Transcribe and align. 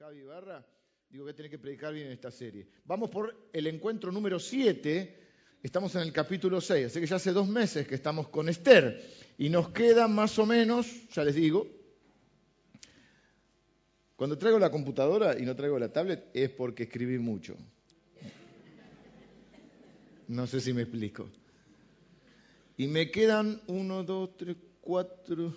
Javi 0.00 0.22
Barra, 0.22 0.64
digo 1.10 1.26
que 1.26 1.34
tiene 1.34 1.50
que 1.50 1.58
predicar 1.58 1.92
bien 1.92 2.06
en 2.06 2.12
esta 2.14 2.30
serie. 2.30 2.66
Vamos 2.86 3.10
por 3.10 3.50
el 3.52 3.66
encuentro 3.66 4.10
número 4.10 4.38
7, 4.38 5.18
estamos 5.62 5.94
en 5.94 6.00
el 6.00 6.10
capítulo 6.10 6.58
6, 6.58 6.86
así 6.86 7.00
que 7.00 7.06
ya 7.06 7.16
hace 7.16 7.32
dos 7.32 7.46
meses 7.46 7.86
que 7.86 7.96
estamos 7.96 8.28
con 8.28 8.48
Esther 8.48 8.98
y 9.36 9.50
nos 9.50 9.68
queda 9.72 10.08
más 10.08 10.38
o 10.38 10.46
menos, 10.46 10.86
ya 11.10 11.22
les 11.22 11.34
digo, 11.34 11.66
cuando 14.16 14.38
traigo 14.38 14.58
la 14.58 14.70
computadora 14.70 15.38
y 15.38 15.42
no 15.42 15.54
traigo 15.54 15.78
la 15.78 15.92
tablet 15.92 16.30
es 16.32 16.48
porque 16.48 16.84
escribí 16.84 17.18
mucho. 17.18 17.54
No 20.28 20.46
sé 20.46 20.62
si 20.62 20.72
me 20.72 20.80
explico. 20.80 21.28
Y 22.78 22.86
me 22.86 23.10
quedan 23.10 23.60
uno, 23.66 24.02
dos, 24.02 24.34
tres, 24.38 24.56
cuatro. 24.80 25.54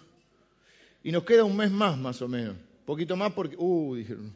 Y 1.01 1.13
nos 1.13 1.23
queda 1.23 1.45
un 1.45 1.55
mes 1.55 1.71
más, 1.71 1.97
más 1.97 2.21
o 2.21 2.27
menos. 2.27 2.57
Poquito 2.85 3.15
más 3.15 3.31
porque. 3.33 3.55
Uh, 3.57 3.95
dijeron. 3.95 4.35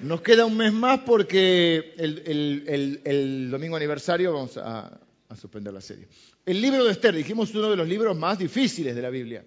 Nos 0.00 0.20
queda 0.20 0.46
un 0.46 0.56
mes 0.56 0.72
más 0.72 1.00
porque 1.00 1.94
el, 1.96 3.48
domingo 3.50 3.76
aniversario 3.76 4.32
vamos 4.32 4.56
a, 4.56 5.00
a, 5.28 5.36
suspender 5.36 5.74
la 5.74 5.80
serie. 5.80 6.06
El 6.46 6.60
libro 6.60 6.84
de 6.84 6.92
Esther, 6.92 7.16
dijimos, 7.16 7.52
uno 7.52 7.68
de 7.68 7.76
los 7.76 7.88
libros 7.88 8.16
más 8.16 8.38
difíciles 8.38 8.94
de 8.94 9.02
la 9.02 9.10
Biblia. 9.10 9.44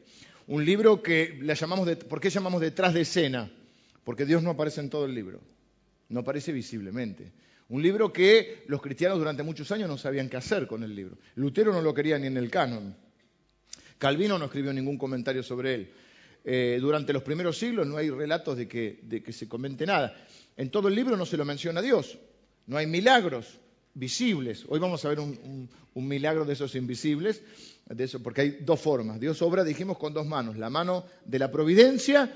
Un 0.48 0.66
libro 0.66 1.02
que 1.02 1.40
le 1.42 1.56
llamamos, 1.56 1.88
de, 1.88 1.96
¿por 1.96 2.20
qué 2.20 2.30
llamamos 2.30 2.60
detrás 2.60 2.94
de 2.94 3.02
escena? 3.02 3.50
Porque 4.04 4.26
Dios 4.26 4.44
no 4.44 4.50
aparece 4.50 4.82
en 4.82 4.90
todo 4.90 5.06
el 5.06 5.16
libro, 5.16 5.40
no 6.10 6.20
aparece 6.20 6.52
visiblemente. 6.52 7.32
Un 7.70 7.82
libro 7.82 8.12
que 8.12 8.66
los 8.68 8.82
cristianos 8.82 9.18
durante 9.18 9.44
muchos 9.44 9.72
años 9.72 9.88
no 9.88 9.98
sabían 9.98 10.28
qué 10.28 10.36
hacer 10.36 10.68
con 10.68 10.84
el 10.84 10.94
libro. 10.94 11.18
Lutero 11.36 11.72
no 11.72 11.82
lo 11.82 11.94
quería 11.94 12.20
ni 12.20 12.28
en 12.28 12.36
el 12.36 12.52
canon. 12.52 12.94
Calvino 13.98 14.38
no 14.38 14.46
escribió 14.46 14.74
ningún 14.74 14.98
comentario 14.98 15.42
sobre 15.44 15.76
él. 15.76 15.92
Eh, 16.44 16.80
durante 16.82 17.14
los 17.14 17.24
primeros 17.24 17.58
siglos 17.58 17.86
no 17.86 17.98
hay 17.98 18.10
relatos 18.10 18.58
de 18.58 18.68
que, 18.68 19.24
se 19.32 19.48
comente 19.48 19.86
nada. 19.86 20.16
En 20.58 20.70
todo 20.70 20.88
el 20.88 20.96
libro 20.96 21.16
no 21.18 21.26
se 21.26 21.38
lo 21.38 21.46
menciona 21.46 21.80
a 21.80 21.84
Dios. 21.84 22.18
No 22.68 22.78
hay 22.78 22.88
milagros 22.88 23.60
visibles. 23.94 24.66
Hoy 24.68 24.80
vamos 24.80 25.04
a 25.06 25.10
ver 25.10 25.20
un, 25.20 25.70
milagro 25.94 26.46
de 26.46 26.54
esos 26.54 26.76
invisibles, 26.76 27.42
de 27.86 28.04
eso, 28.04 28.24
porque 28.24 28.42
hay 28.42 28.58
dos 28.62 28.80
formas. 28.80 29.20
Dios 29.20 29.42
obra, 29.42 29.64
dijimos, 29.64 29.98
con 29.98 30.14
dos 30.14 30.26
manos. 30.26 30.58
La 30.58 30.70
mano 30.70 31.06
de 31.26 31.40
la 31.40 31.52
providencia 31.52 32.32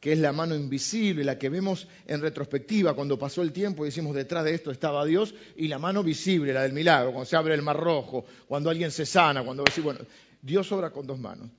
que 0.00 0.12
es 0.12 0.18
la 0.18 0.32
mano 0.32 0.54
invisible, 0.54 1.22
la 1.22 1.38
que 1.38 1.50
vemos 1.50 1.86
en 2.06 2.22
retrospectiva 2.22 2.94
cuando 2.94 3.18
pasó 3.18 3.42
el 3.42 3.52
tiempo 3.52 3.84
y 3.84 3.88
decimos 3.88 4.14
detrás 4.14 4.44
de 4.44 4.54
esto 4.54 4.70
estaba 4.70 5.04
Dios, 5.04 5.34
y 5.56 5.68
la 5.68 5.78
mano 5.78 6.02
visible, 6.02 6.54
la 6.54 6.62
del 6.62 6.72
milagro, 6.72 7.12
cuando 7.12 7.26
se 7.26 7.36
abre 7.36 7.52
el 7.52 7.60
mar 7.60 7.76
rojo, 7.76 8.24
cuando 8.48 8.70
alguien 8.70 8.90
se 8.90 9.04
sana, 9.04 9.44
cuando 9.44 9.62
decimos, 9.62 9.96
bueno, 9.96 10.10
Dios 10.40 10.72
obra 10.72 10.88
con 10.88 11.06
dos 11.06 11.18
manos. 11.18 11.50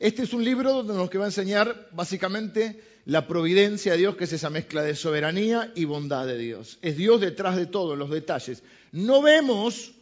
Este 0.00 0.22
es 0.22 0.32
un 0.32 0.44
libro 0.44 0.72
donde 0.82 0.94
nos 0.94 1.08
va 1.08 1.22
a 1.22 1.28
enseñar 1.28 1.88
básicamente 1.92 2.82
la 3.04 3.28
providencia 3.28 3.92
de 3.92 3.98
Dios, 3.98 4.16
que 4.16 4.24
es 4.24 4.32
esa 4.32 4.50
mezcla 4.50 4.82
de 4.82 4.96
soberanía 4.96 5.70
y 5.76 5.84
bondad 5.84 6.26
de 6.26 6.38
Dios. 6.38 6.80
Es 6.82 6.96
Dios 6.96 7.20
detrás 7.20 7.54
de 7.56 7.66
todo, 7.66 7.94
los 7.94 8.10
detalles. 8.10 8.64
No 8.90 9.22
vemos 9.22 9.92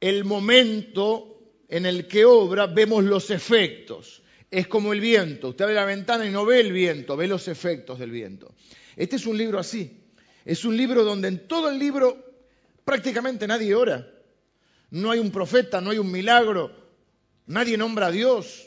el 0.00 0.24
momento 0.24 1.40
en 1.68 1.86
el 1.86 2.06
que 2.06 2.24
obra, 2.24 2.68
vemos 2.68 3.02
los 3.02 3.30
efectos 3.30 4.22
es 4.50 4.66
como 4.66 4.92
el 4.92 5.00
viento. 5.00 5.48
Usted 5.48 5.64
abre 5.64 5.74
la 5.74 5.84
ventana 5.84 6.26
y 6.26 6.30
no 6.30 6.44
ve 6.44 6.60
el 6.60 6.72
viento, 6.72 7.16
ve 7.16 7.26
los 7.26 7.48
efectos 7.48 7.98
del 7.98 8.10
viento. 8.10 8.54
Este 8.96 9.16
es 9.16 9.26
un 9.26 9.36
libro 9.36 9.58
así. 9.58 10.00
Es 10.44 10.64
un 10.64 10.76
libro 10.76 11.04
donde 11.04 11.28
en 11.28 11.46
todo 11.46 11.68
el 11.68 11.78
libro 11.78 12.16
prácticamente 12.84 13.46
nadie 13.46 13.74
ora. 13.74 14.08
No 14.90 15.10
hay 15.10 15.18
un 15.18 15.30
profeta, 15.30 15.80
no 15.80 15.90
hay 15.90 15.98
un 15.98 16.10
milagro, 16.10 16.72
nadie 17.48 17.76
nombra 17.76 18.06
a 18.06 18.10
Dios. 18.10 18.66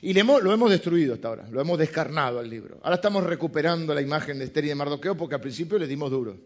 Y 0.00 0.12
lo 0.14 0.52
hemos 0.52 0.70
destruido 0.70 1.14
hasta 1.14 1.28
ahora, 1.28 1.48
lo 1.50 1.60
hemos 1.60 1.78
descarnado 1.78 2.38
al 2.38 2.48
libro. 2.48 2.78
Ahora 2.82 2.96
estamos 2.96 3.24
recuperando 3.24 3.92
la 3.94 4.00
imagen 4.00 4.38
de 4.38 4.44
Esther 4.44 4.64
y 4.64 4.68
de 4.68 4.74
Mardoqueo 4.74 5.16
porque 5.16 5.34
al 5.34 5.40
principio 5.40 5.78
le 5.78 5.86
dimos 5.86 6.10
duro. 6.10 6.36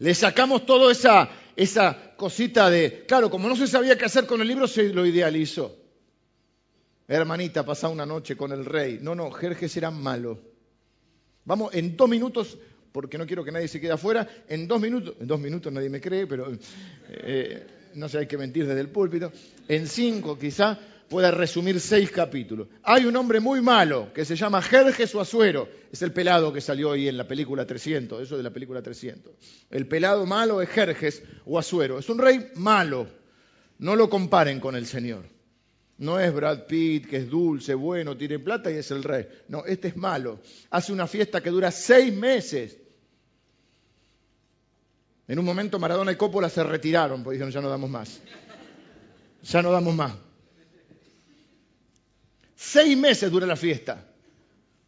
Le 0.00 0.14
sacamos 0.14 0.66
toda 0.66 0.92
esa, 0.92 1.30
esa 1.56 2.14
cosita 2.16 2.70
de, 2.70 3.04
claro, 3.06 3.30
como 3.30 3.48
no 3.48 3.56
se 3.56 3.66
sabía 3.66 3.96
qué 3.96 4.04
hacer 4.04 4.26
con 4.26 4.40
el 4.40 4.48
libro, 4.48 4.66
se 4.66 4.92
lo 4.92 5.06
idealizó. 5.06 5.76
Hermanita, 7.06 7.64
pasá 7.64 7.88
una 7.88 8.04
noche 8.04 8.36
con 8.36 8.52
el 8.52 8.64
rey. 8.64 8.98
No, 9.00 9.14
no, 9.14 9.30
Jerjes 9.30 9.76
era 9.76 9.90
malo. 9.90 10.38
Vamos, 11.44 11.74
en 11.74 11.96
dos 11.96 12.08
minutos, 12.08 12.58
porque 12.92 13.18
no 13.18 13.26
quiero 13.26 13.44
que 13.44 13.52
nadie 13.52 13.68
se 13.68 13.80
quede 13.80 13.92
afuera, 13.92 14.26
en 14.48 14.66
dos 14.66 14.80
minutos, 14.80 15.14
en 15.20 15.26
dos 15.26 15.40
minutos 15.40 15.72
nadie 15.72 15.90
me 15.90 16.00
cree, 16.00 16.26
pero 16.26 16.52
eh, 17.08 17.66
no 17.94 18.08
sé, 18.08 18.18
hay 18.18 18.26
que 18.26 18.38
mentir 18.38 18.66
desde 18.66 18.80
el 18.80 18.88
púlpito, 18.88 19.32
en 19.68 19.86
cinco 19.86 20.38
quizá, 20.38 20.78
pueda 21.08 21.30
resumir 21.30 21.80
seis 21.80 22.10
capítulos. 22.10 22.68
Hay 22.82 23.06
un 23.06 23.16
hombre 23.16 23.40
muy 23.40 23.60
malo 23.60 24.12
que 24.12 24.24
se 24.24 24.36
llama 24.36 24.62
Jerjes 24.62 25.14
o 25.14 25.20
Azuero. 25.20 25.68
Es 25.90 26.02
el 26.02 26.12
pelado 26.12 26.52
que 26.52 26.60
salió 26.60 26.90
hoy 26.90 27.08
en 27.08 27.16
la 27.16 27.26
película 27.26 27.66
300, 27.66 28.22
eso 28.22 28.36
de 28.36 28.42
la 28.42 28.50
película 28.50 28.82
300. 28.82 29.32
El 29.70 29.86
pelado 29.86 30.26
malo 30.26 30.60
es 30.60 30.68
Jerjes 30.68 31.22
o 31.46 31.58
Azuero. 31.58 31.98
Es 31.98 32.08
un 32.08 32.18
rey 32.18 32.50
malo. 32.56 33.08
No 33.78 33.96
lo 33.96 34.10
comparen 34.10 34.60
con 34.60 34.76
el 34.76 34.86
Señor. 34.86 35.24
No 35.98 36.20
es 36.20 36.32
Brad 36.32 36.66
Pitt, 36.66 37.08
que 37.08 37.16
es 37.16 37.28
dulce, 37.28 37.74
bueno, 37.74 38.16
tiene 38.16 38.38
plata 38.38 38.70
y 38.70 38.76
es 38.76 38.90
el 38.92 39.02
rey. 39.02 39.26
No, 39.48 39.64
este 39.66 39.88
es 39.88 39.96
malo. 39.96 40.40
Hace 40.70 40.92
una 40.92 41.08
fiesta 41.08 41.40
que 41.40 41.50
dura 41.50 41.72
seis 41.72 42.12
meses. 42.12 42.78
En 45.26 45.38
un 45.38 45.44
momento 45.44 45.78
Maradona 45.78 46.12
y 46.12 46.16
Coppola 46.16 46.48
se 46.48 46.62
retiraron, 46.62 47.22
porque 47.22 47.34
dijeron 47.34 47.52
ya 47.52 47.60
no 47.60 47.68
damos 47.68 47.90
más. 47.90 48.20
Ya 49.42 49.60
no 49.60 49.72
damos 49.72 49.94
más. 49.94 50.14
Seis 52.54 52.96
meses 52.96 53.30
dura 53.30 53.46
la 53.46 53.56
fiesta. 53.56 54.04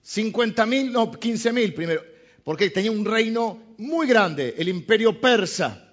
50 0.03 0.67
mil, 0.67 0.93
no, 0.93 1.11
15 1.11 1.53
mil 1.53 1.75
primero, 1.75 2.03
porque 2.45 2.71
tenía 2.71 2.91
un 2.91 3.05
reino 3.05 3.75
muy 3.79 4.07
grande, 4.07 4.55
el 4.59 4.69
imperio 4.69 5.21
persa. 5.21 5.89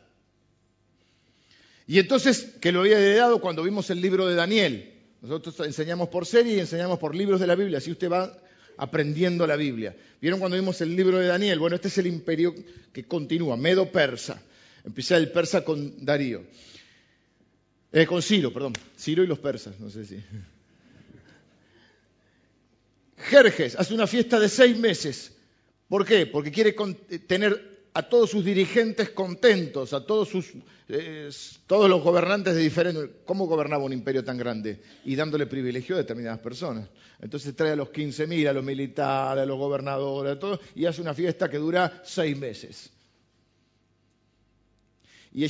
Y 1.87 1.99
entonces, 1.99 2.55
que 2.61 2.71
lo 2.71 2.81
había 2.81 2.99
heredado 2.99 3.41
cuando 3.41 3.63
vimos 3.63 3.89
el 3.89 4.01
libro 4.01 4.27
de 4.27 4.35
Daniel. 4.35 4.96
Nosotros 5.21 5.59
enseñamos 5.61 6.09
por 6.09 6.25
serie 6.25 6.55
y 6.55 6.59
enseñamos 6.59 6.99
por 6.99 7.15
libros 7.15 7.39
de 7.39 7.47
la 7.47 7.55
Biblia, 7.55 7.79
así 7.79 7.91
usted 7.91 8.09
va 8.09 8.37
aprendiendo 8.77 9.47
la 9.47 9.55
Biblia. 9.55 9.95
¿Vieron 10.21 10.39
cuando 10.39 10.57
vimos 10.57 10.79
el 10.81 10.95
libro 10.95 11.17
de 11.17 11.27
Daniel? 11.27 11.59
Bueno, 11.59 11.75
este 11.75 11.87
es 11.87 11.97
el 11.97 12.07
imperio 12.07 12.53
que 12.93 13.05
continúa, 13.05 13.57
Medo-Persa. 13.57 14.41
Empieza 14.85 15.17
el 15.17 15.31
persa 15.31 15.65
con 15.65 16.05
Darío. 16.05 16.43
Eh, 17.91 18.05
con 18.05 18.21
Ciro, 18.21 18.53
perdón. 18.53 18.73
Ciro 18.97 19.23
y 19.23 19.27
los 19.27 19.39
persas, 19.39 19.79
no 19.79 19.89
sé 19.89 20.05
si. 20.05 20.23
Jerjes 23.17 23.75
hace 23.75 23.93
una 23.93 24.07
fiesta 24.07 24.39
de 24.39 24.47
seis 24.47 24.77
meses. 24.77 25.33
¿Por 25.89 26.05
qué? 26.05 26.25
Porque 26.25 26.51
quiere 26.51 26.73
tener 27.27 27.76
a 27.97 28.03
todos 28.03 28.29
sus 28.29 28.45
dirigentes 28.45 29.09
contentos, 29.09 29.91
a 29.91 30.05
todos, 30.05 30.29
eh, 30.87 31.29
los 31.67 32.03
gobernantes 32.03 32.53
de 32.53 32.61
diferentes... 32.61 33.09
¿Cómo 33.25 33.47
gobernaba 33.47 33.83
un 33.83 33.91
imperio 33.91 34.23
tan 34.23 34.37
grande? 34.37 34.83
Y 35.03 35.15
dándole 35.15 35.47
privilegio 35.47 35.95
a 35.95 35.97
determinadas 35.97 36.37
personas. 36.37 36.87
Entonces 37.19 37.55
trae 37.55 37.71
a 37.71 37.75
los 37.75 37.89
15.000, 37.89 38.49
a 38.49 38.53
los 38.53 38.63
militares, 38.63 39.41
a 39.41 39.45
los 39.47 39.57
gobernadores, 39.57 40.33
a 40.33 40.39
todos, 40.39 40.59
y 40.75 40.85
hace 40.85 41.01
una 41.01 41.15
fiesta 41.15 41.49
que 41.49 41.57
dura 41.57 42.03
seis 42.05 42.37
meses. 42.37 42.91
Y, 45.33 45.47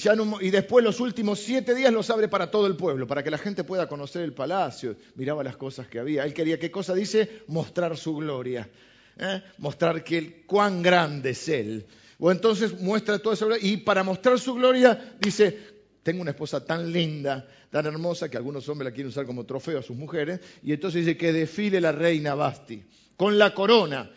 después 0.49 0.85
los 0.85 1.01
últimos 1.01 1.39
siete 1.39 1.75
días 1.75 1.91
los 1.91 2.09
abre 2.09 2.29
para 2.29 2.49
todo 2.49 2.65
el 2.65 2.77
pueblo, 2.77 3.07
para 3.07 3.23
que 3.23 3.29
la 3.29 3.37
gente 3.37 3.65
pueda 3.65 3.89
conocer 3.89 4.21
el 4.21 4.31
palacio. 4.31 4.95
Miraba 5.15 5.43
las 5.43 5.57
cosas 5.57 5.87
que 5.87 5.99
había. 5.99 6.23
Él 6.23 6.33
quería, 6.33 6.57
¿qué 6.57 6.71
cosa 6.71 6.93
dice? 6.93 7.41
Mostrar 7.47 7.97
su 7.97 8.15
gloria. 8.15 8.69
¿eh? 9.17 9.43
Mostrar 9.57 10.01
que 10.01 10.45
cuán 10.45 10.81
grande 10.81 11.31
es 11.31 11.49
Él. 11.49 11.85
O 12.19 12.31
entonces 12.31 12.79
muestra 12.79 13.19
toda 13.19 13.35
esa 13.35 13.45
gloria. 13.45 13.67
Y 13.67 13.77
para 13.77 14.03
mostrar 14.03 14.39
su 14.39 14.53
gloria 14.55 15.15
dice, 15.19 15.57
tengo 16.03 16.21
una 16.21 16.31
esposa 16.31 16.65
tan 16.65 16.91
linda, 16.91 17.47
tan 17.69 17.85
hermosa, 17.85 18.29
que 18.29 18.37
algunos 18.37 18.67
hombres 18.69 18.91
la 18.91 18.93
quieren 18.93 19.09
usar 19.09 19.25
como 19.25 19.45
trofeo 19.45 19.79
a 19.79 19.83
sus 19.83 19.95
mujeres. 19.95 20.39
Y 20.63 20.73
entonces 20.73 21.05
dice 21.05 21.17
que 21.17 21.33
desfile 21.33 21.81
la 21.81 21.91
reina 21.91 22.35
Basti, 22.35 22.83
con 23.15 23.37
la 23.37 23.53
corona. 23.53 24.11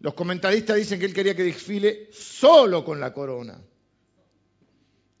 Los 0.00 0.14
comentaristas 0.14 0.76
dicen 0.76 0.98
que 0.98 1.06
él 1.06 1.14
quería 1.14 1.34
que 1.34 1.44
desfile 1.44 2.08
solo 2.12 2.84
con 2.84 2.98
la 3.00 3.12
corona. 3.12 3.60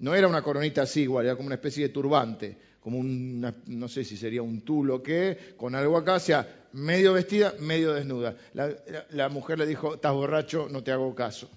No 0.00 0.14
era 0.16 0.26
una 0.26 0.42
coronita 0.42 0.82
así 0.82 1.02
igual, 1.02 1.26
era 1.26 1.36
como 1.36 1.46
una 1.46 1.54
especie 1.54 1.84
de 1.84 1.90
turbante, 1.90 2.58
como 2.80 3.00
no 3.04 3.88
sé 3.88 4.02
si 4.02 4.16
sería 4.16 4.42
un 4.42 4.62
tulo 4.62 5.00
que, 5.00 5.54
con 5.56 5.76
algo 5.76 5.96
acá, 5.96 6.14
o 6.14 6.20
sea, 6.20 6.66
medio 6.72 7.12
vestida, 7.12 7.54
medio 7.60 7.92
desnuda. 7.92 8.36
La, 8.52 9.28
mujer 9.28 9.60
le 9.60 9.66
dijo, 9.66 9.94
estás 9.94 10.12
borracho, 10.12 10.66
no 10.68 10.82
te 10.82 10.90
hago 10.90 11.14
caso. 11.14 11.48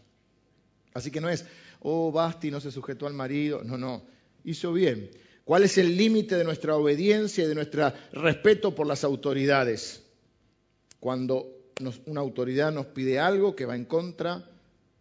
Así 0.95 1.11
que 1.11 1.19
no 1.19 1.29
es, 1.29 1.45
oh, 1.81 2.09
Basti 2.09 2.49
no 2.49 2.61
se 2.61 2.71
sujetó 2.71 3.05
al 3.05 3.13
marido, 3.13 3.61
no, 3.65 3.77
no, 3.77 4.01
hizo 4.45 4.71
bien. 4.71 5.11
¿Cuál 5.43 5.63
es 5.63 5.77
el 5.77 5.97
límite 5.97 6.37
de 6.37 6.45
nuestra 6.45 6.77
obediencia 6.77 7.43
y 7.43 7.47
de 7.47 7.53
nuestro 7.53 7.91
respeto 8.13 8.73
por 8.73 8.87
las 8.87 9.03
autoridades? 9.03 10.01
Cuando 11.01 11.73
una 12.05 12.21
autoridad 12.21 12.71
nos 12.71 12.85
pide 12.87 13.19
algo 13.19 13.53
que 13.53 13.65
va 13.65 13.75
en 13.75 13.83
contra 13.83 14.49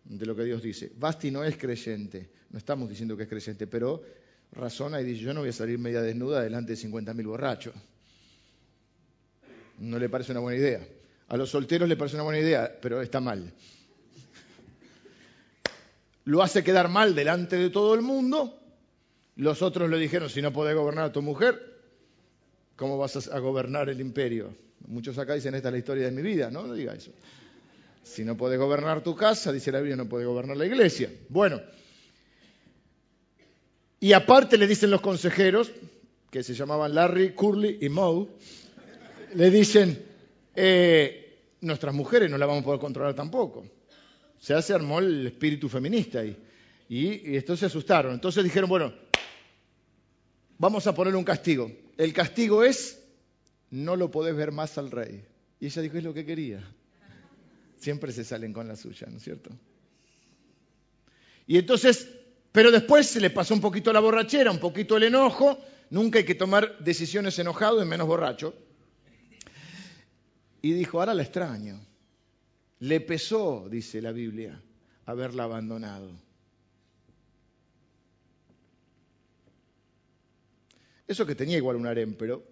de 0.02 0.26
lo 0.26 0.34
que 0.34 0.42
Dios 0.42 0.64
dice. 0.64 0.90
Basti 0.96 1.30
no 1.30 1.44
es 1.44 1.56
creyente, 1.56 2.28
no 2.50 2.58
estamos 2.58 2.88
diciendo 2.88 3.16
que 3.16 3.22
es 3.22 3.28
creyente, 3.28 3.68
pero 3.68 4.02
razona 4.50 5.00
y 5.00 5.04
dice, 5.04 5.22
yo 5.22 5.32
no 5.32 5.40
voy 5.40 5.50
a 5.50 5.52
salir 5.52 5.78
media 5.78 6.02
desnuda 6.02 6.42
delante 6.42 6.74
de 6.74 6.78
50.000 6.78 7.24
borrachos. 7.24 7.74
No 9.78 9.96
le 10.00 10.08
parece 10.08 10.32
una 10.32 10.40
buena 10.40 10.58
idea. 10.58 10.84
A 11.28 11.36
los 11.36 11.50
solteros 11.50 11.88
le 11.88 11.96
parece 11.96 12.16
una 12.16 12.24
buena 12.24 12.40
idea, 12.40 12.78
pero 12.82 13.00
está 13.00 13.20
mal. 13.20 13.54
Lo 16.24 16.42
hace 16.42 16.64
quedar 16.64 16.88
mal 16.88 17.14
delante 17.14 17.56
de 17.56 17.70
todo 17.70 17.94
el 17.94 18.02
mundo. 18.02 18.58
Los 19.36 19.62
otros 19.62 19.90
le 19.90 19.98
dijeron, 19.98 20.30
si 20.30 20.40
no 20.40 20.52
podés 20.52 20.76
gobernar 20.76 21.06
a 21.06 21.12
tu 21.12 21.22
mujer, 21.22 21.60
¿cómo 22.76 22.96
vas 22.98 23.28
a 23.28 23.38
gobernar 23.38 23.88
el 23.88 24.00
imperio? 24.00 24.54
Muchos 24.86 25.18
acá 25.18 25.34
dicen, 25.34 25.54
esta 25.54 25.68
es 25.68 25.72
la 25.72 25.78
historia 25.78 26.04
de 26.04 26.12
mi 26.12 26.22
vida, 26.22 26.50
¿no? 26.50 26.66
No 26.66 26.74
diga 26.74 26.94
eso. 26.94 27.10
Si 28.02 28.24
no 28.24 28.36
podés 28.36 28.58
gobernar 28.58 29.02
tu 29.02 29.16
casa, 29.16 29.52
dice 29.52 29.72
la 29.72 29.78
Biblia, 29.78 29.96
no 29.96 30.08
puede 30.08 30.24
gobernar 30.24 30.56
la 30.56 30.66
iglesia. 30.66 31.10
Bueno, 31.28 31.60
y 34.00 34.12
aparte 34.12 34.58
le 34.58 34.66
dicen 34.66 34.90
los 34.90 35.00
consejeros, 35.00 35.72
que 36.30 36.42
se 36.42 36.52
llamaban 36.52 36.94
Larry, 36.94 37.32
Curly 37.32 37.78
y 37.80 37.88
Moe, 37.88 38.28
le 39.34 39.50
dicen, 39.50 40.04
eh, 40.54 41.38
nuestras 41.62 41.94
mujeres 41.94 42.30
no 42.30 42.36
las 42.36 42.46
vamos 42.46 42.62
a 42.62 42.66
poder 42.66 42.80
controlar 42.80 43.14
tampoco. 43.14 43.64
Se 44.38 44.54
armó 44.74 44.98
el 44.98 45.28
espíritu 45.28 45.68
feminista 45.68 46.20
ahí. 46.20 46.36
Y, 46.88 47.30
y 47.30 47.36
estos 47.36 47.60
se 47.60 47.66
asustaron. 47.66 48.12
Entonces 48.12 48.44
dijeron, 48.44 48.68
bueno, 48.68 48.92
vamos 50.58 50.86
a 50.86 50.94
poner 50.94 51.16
un 51.16 51.24
castigo. 51.24 51.70
El 51.96 52.12
castigo 52.12 52.62
es, 52.62 53.02
no 53.70 53.96
lo 53.96 54.10
podés 54.10 54.36
ver 54.36 54.52
más 54.52 54.76
al 54.78 54.90
rey. 54.90 55.24
Y 55.60 55.66
ella 55.66 55.82
dijo, 55.82 55.96
es 55.96 56.04
lo 56.04 56.12
que 56.12 56.26
quería. 56.26 56.62
Siempre 57.78 58.12
se 58.12 58.24
salen 58.24 58.52
con 58.52 58.68
la 58.68 58.76
suya, 58.76 59.06
¿no 59.10 59.16
es 59.16 59.22
cierto? 59.22 59.50
Y 61.46 61.58
entonces 61.58 62.08
pero 62.54 62.70
después 62.70 63.08
se 63.08 63.20
le 63.20 63.30
pasó 63.30 63.52
un 63.52 63.60
poquito 63.60 63.92
la 63.92 63.98
borrachera, 63.98 64.48
un 64.52 64.60
poquito 64.60 64.96
el 64.96 65.02
enojo. 65.02 65.58
Nunca 65.90 66.20
hay 66.20 66.24
que 66.24 66.36
tomar 66.36 66.78
decisiones 66.78 67.36
enojado 67.40 67.82
y 67.82 67.84
menos 67.84 68.06
borracho. 68.06 68.54
Y 70.62 70.72
dijo, 70.72 71.00
ahora 71.00 71.14
la 71.14 71.24
extraño. 71.24 71.84
Le 72.84 73.00
pesó, 73.00 73.66
dice 73.70 74.02
la 74.02 74.12
Biblia, 74.12 74.60
haberla 75.06 75.44
abandonado. 75.44 76.10
Eso 81.08 81.24
que 81.24 81.34
tenía 81.34 81.56
igual 81.56 81.76
un 81.76 81.86
harem, 81.86 82.14
pero, 82.14 82.44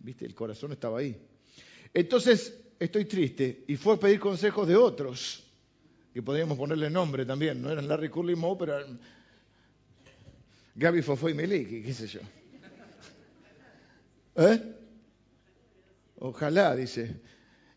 viste, 0.00 0.26
el 0.26 0.34
corazón 0.34 0.72
estaba 0.72 0.98
ahí. 0.98 1.16
Entonces, 1.94 2.58
estoy 2.80 3.04
triste 3.04 3.62
y 3.68 3.76
fue 3.76 3.94
a 3.94 3.98
pedir 3.98 4.18
consejos 4.18 4.66
de 4.66 4.74
otros, 4.74 5.44
que 6.12 6.22
podríamos 6.22 6.58
ponerle 6.58 6.90
nombre 6.90 7.24
también, 7.24 7.62
no 7.62 7.70
eran 7.70 7.86
Larry 7.86 8.08
Curly 8.08 8.34
Moe, 8.34 8.56
pero 8.58 8.84
Gaby 10.74 11.02
Fofo 11.02 11.28
y 11.28 11.34
Meliki, 11.34 11.82
qué 11.84 11.94
sé 11.94 12.08
yo. 12.08 12.20
¿Eh? 14.34 14.60
Ojalá, 16.18 16.74
dice. 16.74 17.20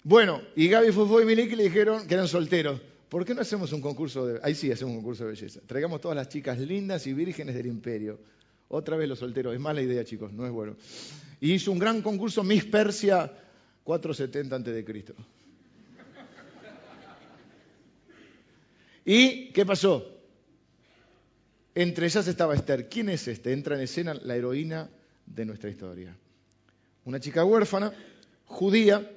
Bueno, 0.06 0.40
y 0.56 0.68
Gaby 0.68 0.92
Fofo 0.92 1.20
y 1.20 1.26
Meliki 1.26 1.56
le 1.56 1.64
dijeron 1.64 2.06
que 2.08 2.14
eran 2.14 2.28
solteros. 2.28 2.80
¿Por 3.10 3.26
qué 3.26 3.34
no 3.34 3.42
hacemos 3.42 3.74
un 3.74 3.82
concurso 3.82 4.28
de... 4.28 4.40
Ahí 4.44 4.54
sí 4.54 4.72
hacemos 4.72 4.92
un 4.92 4.98
concurso 4.98 5.24
de 5.24 5.32
belleza. 5.32 5.62
Traigamos 5.66 6.00
todas 6.00 6.16
las 6.16 6.30
chicas 6.30 6.60
lindas 6.60 7.08
y 7.08 7.14
vírgenes 7.14 7.56
del 7.56 7.66
imperio. 7.66 8.20
Otra 8.68 8.98
vez 8.98 9.10
los 9.10 9.18
solteros. 9.18 9.56
Es 9.56 9.60
mala 9.60 9.82
idea, 9.82 10.06
chicos, 10.06 10.32
no 10.32 10.46
es 10.46 10.52
bueno. 10.52 10.76
Y 11.42 11.54
hizo 11.54 11.72
un 11.72 11.80
gran 11.80 12.04
concurso 12.04 12.44
Miss 12.44 12.66
Persia 12.66 13.34
470 13.84 14.56
a.C. 14.56 15.16
¿Y 19.06 19.50
qué 19.54 19.66
pasó? 19.66 20.06
Entre 21.74 22.06
ellas 22.06 22.28
estaba 22.28 22.54
Esther. 22.54 22.90
¿Quién 22.90 23.10
es 23.10 23.28
este? 23.28 23.54
Entra 23.54 23.76
en 23.76 23.82
escena 23.82 24.14
la 24.14 24.36
heroína 24.36 24.88
de 25.26 25.46
nuestra 25.46 25.72
historia. 25.72 26.16
Una 27.06 27.20
chica 27.20 27.44
huérfana, 27.44 27.92
judía, 28.46 29.12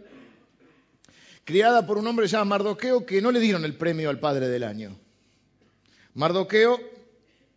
criada 1.48 1.86
por 1.86 1.96
un 1.96 2.06
hombre 2.06 2.26
llamado 2.26 2.50
Mardoqueo 2.50 3.06
que 3.06 3.22
no 3.22 3.32
le 3.32 3.40
dieron 3.40 3.64
el 3.64 3.72
premio 3.72 4.10
al 4.10 4.20
padre 4.20 4.48
del 4.48 4.64
año. 4.64 4.94
Mardoqueo 6.12 6.78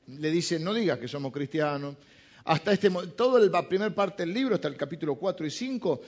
le 0.08 0.32
dice, 0.32 0.60
no 0.60 0.74
digas 0.74 0.98
que 0.98 1.10
somos 1.10 1.34
cristianos. 1.34 1.98
Hasta 2.46 2.72
este 2.72 2.90
toda 3.18 3.42
la 3.42 3.68
primera 3.68 3.94
parte 3.94 4.24
del 4.24 4.34
libro, 4.34 4.56
hasta 4.56 4.70
el 4.70 4.78
capítulo 4.78 5.16
4 5.16 5.46
y 5.46 5.52
5, 5.52 6.02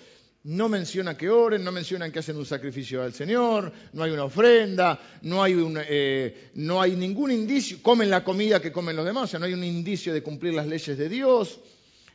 no 0.44 0.70
menciona 0.70 1.18
que 1.18 1.30
oren, 1.30 1.62
no 1.62 1.74
mencionan 1.74 2.10
que 2.10 2.20
hacen 2.20 2.38
un 2.38 2.46
sacrificio 2.46 3.04
al 3.04 3.14
Señor, 3.14 3.74
no 3.92 4.04
hay 4.04 4.12
una 4.12 4.24
ofrenda, 4.24 4.98
no 5.24 5.44
hay, 5.44 5.54
eh, 5.90 6.52
no 6.54 6.82
hay 6.82 6.96
ningún 6.96 7.32
indicio, 7.32 7.80
comen 7.82 8.10
la 8.10 8.24
comida 8.24 8.62
que 8.62 8.72
comen 8.72 8.96
los 8.96 9.04
demás, 9.06 9.26
o 9.26 9.28
sea, 9.28 9.40
no 9.42 9.46
hay 9.46 9.54
un 9.54 9.64
indicio 9.66 10.14
de 10.14 10.24
cumplir 10.24 10.54
las 10.54 10.68
leyes 10.68 10.98
de 10.98 11.10
Dios, 11.10 11.60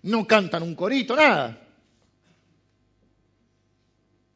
no 0.04 0.26
cantan 0.26 0.62
un 0.62 0.74
corito, 0.74 1.14
nada. 1.14 1.67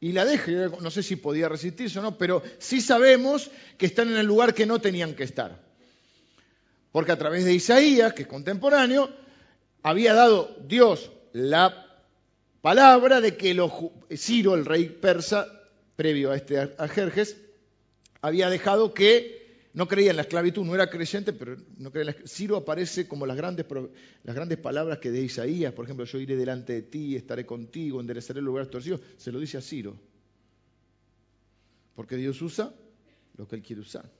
Y 0.02 0.10
la 0.10 0.24
deja, 0.24 0.50
no 0.80 0.90
sé 0.90 1.00
si 1.04 1.14
podía 1.14 1.48
resistirse 1.48 2.00
o 2.00 2.02
no, 2.02 2.18
pero 2.18 2.42
sí 2.58 2.80
sabemos 2.80 3.52
que 3.78 3.86
están 3.86 4.08
en 4.08 4.16
el 4.16 4.26
lugar 4.26 4.52
que 4.52 4.66
no 4.66 4.80
tenían 4.80 5.14
que 5.14 5.22
estar. 5.22 5.60
Porque 6.90 7.12
a 7.12 7.18
través 7.18 7.44
de 7.44 7.54
Isaías, 7.54 8.12
que 8.12 8.22
es 8.22 8.28
contemporáneo, 8.28 9.08
había 9.80 10.12
dado 10.12 10.56
Dios 10.66 11.12
la 11.32 11.86
palabra 12.62 13.20
de 13.20 13.36
que 13.36 13.56
Ciro, 14.16 14.56
el 14.56 14.64
rey 14.64 14.86
persa, 14.86 15.46
previo 15.94 16.32
a 16.32 16.36
este 16.36 16.58
a 16.58 16.88
Jerjes, 16.88 17.36
había 18.22 18.50
dejado 18.50 18.94
que 18.94 19.41
no 19.74 19.88
creía 19.88 20.10
en 20.10 20.16
la 20.16 20.22
esclavitud, 20.22 20.64
no 20.64 20.74
era 20.74 20.90
creyente, 20.90 21.32
pero 21.32 21.56
no 21.78 21.90
creía 21.90 22.10
en 22.10 22.16
la 22.18 22.28
Ciro 22.28 22.56
aparece 22.56 23.08
como 23.08 23.24
las 23.24 23.36
grandes, 23.36 23.64
las 24.22 24.36
grandes 24.36 24.58
palabras 24.58 24.98
que 24.98 25.10
de 25.10 25.22
Isaías, 25.22 25.72
por 25.72 25.86
ejemplo, 25.86 26.04
yo 26.04 26.18
iré 26.18 26.36
delante 26.36 26.74
de 26.74 26.82
ti, 26.82 27.16
estaré 27.16 27.46
contigo, 27.46 28.00
enderezaré 28.00 28.40
el 28.40 28.44
lugar 28.44 28.66
torcido, 28.66 29.00
se 29.16 29.32
lo 29.32 29.40
dice 29.40 29.56
a 29.56 29.62
Ciro. 29.62 29.96
Porque 31.94 32.16
Dios 32.16 32.40
usa 32.42 32.74
lo 33.36 33.48
que 33.48 33.56
él 33.56 33.62
quiere 33.62 33.80
usar. 33.80 34.10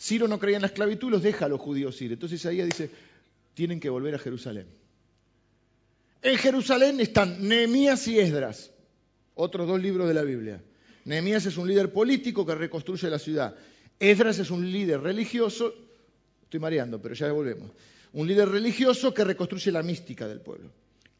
Ciro 0.00 0.26
no 0.26 0.38
creía 0.38 0.56
en 0.56 0.62
la 0.62 0.68
esclavitud, 0.68 1.10
los 1.10 1.22
deja 1.22 1.44
a 1.46 1.48
los 1.48 1.60
judíos 1.60 2.00
ir. 2.00 2.12
Entonces 2.12 2.40
Isaías 2.40 2.66
dice, 2.66 2.90
tienen 3.54 3.78
que 3.78 3.90
volver 3.90 4.14
a 4.14 4.18
Jerusalén. 4.18 4.66
En 6.22 6.38
Jerusalén 6.38 6.98
están 7.00 7.46
Nehemías 7.46 8.08
y 8.08 8.18
Esdras, 8.18 8.70
otros 9.34 9.66
dos 9.66 9.80
libros 9.80 10.08
de 10.08 10.14
la 10.14 10.22
Biblia. 10.22 10.62
Nehemías 11.04 11.44
es 11.46 11.56
un 11.56 11.68
líder 11.68 11.92
político 11.92 12.46
que 12.46 12.54
reconstruye 12.54 13.10
la 13.10 13.18
ciudad. 13.18 13.56
Esdras 14.02 14.38
es 14.40 14.50
un 14.50 14.70
líder 14.70 15.00
religioso, 15.00 15.72
estoy 16.42 16.58
mareando, 16.58 17.00
pero 17.00 17.14
ya 17.14 17.30
volvemos. 17.30 17.70
Un 18.14 18.26
líder 18.26 18.48
religioso 18.48 19.14
que 19.14 19.22
reconstruye 19.22 19.70
la 19.70 19.82
mística 19.84 20.26
del 20.26 20.40
pueblo. 20.40 20.70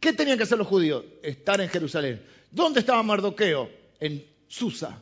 ¿Qué 0.00 0.12
tenían 0.12 0.36
que 0.36 0.42
hacer 0.42 0.58
los 0.58 0.66
judíos? 0.66 1.04
Estar 1.22 1.60
en 1.60 1.68
Jerusalén. 1.68 2.20
¿Dónde 2.50 2.80
estaba 2.80 3.00
Mardoqueo? 3.04 3.70
En 4.00 4.24
Susa. 4.48 5.00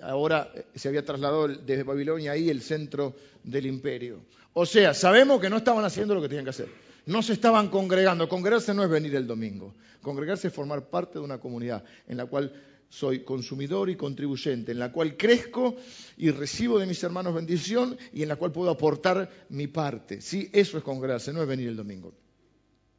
ahora 0.00 0.52
se 0.76 0.88
había 0.88 1.04
trasladado 1.04 1.48
desde 1.48 1.82
Babilonia 1.82 2.30
ahí 2.32 2.48
el 2.48 2.62
centro 2.62 3.16
del 3.42 3.66
imperio. 3.66 4.20
O 4.52 4.64
sea, 4.64 4.94
sabemos 4.94 5.40
que 5.40 5.50
no 5.50 5.56
estaban 5.56 5.84
haciendo 5.84 6.14
lo 6.14 6.22
que 6.22 6.28
tenían 6.28 6.44
que 6.44 6.50
hacer 6.50 6.68
no 7.06 7.22
se 7.22 7.34
estaban 7.34 7.68
congregando. 7.68 8.28
Congregarse 8.28 8.74
no 8.74 8.82
es 8.82 8.90
venir 8.90 9.14
el 9.14 9.26
domingo. 9.26 9.74
Congregarse 10.02 10.48
es 10.48 10.54
formar 10.54 10.88
parte 10.88 11.14
de 11.14 11.24
una 11.24 11.38
comunidad 11.38 11.84
en 12.08 12.16
la 12.16 12.26
cual 12.26 12.52
soy 12.94 13.24
consumidor 13.24 13.90
y 13.90 13.96
contribuyente, 13.96 14.70
en 14.70 14.78
la 14.78 14.92
cual 14.92 15.16
crezco 15.16 15.74
y 16.16 16.30
recibo 16.30 16.78
de 16.78 16.86
mis 16.86 17.02
hermanos 17.02 17.34
bendición 17.34 17.96
y 18.12 18.22
en 18.22 18.28
la 18.28 18.36
cual 18.36 18.52
puedo 18.52 18.70
aportar 18.70 19.46
mi 19.48 19.66
parte. 19.66 20.20
Sí, 20.20 20.48
eso 20.52 20.78
es 20.78 20.84
congregarse, 20.84 21.32
no 21.32 21.42
es 21.42 21.48
venir 21.48 21.68
el 21.68 21.76
domingo. 21.76 22.14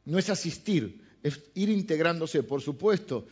No 0.03 0.19
es 0.19 0.29
asistir, 0.29 1.01
es 1.23 1.39
ir 1.53 1.69
integrándose, 1.69 2.43
por 2.43 2.61
supuesto. 2.61 3.25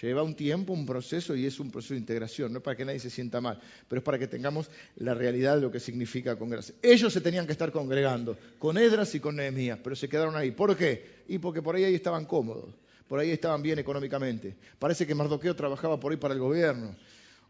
Lleva 0.00 0.22
un 0.22 0.36
tiempo, 0.36 0.72
un 0.72 0.86
proceso 0.86 1.34
y 1.34 1.46
es 1.46 1.58
un 1.58 1.72
proceso 1.72 1.94
de 1.94 2.00
integración, 2.00 2.52
no 2.52 2.58
es 2.58 2.64
para 2.64 2.76
que 2.76 2.84
nadie 2.84 3.00
se 3.00 3.10
sienta 3.10 3.40
mal, 3.40 3.60
pero 3.88 3.98
es 3.98 4.04
para 4.04 4.20
que 4.20 4.28
tengamos 4.28 4.70
la 4.98 5.14
realidad 5.14 5.56
de 5.56 5.62
lo 5.62 5.72
que 5.72 5.80
significa 5.80 6.38
congregarse. 6.38 6.76
Ellos 6.80 7.12
se 7.12 7.20
tenían 7.20 7.44
que 7.44 7.52
estar 7.52 7.72
congregando, 7.72 8.38
con 8.60 8.78
Edras 8.78 9.12
y 9.16 9.20
con 9.20 9.34
Nehemías, 9.34 9.80
pero 9.82 9.96
se 9.96 10.08
quedaron 10.08 10.36
ahí. 10.36 10.52
¿Por 10.52 10.76
qué? 10.76 11.24
Y 11.26 11.38
porque 11.38 11.60
por 11.60 11.74
ahí, 11.74 11.82
ahí 11.82 11.94
estaban 11.96 12.24
cómodos, 12.24 12.72
por 13.08 13.18
ahí 13.18 13.30
estaban 13.30 13.62
bien 13.62 13.78
económicamente. 13.78 14.56
Parece 14.78 15.06
que 15.06 15.14
Mardoqueo 15.14 15.56
trabajaba 15.56 15.98
por 15.98 16.12
ahí 16.12 16.18
para 16.18 16.34
el 16.34 16.40
gobierno, 16.40 16.94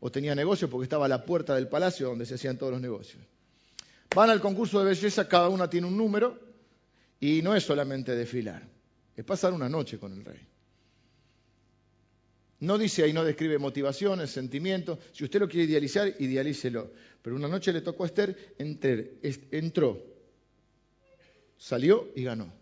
o 0.00 0.10
tenía 0.10 0.34
negocios 0.34 0.70
porque 0.70 0.84
estaba 0.84 1.06
a 1.06 1.08
la 1.08 1.24
puerta 1.24 1.54
del 1.54 1.68
palacio 1.68 2.08
donde 2.08 2.24
se 2.24 2.34
hacían 2.34 2.56
todos 2.56 2.72
los 2.72 2.80
negocios. 2.80 3.22
Van 4.14 4.30
al 4.30 4.40
concurso 4.40 4.78
de 4.78 4.86
belleza, 4.86 5.28
cada 5.28 5.48
una 5.48 5.68
tiene 5.68 5.86
un 5.86 5.96
número, 5.96 6.38
y 7.20 7.42
no 7.42 7.54
es 7.54 7.64
solamente 7.64 8.14
desfilar, 8.14 8.62
es 9.16 9.24
pasar 9.24 9.52
una 9.52 9.68
noche 9.68 9.98
con 9.98 10.12
el 10.12 10.24
rey. 10.24 10.40
No 12.60 12.76
dice 12.76 13.04
ahí, 13.04 13.12
no 13.12 13.24
describe 13.24 13.58
motivaciones, 13.58 14.30
sentimientos. 14.30 14.98
Si 15.12 15.22
usted 15.22 15.38
lo 15.38 15.48
quiere 15.48 15.70
idealizar, 15.70 16.12
idealícelo. 16.18 16.90
Pero 17.22 17.36
una 17.36 17.46
noche 17.46 17.72
le 17.72 17.82
tocó 17.82 18.02
a 18.02 18.06
Esther, 18.06 18.54
entró, 18.58 20.02
salió 21.56 22.08
y 22.16 22.24
ganó. 22.24 22.52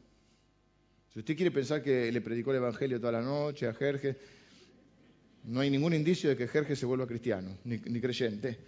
Si 1.16 1.20
usted 1.20 1.34
quiere 1.34 1.50
pensar 1.50 1.82
que 1.82 2.12
le 2.12 2.20
predicó 2.20 2.50
el 2.50 2.58
Evangelio 2.58 3.00
toda 3.00 3.12
la 3.12 3.22
noche 3.22 3.66
a 3.66 3.72
Jerjes, 3.72 4.14
no 5.44 5.60
hay 5.60 5.70
ningún 5.70 5.94
indicio 5.94 6.28
de 6.28 6.36
que 6.36 6.46
Jerjes 6.46 6.78
se 6.78 6.84
vuelva 6.84 7.06
cristiano, 7.06 7.56
ni, 7.64 7.78
creyente. 8.02 8.58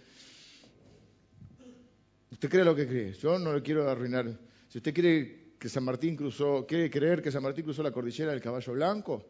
Usted 2.31 2.49
cree 2.49 2.63
lo 2.63 2.75
que 2.75 2.87
cree. 2.87 3.13
Yo 3.13 3.37
no 3.37 3.53
le 3.53 3.61
quiero 3.61 3.87
arruinar. 3.87 4.35
Si 4.67 4.79
usted 4.79 4.91
quiere 4.95 5.53
que 5.59 5.69
San 5.69 5.83
Martín 5.83 6.15
cruzó, 6.15 6.65
quiere 6.65 6.89
creer 6.89 7.21
que 7.21 7.31
San 7.31 7.43
Martín 7.43 7.65
cruzó 7.65 7.83
la 7.83 7.91
cordillera 7.91 8.31
del 8.31 8.41
caballo 8.41 8.73
blanco 8.73 9.27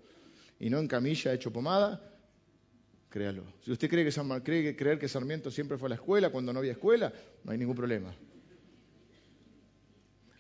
y 0.57 0.69
no 0.69 0.79
en 0.79 0.88
camilla 0.88 1.33
hecho 1.33 1.51
pomada, 1.51 2.01
créalo. 3.09 3.43
Si 3.65 3.73
usted 3.73 3.89
cree 3.89 4.05
que, 4.05 4.13
San, 4.13 4.29
cree 4.39 4.77
creer 4.77 4.97
que 4.97 5.09
Sarmiento 5.09 5.51
siempre 5.51 5.77
fue 5.77 5.88
a 5.88 5.89
la 5.89 5.95
escuela 5.95 6.29
cuando 6.29 6.53
no 6.53 6.59
había 6.59 6.71
escuela, 6.71 7.11
no 7.43 7.51
hay 7.51 7.57
ningún 7.57 7.75
problema. 7.75 8.15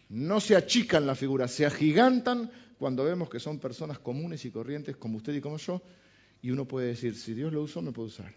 No 0.07 0.39
se 0.39 0.55
achican 0.55 1.05
las 1.05 1.19
figuras, 1.19 1.51
se 1.51 1.65
agigantan 1.65 2.49
cuando 2.79 3.03
vemos 3.03 3.29
que 3.29 3.41
son 3.41 3.59
personas 3.59 3.99
comunes 3.99 4.45
y 4.45 4.51
corrientes 4.51 4.95
como 4.95 5.17
usted 5.17 5.33
y 5.33 5.41
como 5.41 5.57
yo, 5.57 5.81
y 6.41 6.49
uno 6.49 6.65
puede 6.65 6.87
decir, 6.87 7.13
si 7.13 7.33
Dios 7.33 7.51
lo 7.51 7.61
usó, 7.61 7.81
me 7.81 7.91
puede 7.91 8.07
usar. 8.07 8.33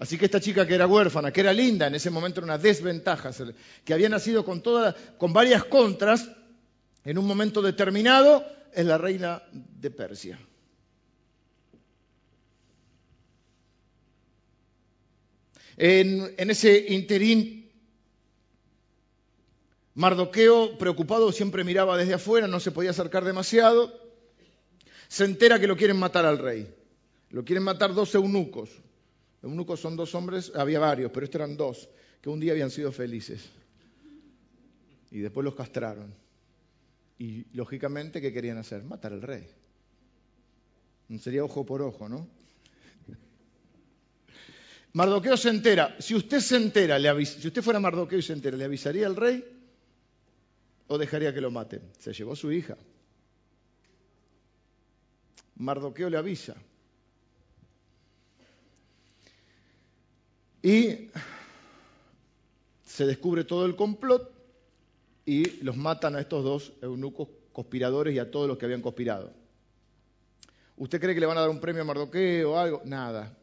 Así 0.00 0.18
que 0.18 0.24
esta 0.24 0.40
chica 0.40 0.66
que 0.66 0.74
era 0.74 0.88
huérfana, 0.88 1.32
que 1.32 1.42
era 1.42 1.52
linda, 1.52 1.86
en 1.86 1.94
ese 1.94 2.10
momento 2.10 2.40
era 2.40 2.46
una 2.46 2.58
desventaja, 2.58 3.30
que 3.84 3.94
había 3.94 4.08
nacido 4.08 4.44
con, 4.44 5.32
varias 5.32 5.64
contras, 5.66 6.28
en 7.04 7.18
un 7.18 7.24
momento 7.24 7.62
determinado 7.62 8.44
es 8.72 8.84
la 8.84 8.98
reina 8.98 9.40
de 9.52 9.90
Persia. 9.92 10.36
En, 15.76 16.34
en 16.36 16.50
ese 16.50 16.86
interín, 16.88 17.63
Mardoqueo, 19.94 20.76
preocupado, 20.76 21.30
siempre 21.30 21.62
miraba 21.62 21.96
desde 21.96 22.14
afuera, 22.14 22.48
no 22.48 22.58
se 22.58 22.72
podía 22.72 22.90
acercar 22.90 23.24
demasiado, 23.24 23.92
se 25.08 25.24
entera 25.24 25.60
que 25.60 25.68
lo 25.68 25.76
quieren 25.76 25.96
matar 25.96 26.26
al 26.26 26.38
rey. 26.38 26.74
Lo 27.30 27.44
quieren 27.44 27.64
matar 27.64 27.94
dos 27.94 28.14
eunucos, 28.14 28.70
Eunucos 29.42 29.78
son 29.78 29.94
dos 29.94 30.14
hombres, 30.14 30.52
había 30.54 30.78
varios, 30.78 31.12
pero 31.12 31.24
estos 31.24 31.38
eran 31.38 31.56
dos, 31.56 31.88
que 32.22 32.30
un 32.30 32.40
día 32.40 32.52
habían 32.52 32.70
sido 32.70 32.90
felices. 32.90 33.44
Y 35.10 35.18
después 35.18 35.44
los 35.44 35.54
castraron. 35.54 36.14
Y 37.18 37.44
lógicamente, 37.52 38.22
¿qué 38.22 38.32
querían 38.32 38.56
hacer? 38.56 38.82
Matar 38.82 39.12
al 39.12 39.20
rey. 39.20 39.46
Sería 41.20 41.44
ojo 41.44 41.66
por 41.66 41.82
ojo, 41.82 42.08
¿no? 42.08 42.26
Mardoqueo 44.94 45.36
se 45.36 45.50
entera. 45.50 45.94
Si 45.98 46.14
usted 46.14 46.40
se 46.40 46.56
entera, 46.56 46.98
si 47.26 47.46
usted 47.46 47.62
fuera 47.62 47.78
Mardoqueo 47.78 48.18
y 48.18 48.22
se 48.22 48.32
entera, 48.32 48.56
¿le 48.56 48.64
avisaría 48.64 49.06
al 49.06 49.14
rey 49.14 49.44
o 50.86 50.98
dejaría 50.98 51.32
que 51.32 51.40
lo 51.40 51.50
maten? 51.50 51.82
Se 51.98 52.12
llevó 52.12 52.36
su 52.36 52.52
hija. 52.52 52.76
Mardoqueo 55.56 56.10
le 56.10 56.16
avisa. 56.16 56.56
Y 60.62 61.10
se 62.84 63.06
descubre 63.06 63.44
todo 63.44 63.66
el 63.66 63.76
complot 63.76 64.32
y 65.26 65.62
los 65.62 65.76
matan 65.76 66.16
a 66.16 66.20
estos 66.20 66.44
dos 66.44 66.72
eunucos 66.80 67.28
conspiradores 67.52 68.14
y 68.14 68.18
a 68.18 68.30
todos 68.30 68.48
los 68.48 68.58
que 68.58 68.64
habían 68.64 68.82
conspirado. 68.82 69.32
¿Usted 70.76 71.00
cree 71.00 71.14
que 71.14 71.20
le 71.20 71.26
van 71.26 71.38
a 71.38 71.42
dar 71.42 71.50
un 71.50 71.60
premio 71.60 71.82
a 71.82 71.84
Mardoqueo 71.84 72.52
o 72.52 72.58
algo? 72.58 72.82
Nada. 72.84 73.36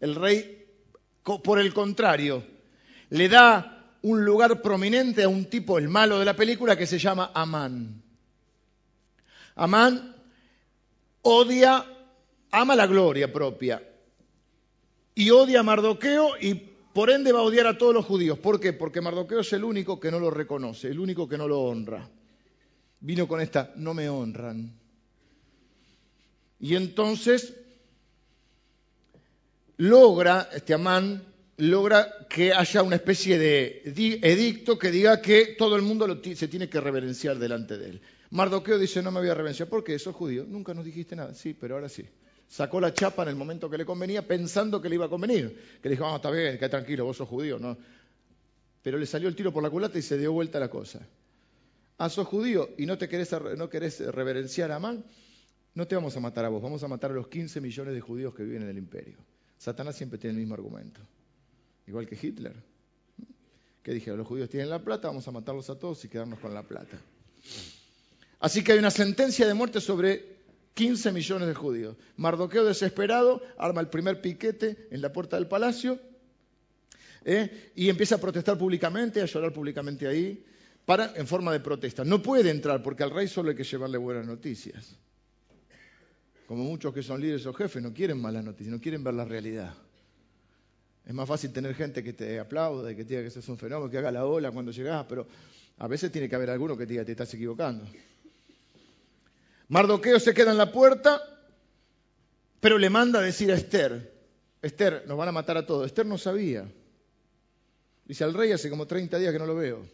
El 0.00 0.14
rey, 0.14 0.66
por 1.22 1.58
el 1.58 1.74
contrario, 1.74 2.44
le 3.10 3.28
da 3.28 3.73
un 4.04 4.22
lugar 4.22 4.60
prominente 4.60 5.22
a 5.22 5.28
un 5.30 5.46
tipo, 5.46 5.78
el 5.78 5.88
malo 5.88 6.18
de 6.18 6.26
la 6.26 6.36
película, 6.36 6.76
que 6.76 6.86
se 6.86 6.98
llama 6.98 7.30
Amán. 7.34 8.02
Amán 9.56 10.14
odia, 11.22 11.86
ama 12.50 12.76
la 12.76 12.86
gloria 12.86 13.32
propia, 13.32 13.82
y 15.14 15.30
odia 15.30 15.60
a 15.60 15.62
Mardoqueo 15.62 16.32
y 16.38 16.54
por 16.54 17.08
ende 17.08 17.32
va 17.32 17.38
a 17.38 17.44
odiar 17.44 17.66
a 17.66 17.78
todos 17.78 17.94
los 17.94 18.04
judíos. 18.04 18.38
¿Por 18.38 18.60
qué? 18.60 18.74
Porque 18.74 19.00
Mardoqueo 19.00 19.40
es 19.40 19.52
el 19.54 19.64
único 19.64 19.98
que 19.98 20.10
no 20.10 20.20
lo 20.20 20.30
reconoce, 20.30 20.88
el 20.88 21.00
único 21.00 21.26
que 21.26 21.38
no 21.38 21.48
lo 21.48 21.60
honra. 21.60 22.06
Vino 23.00 23.26
con 23.26 23.40
esta, 23.40 23.72
no 23.76 23.94
me 23.94 24.10
honran. 24.10 24.70
Y 26.60 26.76
entonces 26.76 27.54
logra, 29.78 30.50
este 30.52 30.74
Amán, 30.74 31.33
logra 31.56 32.26
que 32.28 32.52
haya 32.52 32.82
una 32.82 32.96
especie 32.96 33.38
de 33.38 33.82
edicto 33.84 34.78
que 34.78 34.90
diga 34.90 35.20
que 35.20 35.54
todo 35.58 35.76
el 35.76 35.82
mundo 35.82 36.20
se 36.34 36.48
tiene 36.48 36.68
que 36.68 36.80
reverenciar 36.80 37.38
delante 37.38 37.78
de 37.78 37.90
él. 37.90 38.00
Mardoqueo 38.30 38.78
dice, 38.78 39.02
no 39.02 39.10
me 39.10 39.20
voy 39.20 39.28
a 39.28 39.34
reverenciar, 39.34 39.68
¿por 39.68 39.84
qué? 39.84 39.98
Sos 39.98 40.14
judío. 40.14 40.44
Nunca 40.48 40.74
nos 40.74 40.84
dijiste 40.84 41.14
nada. 41.14 41.34
Sí, 41.34 41.54
pero 41.54 41.76
ahora 41.76 41.88
sí 41.88 42.04
sacó 42.48 42.80
la 42.80 42.92
chapa 42.92 43.22
en 43.22 43.30
el 43.30 43.36
momento 43.36 43.68
que 43.70 43.78
le 43.78 43.84
convenía, 43.84 44.26
pensando 44.26 44.80
que 44.80 44.88
le 44.88 44.96
iba 44.96 45.06
a 45.06 45.08
convenir. 45.08 45.78
Que 45.82 45.88
le 45.88 45.94
dijo, 45.94 46.04
vamos, 46.04 46.18
está 46.18 46.30
bien, 46.30 46.54
quédate 46.56 46.68
tranquilo, 46.68 47.04
vos 47.04 47.16
sos 47.16 47.28
judío, 47.28 47.58
¿no? 47.58 47.76
Pero 48.82 48.98
le 48.98 49.06
salió 49.06 49.28
el 49.28 49.34
tiro 49.34 49.52
por 49.52 49.62
la 49.62 49.70
culata 49.70 49.98
y 49.98 50.02
se 50.02 50.18
dio 50.18 50.32
vuelta 50.32 50.60
la 50.60 50.68
cosa. 50.68 51.00
Ah, 51.98 52.08
sos 52.08 52.26
judío 52.26 52.70
y 52.76 52.86
no 52.86 52.98
te 52.98 53.08
querés, 53.08 53.34
no 53.56 53.68
querés 53.68 54.00
reverenciar 54.00 54.70
a 54.72 54.76
Amán, 54.76 55.04
no 55.74 55.86
te 55.86 55.94
vamos 55.94 56.16
a 56.16 56.20
matar 56.20 56.44
a 56.44 56.48
vos, 56.48 56.62
vamos 56.62 56.82
a 56.82 56.88
matar 56.88 57.10
a 57.12 57.14
los 57.14 57.28
15 57.28 57.60
millones 57.60 57.94
de 57.94 58.00
judíos 58.00 58.34
que 58.34 58.42
viven 58.42 58.62
en 58.62 58.68
el 58.68 58.78
imperio. 58.78 59.18
Satanás 59.58 59.96
siempre 59.96 60.18
tiene 60.18 60.34
el 60.34 60.40
mismo 60.40 60.54
argumento. 60.54 61.00
Igual 61.86 62.06
que 62.06 62.18
Hitler. 62.20 62.54
Que 63.82 63.92
dije, 63.92 64.10
los 64.16 64.26
judíos 64.26 64.48
tienen 64.48 64.70
la 64.70 64.82
plata, 64.82 65.08
vamos 65.08 65.28
a 65.28 65.30
matarlos 65.30 65.68
a 65.70 65.78
todos 65.78 66.04
y 66.04 66.08
quedarnos 66.08 66.38
con 66.38 66.54
la 66.54 66.62
plata. 66.62 66.98
Así 68.40 68.64
que 68.64 68.72
hay 68.72 68.78
una 68.78 68.90
sentencia 68.90 69.46
de 69.46 69.54
muerte 69.54 69.80
sobre 69.80 70.34
15 70.74 71.12
millones 71.12 71.48
de 71.48 71.54
judíos. 71.54 71.96
Mardoqueo 72.16 72.64
desesperado 72.64 73.42
arma 73.58 73.80
el 73.80 73.88
primer 73.88 74.20
piquete 74.20 74.88
en 74.90 75.02
la 75.02 75.12
puerta 75.12 75.36
del 75.36 75.46
palacio 75.46 75.98
¿eh? 77.24 77.72
y 77.74 77.88
empieza 77.88 78.16
a 78.16 78.18
protestar 78.18 78.58
públicamente, 78.58 79.20
a 79.20 79.26
llorar 79.26 79.52
públicamente 79.52 80.06
ahí, 80.06 80.44
para, 80.84 81.14
en 81.16 81.26
forma 81.26 81.52
de 81.52 81.60
protesta. 81.60 82.04
No 82.04 82.22
puede 82.22 82.50
entrar 82.50 82.82
porque 82.82 83.02
al 83.02 83.10
rey 83.10 83.28
solo 83.28 83.50
hay 83.50 83.56
que 83.56 83.64
llevarle 83.64 83.98
buenas 83.98 84.26
noticias. 84.26 84.96
Como 86.46 86.64
muchos 86.64 86.92
que 86.92 87.02
son 87.02 87.20
líderes 87.20 87.46
o 87.46 87.54
jefes 87.54 87.82
no 87.82 87.94
quieren 87.94 88.20
malas 88.20 88.44
noticias, 88.44 88.74
no 88.74 88.80
quieren 88.80 89.02
ver 89.02 89.14
la 89.14 89.24
realidad. 89.24 89.74
Es 91.06 91.12
más 91.12 91.28
fácil 91.28 91.52
tener 91.52 91.74
gente 91.74 92.02
que 92.02 92.12
te 92.12 92.40
aplaude, 92.40 92.96
que 92.96 93.04
te 93.04 93.10
diga 93.10 93.22
que 93.22 93.38
es 93.38 93.48
un 93.48 93.58
fenómeno, 93.58 93.90
que 93.90 93.98
haga 93.98 94.10
la 94.10 94.24
ola 94.24 94.50
cuando 94.50 94.72
llegas, 94.72 95.04
pero 95.08 95.26
a 95.78 95.86
veces 95.86 96.10
tiene 96.10 96.28
que 96.28 96.34
haber 96.34 96.50
alguno 96.50 96.76
que 96.76 96.86
te 96.86 96.92
diga 96.92 97.04
te 97.04 97.12
estás 97.12 97.32
equivocando. 97.34 97.84
Mardoqueo 99.68 100.18
se 100.18 100.32
queda 100.32 100.52
en 100.52 100.58
la 100.58 100.72
puerta, 100.72 101.20
pero 102.60 102.78
le 102.78 102.88
manda 102.88 103.18
a 103.18 103.22
decir 103.22 103.50
a 103.52 103.54
Esther, 103.54 104.14
Esther, 104.62 105.04
nos 105.06 105.18
van 105.18 105.28
a 105.28 105.32
matar 105.32 105.58
a 105.58 105.66
todos. 105.66 105.86
Esther 105.86 106.06
no 106.06 106.16
sabía. 106.16 106.66
Dice, 108.06 108.24
al 108.24 108.32
rey 108.32 108.52
hace 108.52 108.70
como 108.70 108.86
30 108.86 109.18
días 109.18 109.32
que 109.32 109.38
no 109.38 109.46
lo 109.46 109.54
veo. 109.54 109.86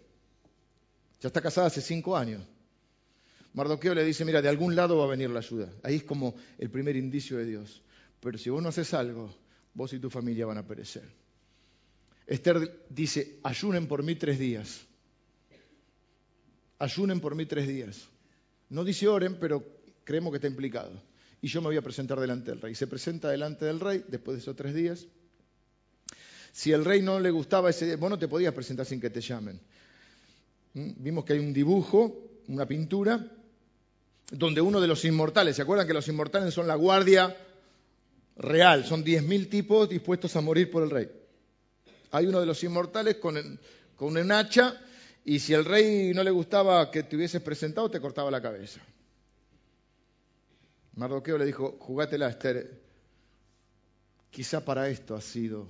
Ya 1.20 1.26
está 1.26 1.40
casada 1.40 1.66
hace 1.66 1.80
5 1.80 2.16
años. 2.16 2.42
Mardoqueo 3.52 3.94
le 3.94 4.04
dice, 4.04 4.24
mira, 4.24 4.40
de 4.40 4.48
algún 4.48 4.76
lado 4.76 4.96
va 4.98 5.04
a 5.04 5.08
venir 5.08 5.28
la 5.30 5.40
ayuda. 5.40 5.72
Ahí 5.82 5.96
es 5.96 6.04
como 6.04 6.36
el 6.58 6.70
primer 6.70 6.94
indicio 6.94 7.36
de 7.36 7.46
Dios. 7.46 7.82
Pero 8.20 8.38
si 8.38 8.48
vos 8.48 8.62
no 8.62 8.68
haces 8.68 8.94
algo, 8.94 9.34
vos 9.74 9.92
y 9.92 9.98
tu 9.98 10.10
familia 10.10 10.46
van 10.46 10.58
a 10.58 10.66
perecer. 10.66 11.04
Esther 12.26 12.86
dice, 12.88 13.40
ayunen 13.42 13.86
por 13.86 14.02
mí 14.02 14.14
tres 14.14 14.38
días. 14.38 14.86
Ayunen 16.78 17.20
por 17.20 17.34
mí 17.34 17.46
tres 17.46 17.66
días. 17.66 18.08
No 18.68 18.84
dice 18.84 19.08
oren, 19.08 19.38
pero 19.40 19.64
creemos 20.04 20.30
que 20.30 20.36
está 20.36 20.46
implicado. 20.46 20.92
Y 21.42 21.48
yo 21.48 21.60
me 21.60 21.68
voy 21.68 21.76
a 21.76 21.82
presentar 21.82 22.20
delante 22.20 22.50
del 22.50 22.60
rey. 22.60 22.74
Se 22.74 22.86
presenta 22.86 23.30
delante 23.30 23.64
del 23.64 23.80
rey 23.80 24.04
después 24.06 24.36
de 24.36 24.42
esos 24.42 24.54
tres 24.54 24.74
días. 24.74 25.06
Si 26.52 26.72
el 26.72 26.84
rey 26.84 27.02
no 27.02 27.18
le 27.20 27.30
gustaba 27.30 27.70
ese, 27.70 27.96
vos 27.96 28.10
no 28.10 28.18
te 28.18 28.28
podías 28.28 28.54
presentar 28.54 28.86
sin 28.86 29.00
que 29.00 29.10
te 29.10 29.20
llamen. 29.20 29.60
¿Mm? 30.74 30.90
Vimos 30.96 31.24
que 31.24 31.32
hay 31.34 31.38
un 31.38 31.52
dibujo, 31.52 32.42
una 32.48 32.66
pintura, 32.66 33.26
donde 34.30 34.60
uno 34.60 34.80
de 34.80 34.86
los 34.86 35.04
inmortales, 35.04 35.56
¿se 35.56 35.62
acuerdan 35.62 35.86
que 35.86 35.94
los 35.94 36.06
inmortales 36.08 36.54
son 36.54 36.66
la 36.66 36.76
guardia 36.76 37.36
real? 38.40 38.84
Son 38.84 39.04
10.000 39.04 39.48
tipos 39.48 39.88
dispuestos 39.88 40.34
a 40.36 40.40
morir 40.40 40.70
por 40.70 40.82
el 40.82 40.90
rey. 40.90 41.08
Hay 42.10 42.26
uno 42.26 42.40
de 42.40 42.46
los 42.46 42.62
inmortales 42.64 43.16
con, 43.16 43.36
un 43.98 44.32
hacha 44.32 44.80
y 45.24 45.38
si 45.38 45.54
el 45.54 45.64
rey 45.64 46.12
no 46.14 46.24
le 46.24 46.30
gustaba 46.30 46.90
que 46.90 47.04
te 47.04 47.16
hubieses 47.16 47.40
presentado, 47.42 47.90
te 47.90 48.00
cortaba 48.00 48.30
la 48.30 48.42
cabeza. 48.42 48.80
Mardoqueo 50.94 51.38
le 51.38 51.46
dijo, 51.46 51.76
jugátela, 51.78 52.28
Esther. 52.28 52.80
Quizá 54.30 54.64
para 54.64 54.88
esto 54.88 55.14
has 55.14 55.24
sido, 55.24 55.68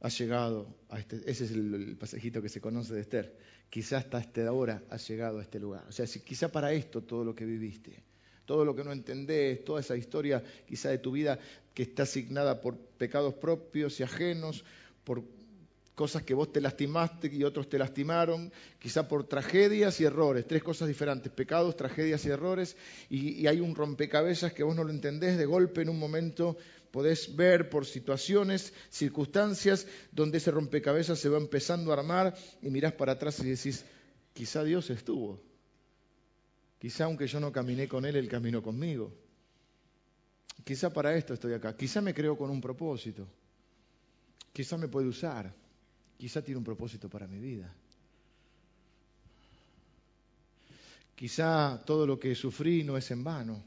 has 0.00 0.18
llegado 0.18 0.74
a 0.88 0.98
este, 0.98 1.16
ese 1.30 1.44
es 1.44 1.50
el, 1.50 1.96
pasajito 1.98 2.42
que 2.42 2.48
se 2.48 2.60
conoce 2.60 2.94
de 2.94 3.00
Esther. 3.00 3.38
Quizá 3.70 3.98
hasta 3.98 4.18
esta 4.18 4.50
hora 4.52 4.82
has 4.90 5.06
llegado 5.08 5.38
a 5.38 5.42
este 5.42 5.58
lugar. 5.58 5.84
O 5.88 5.92
sea, 5.92 6.06
quizá 6.06 6.48
para 6.50 6.72
esto 6.72 7.02
todo 7.02 7.24
lo 7.24 7.34
que 7.34 7.44
viviste, 7.44 8.02
todo 8.48 8.64
lo 8.64 8.74
que 8.74 8.82
no 8.82 8.92
entendés, 8.92 9.62
toda 9.62 9.80
esa 9.80 9.94
historia 9.94 10.42
quizá 10.66 10.88
de 10.88 10.96
tu 10.96 11.12
vida 11.12 11.38
que 11.74 11.82
está 11.82 12.04
asignada 12.04 12.62
por 12.62 12.78
pecados 12.78 13.34
propios 13.34 14.00
y 14.00 14.04
ajenos, 14.04 14.64
por 15.04 15.22
cosas 15.94 16.22
que 16.22 16.32
vos 16.32 16.50
te 16.50 16.62
lastimaste 16.62 17.28
y 17.30 17.44
otros 17.44 17.68
te 17.68 17.78
lastimaron, 17.78 18.50
quizá 18.78 19.06
por 19.06 19.24
tragedias 19.24 20.00
y 20.00 20.04
errores, 20.04 20.46
tres 20.46 20.62
cosas 20.62 20.88
diferentes, 20.88 21.30
pecados, 21.30 21.76
tragedias 21.76 22.24
y 22.24 22.30
errores, 22.30 22.74
y, 23.10 23.46
hay 23.46 23.60
un 23.60 23.74
rompecabezas 23.74 24.54
que 24.54 24.62
vos 24.62 24.74
no 24.74 24.82
lo 24.82 24.90
entendés, 24.90 25.36
de 25.36 25.44
golpe 25.44 25.82
en 25.82 25.90
un 25.90 25.98
momento 25.98 26.56
podés 26.90 27.36
ver 27.36 27.68
por 27.68 27.84
situaciones, 27.84 28.72
circunstancias, 28.88 29.86
donde 30.10 30.38
ese 30.38 30.50
rompecabezas 30.50 31.18
se 31.18 31.28
va 31.28 31.36
empezando 31.36 31.90
a 31.90 31.98
armar 31.98 32.34
y 32.62 32.70
mirás 32.70 32.94
para 32.94 33.12
atrás 33.12 33.40
y 33.40 33.50
decís, 33.50 33.84
quizá 34.32 34.64
Dios 34.64 34.88
estuvo, 34.88 35.38
quizá 36.78 37.04
aunque 37.04 37.26
yo 37.26 37.40
no 37.40 37.52
caminé 37.52 37.88
con 37.88 38.04
Él, 38.04 38.16
Él 38.16 38.28
caminó 38.28 38.62
conmigo, 38.62 39.12
quizá 40.64 40.92
para 40.92 41.14
esto 41.16 41.34
estoy 41.34 41.54
acá, 41.54 41.76
quizá 41.76 42.00
me 42.00 42.14
creo 42.14 42.36
con 42.36 42.50
un 42.50 42.60
propósito, 42.60 43.26
quizá 44.52 44.76
me 44.76 44.88
puede 44.88 45.08
usar. 45.08 45.52
Quizá 46.18 46.42
tiene 46.42 46.58
un 46.58 46.64
propósito 46.64 47.08
para 47.08 47.28
mi 47.28 47.38
vida. 47.38 47.72
Quizá 51.14 51.80
todo 51.86 52.06
lo 52.06 52.18
que 52.18 52.34
sufrí 52.34 52.82
no 52.82 52.96
es 52.96 53.10
en 53.12 53.22
vano. 53.22 53.62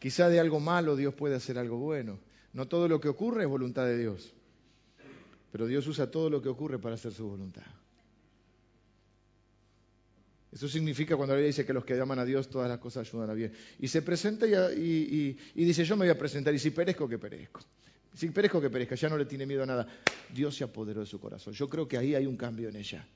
Quizá 0.00 0.28
de 0.28 0.40
algo 0.40 0.58
malo 0.58 0.96
Dios 0.96 1.14
puede 1.14 1.36
hacer 1.36 1.58
algo 1.58 1.78
bueno. 1.78 2.18
No 2.52 2.66
todo 2.66 2.88
lo 2.88 3.00
que 3.00 3.08
ocurre 3.08 3.44
es 3.44 3.48
voluntad 3.48 3.84
de 3.84 3.98
Dios. 3.98 4.34
Pero 5.52 5.66
Dios 5.66 5.86
usa 5.86 6.10
todo 6.10 6.28
lo 6.28 6.42
que 6.42 6.48
ocurre 6.48 6.80
para 6.80 6.96
hacer 6.96 7.12
su 7.12 7.28
voluntad. 7.28 7.62
Eso 10.56 10.70
significa 10.70 11.16
cuando 11.16 11.34
la 11.34 11.36
Biblia 11.36 11.48
dice 11.48 11.66
que 11.66 11.74
los 11.74 11.84
que 11.84 12.00
aman 12.00 12.18
a 12.18 12.24
Dios 12.24 12.48
todas 12.48 12.66
las 12.66 12.78
cosas 12.78 13.06
ayudan 13.06 13.28
a 13.28 13.34
bien. 13.34 13.52
Y 13.78 13.88
se 13.88 14.00
presenta 14.00 14.46
y, 14.46 15.36
dice, 15.54 15.84
yo 15.84 15.96
me 15.96 16.06
voy 16.06 16.10
a 16.10 16.16
presentar 16.16 16.54
y 16.54 16.58
si 16.58 16.70
perezco, 16.70 17.06
que 17.06 17.18
perezco. 17.18 17.60
Si 18.14 18.30
perezco 18.30 18.58
que 18.58 18.70
perezca, 18.70 18.94
ya 18.94 19.10
no 19.10 19.18
le 19.18 19.26
tiene 19.26 19.44
miedo 19.44 19.64
a 19.64 19.66
nada. 19.66 19.86
Dios 20.32 20.56
se 20.56 20.64
apoderó 20.64 21.00
de 21.00 21.06
su 21.06 21.20
corazón. 21.20 21.52
Yo 21.52 21.68
creo 21.68 21.86
que 21.86 21.98
ahí 21.98 22.14
hay 22.14 22.24
un 22.24 22.38
cambio 22.38 22.70
en 22.70 22.76
ella. 22.76 23.06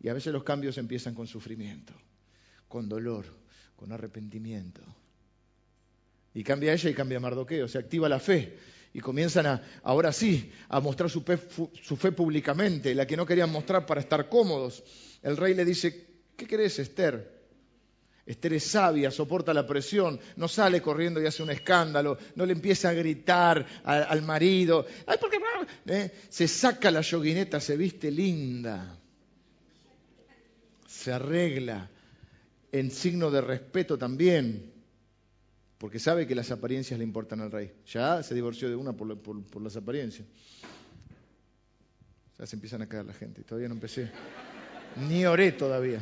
Y 0.00 0.08
a 0.08 0.14
veces 0.14 0.32
los 0.32 0.42
cambios 0.42 0.78
empiezan 0.78 1.14
con 1.14 1.26
sufrimiento, 1.26 1.92
con 2.66 2.88
dolor, 2.88 3.26
con 3.76 3.92
arrepentimiento. 3.92 4.80
Y 6.32 6.42
cambia 6.44 6.72
ella 6.72 6.88
y 6.88 6.94
cambia 6.94 7.20
Mardoqueo, 7.20 7.68
se 7.68 7.76
activa 7.76 8.08
la 8.08 8.20
fe. 8.20 8.56
Y 8.94 9.00
comienzan 9.00 9.44
a, 9.44 9.62
ahora 9.82 10.12
sí, 10.12 10.50
a 10.70 10.80
mostrar 10.80 11.10
su 11.10 11.20
fe 11.20 12.12
públicamente, 12.12 12.94
la 12.94 13.06
que 13.06 13.18
no 13.18 13.26
querían 13.26 13.52
mostrar 13.52 13.84
para 13.84 14.00
estar 14.00 14.30
cómodos. 14.30 14.82
El 15.22 15.36
rey 15.36 15.52
le 15.52 15.66
dice, 15.66 16.07
¿qué 16.38 16.46
querés, 16.46 16.78
Esther? 16.78 17.36
Esther 18.24 18.52
es 18.52 18.64
sabia, 18.64 19.10
soporta 19.10 19.52
la 19.52 19.66
presión, 19.66 20.20
no 20.36 20.48
sale 20.48 20.80
corriendo 20.80 21.20
y 21.20 21.26
hace 21.26 21.42
un 21.42 21.50
escándalo, 21.50 22.16
no 22.36 22.46
le 22.46 22.52
empieza 22.52 22.90
a 22.90 22.92
gritar 22.92 23.66
al 23.84 24.22
marido, 24.22 24.86
Ay, 25.06 25.18
¿por 25.18 25.30
qué? 25.30 25.38
¿Eh? 25.86 26.12
se 26.28 26.46
saca 26.46 26.90
la 26.90 27.00
yoguineta, 27.00 27.58
se 27.58 27.76
viste 27.76 28.10
linda, 28.10 28.96
se 30.86 31.12
arregla 31.12 31.90
en 32.70 32.90
signo 32.90 33.30
de 33.30 33.40
respeto 33.40 33.98
también, 33.98 34.72
porque 35.78 35.98
sabe 35.98 36.26
que 36.26 36.34
las 36.34 36.50
apariencias 36.50 36.98
le 36.98 37.04
importan 37.04 37.40
al 37.40 37.50
rey. 37.50 37.72
Ya 37.86 38.22
se 38.22 38.34
divorció 38.34 38.68
de 38.68 38.76
una 38.76 38.92
por, 38.92 39.18
por 39.18 39.62
las 39.62 39.76
apariencias. 39.76 40.26
Ya 42.38 42.46
se 42.46 42.56
empiezan 42.56 42.82
a 42.82 42.88
caer 42.88 43.06
la 43.06 43.14
gente, 43.14 43.42
todavía 43.42 43.68
no 43.68 43.74
empecé, 43.74 44.10
ni 45.08 45.24
oré 45.24 45.52
todavía. 45.52 46.00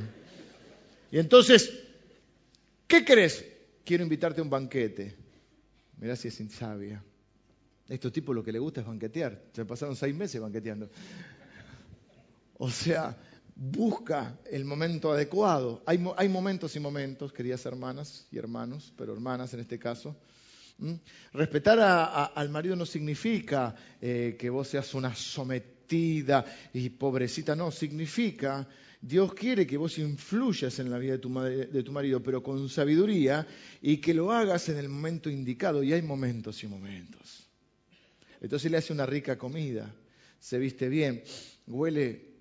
Y 1.11 1.19
entonces 1.19 1.73
¿Qué 2.87 3.05
crees? 3.05 3.45
Quiero 3.85 4.05
invitarte 4.05 4.41
a 4.41 4.45
un 4.45 4.51
banquete. 4.51 5.17
Mirá 5.99 6.15
si 6.17 6.29
es 6.29 6.41
insabia. 6.41 7.03
A 7.89 7.95
estos 7.95 8.13
tipos 8.13 8.35
lo 8.35 8.43
que 8.43 8.53
le 8.53 8.59
gusta 8.59 8.81
es 8.81 8.87
banquetear. 8.87 9.43
Se 9.53 9.65
pasaron 9.65 9.97
seis 9.97 10.15
meses 10.15 10.41
banqueteando. 10.41 10.89
O 12.59 12.71
sea, 12.71 13.17
busca 13.55 14.39
el 14.51 14.65
momento 14.65 15.13
adecuado. 15.13 15.83
Hay, 15.87 16.29
momentos 16.29 16.77
y 16.77 16.81
momentos, 16.81 17.33
queridas 17.33 17.67
hermanas 17.67 18.27
y 18.31 18.39
hermanos, 18.39 18.93
pero 18.97 19.13
hermanas 19.13 19.53
en 19.55 19.61
este 19.61 19.79
caso. 19.79 20.17
Respetar 21.33 22.31
al 22.35 22.49
marido 22.51 22.77
no 22.77 22.87
significa 22.87 23.75
eh, 24.01 24.37
que 24.39 24.51
vos 24.51 24.69
seas 24.69 24.93
una 24.95 25.15
sometida 25.15 26.45
y 26.73 26.91
pobrecita, 26.91 27.57
no, 27.57 27.71
significa 27.71 28.69
Dios 29.01 29.35
quiere 29.35 29.67
que 29.67 29.77
vos 29.77 29.99
influyas 29.99 30.79
en 30.79 30.91
la 30.91 30.99
vida 30.99 31.13
de 31.13 31.83
tu, 31.83 31.93
marido, 31.93 32.23
pero 32.23 32.43
con 32.43 32.69
sabiduría 32.69 33.47
y 33.83 33.99
que 33.99 34.15
lo 34.15 34.33
hagas 34.33 34.69
en 34.69 34.79
el 34.79 34.89
momento 34.89 35.31
indicado. 35.31 35.83
Y 35.83 35.93
hay 35.93 36.03
momentos 36.03 36.63
y 36.63 36.67
momentos. 36.67 37.47
Entonces 38.41 38.71
le 38.71 38.79
hace 38.79 38.93
una 38.93 39.07
rica 39.07 39.37
comida, 39.37 39.95
se 40.39 40.59
viste 40.59 40.89
bien, 40.89 41.23
huele, 41.67 42.35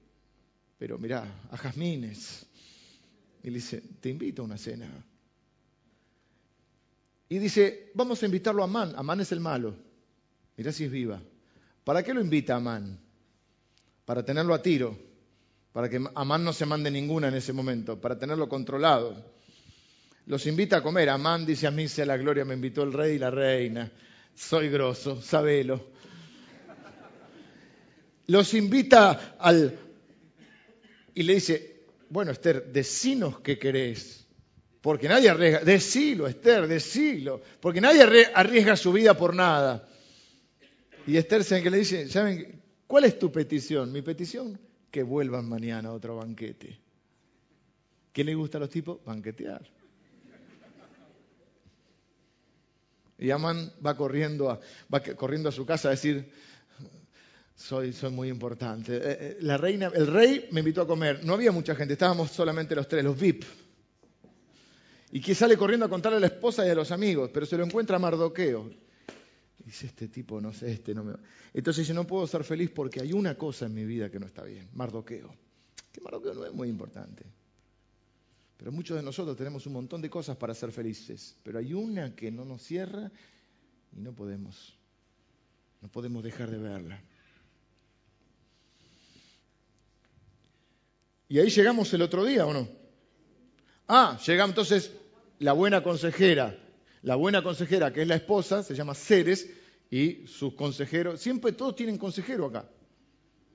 pero 0.78 0.98
mirá, 0.98 1.48
a 1.52 1.58
jazmines. 1.58 2.46
Y 3.44 3.50
le 3.50 3.56
dice, 3.56 3.82
te 4.02 4.10
invito 4.10 4.42
a 4.42 4.46
una 4.46 4.58
cena. 4.58 4.90
Y 7.30 7.40
dice, 7.40 7.92
vamos 7.94 8.22
a 8.22 8.26
invitarlo 8.26 8.62
a 8.62 8.66
Amán. 8.66 8.94
Amán 8.96 9.20
es 9.20 9.32
el 9.32 9.40
malo. 9.40 9.76
Mirá 10.58 10.72
si 10.72 10.86
es 10.86 10.92
viva. 10.92 11.22
¿Para 11.84 12.02
qué 12.02 12.14
lo 12.14 12.22
invita 12.22 12.54
a 12.54 12.58
Amán? 12.58 13.00
Para 14.06 14.24
tenerlo 14.24 14.54
a 14.54 14.62
tiro 14.62 15.05
para 15.76 15.90
que 15.90 16.02
Amán 16.16 16.46
no 16.46 16.54
se 16.54 16.66
mande 16.66 16.90
ninguna 16.90 17.28
en 17.28 17.34
ese 17.34 17.52
momento, 17.52 18.00
para 18.00 18.18
tenerlo 18.18 18.48
controlado. 18.48 19.14
Los 20.26 20.46
invita 20.46 20.78
a 20.78 20.82
comer. 20.82 21.10
Amán 21.10 21.46
dice 21.46 21.68
a 21.68 21.72
mí 21.72 21.90
sea 21.90 22.06
la 22.06 22.16
gloria, 22.16 22.46
me 22.46 22.54
invitó 22.54 22.84
el 22.84 22.94
rey 22.94 23.16
y 23.16 23.20
la 23.20 23.30
reina. 23.30 23.92
Soy 24.34 24.70
grosso, 24.70 25.22
sabelo. 25.22 25.86
Los 28.28 28.54
invita 28.54 29.36
al... 29.38 29.78
Y 31.14 31.24
le 31.24 31.34
dice, 31.34 31.84
bueno, 32.08 32.32
Esther, 32.32 32.72
decinos 32.72 33.42
qué 33.42 33.60
querés. 33.60 34.26
Porque 34.80 35.10
nadie 35.10 35.30
arriesga, 35.30 35.60
decilo, 35.60 36.26
Esther, 36.26 36.70
decilo. 36.70 37.42
Porque 37.60 37.82
nadie 37.82 38.32
arriesga 38.34 38.78
su 38.78 38.94
vida 38.94 39.18
por 39.18 39.36
nada. 39.36 39.86
Y 41.06 41.18
Esther, 41.18 41.44
¿saben 41.44 41.70
le 41.70 41.80
dice? 41.80 42.08
¿Saben 42.08 42.62
cuál 42.88 43.04
es 43.04 43.20
tu 43.20 43.30
petición? 43.30 43.92
Mi 43.92 44.02
petición 44.02 44.58
que 44.96 45.04
vuelvan 45.04 45.50
mañana 45.50 45.90
a 45.90 45.92
otro 45.92 46.16
banquete. 46.16 46.80
¿Qué 48.14 48.24
le 48.24 48.34
gusta 48.34 48.60
a 48.60 48.62
los 48.62 48.70
tipos? 48.70 49.04
Banquetear. 49.04 49.70
Y 53.18 53.30
Amán 53.30 53.74
va 53.86 53.98
corriendo 53.98 54.50
a, 54.50 54.62
corriendo 55.18 55.50
a 55.50 55.52
su 55.52 55.66
casa 55.66 55.90
a 55.90 55.92
decir, 55.92 56.32
soy, 57.56 57.92
soy 57.92 58.10
muy 58.10 58.30
importante. 58.30 58.96
Eh, 58.96 59.02
eh, 59.04 59.38
la 59.42 59.58
reina, 59.58 59.92
el 59.94 60.08
rey 60.08 60.48
me 60.54 60.62
invitó 60.62 60.84
a 60.84 60.88
comer. 60.88 61.26
No 61.26 61.34
había 61.34 61.52
mucha 61.52 61.76
gente, 61.76 61.96
estábamos 61.96 62.32
solamente 62.32 62.74
los 62.74 62.88
tres, 62.88 63.04
los 63.04 63.20
VIP. 63.20 63.44
Y 65.12 65.20
que 65.20 65.36
sale 65.36 65.58
corriendo 65.58 65.88
a 65.88 65.90
contarle 65.90 66.20
a 66.20 66.22
la 66.22 66.28
esposa 66.28 66.66
y 66.66 66.70
a 66.70 66.76
los 66.76 66.92
amigos, 66.92 67.32
pero 67.34 67.46
se 67.46 67.58
lo 67.58 67.66
encuentra 67.66 68.00
Mardoqueo. 68.00 68.72
Dice, 69.66 69.88
este 69.88 70.08
tipo, 70.08 70.40
no 70.40 70.54
sé, 70.54 70.72
este 70.72 70.94
no 70.94 71.04
me... 71.04 71.16
Entonces 71.52 71.88
yo 71.88 71.96
no 71.96 72.06
puedo 72.06 72.28
ser 72.28 72.44
feliz 72.44 72.70
porque 72.70 73.02
hay 73.02 73.14
una 73.14 73.36
cosa 73.36 73.66
en 73.66 73.74
mi 73.74 73.84
vida 73.84 74.12
que 74.12 74.20
no 74.20 74.28
está 74.28 74.44
bien, 74.44 74.70
mardoqueo. 74.74 75.34
Que 75.92 76.02
mardoqueo 76.02 76.36
no 76.36 76.46
es 76.46 76.54
muy 76.54 76.70
importante. 76.70 77.26
Pero 78.58 78.72
muchos 78.72 78.96
de 78.96 79.02
nosotros 79.02 79.36
tenemos 79.36 79.66
un 79.66 79.74
montón 79.74 80.04
de 80.04 80.10
cosas 80.10 80.38
para 80.38 80.54
ser 80.54 80.72
felices, 80.72 81.36
pero 81.44 81.58
hay 81.58 81.74
una 81.74 82.16
que 82.16 82.30
no 82.32 82.46
nos 82.46 82.62
cierra 82.62 83.12
y 83.96 84.00
no 84.02 84.14
podemos, 84.14 84.76
no 85.82 85.90
podemos 85.90 86.24
dejar 86.24 86.52
de 86.52 86.58
verla. 86.60 87.02
Y 91.28 91.40
ahí 91.40 91.50
llegamos 91.50 91.92
el 91.94 92.04
otro 92.04 92.24
día, 92.24 92.46
¿o 92.46 92.54
no? 92.54 92.70
Ah, 93.88 94.20
llegamos 94.26 94.52
entonces 94.52 94.92
la 95.40 95.54
buena 95.54 95.82
consejera, 95.82 96.56
la 97.06 97.16
buena 97.16 97.44
consejera, 97.44 97.94
que 97.94 98.02
es 98.02 98.08
la 98.08 98.16
esposa, 98.16 98.64
se 98.64 98.74
llama 98.74 98.96
Ceres, 98.96 99.48
y 99.92 100.26
sus 100.26 100.56
consejeros, 100.56 101.22
siempre 101.22 101.52
todos 101.52 101.76
tienen 101.76 102.00
consejero 102.00 102.48
acá. 102.48 102.66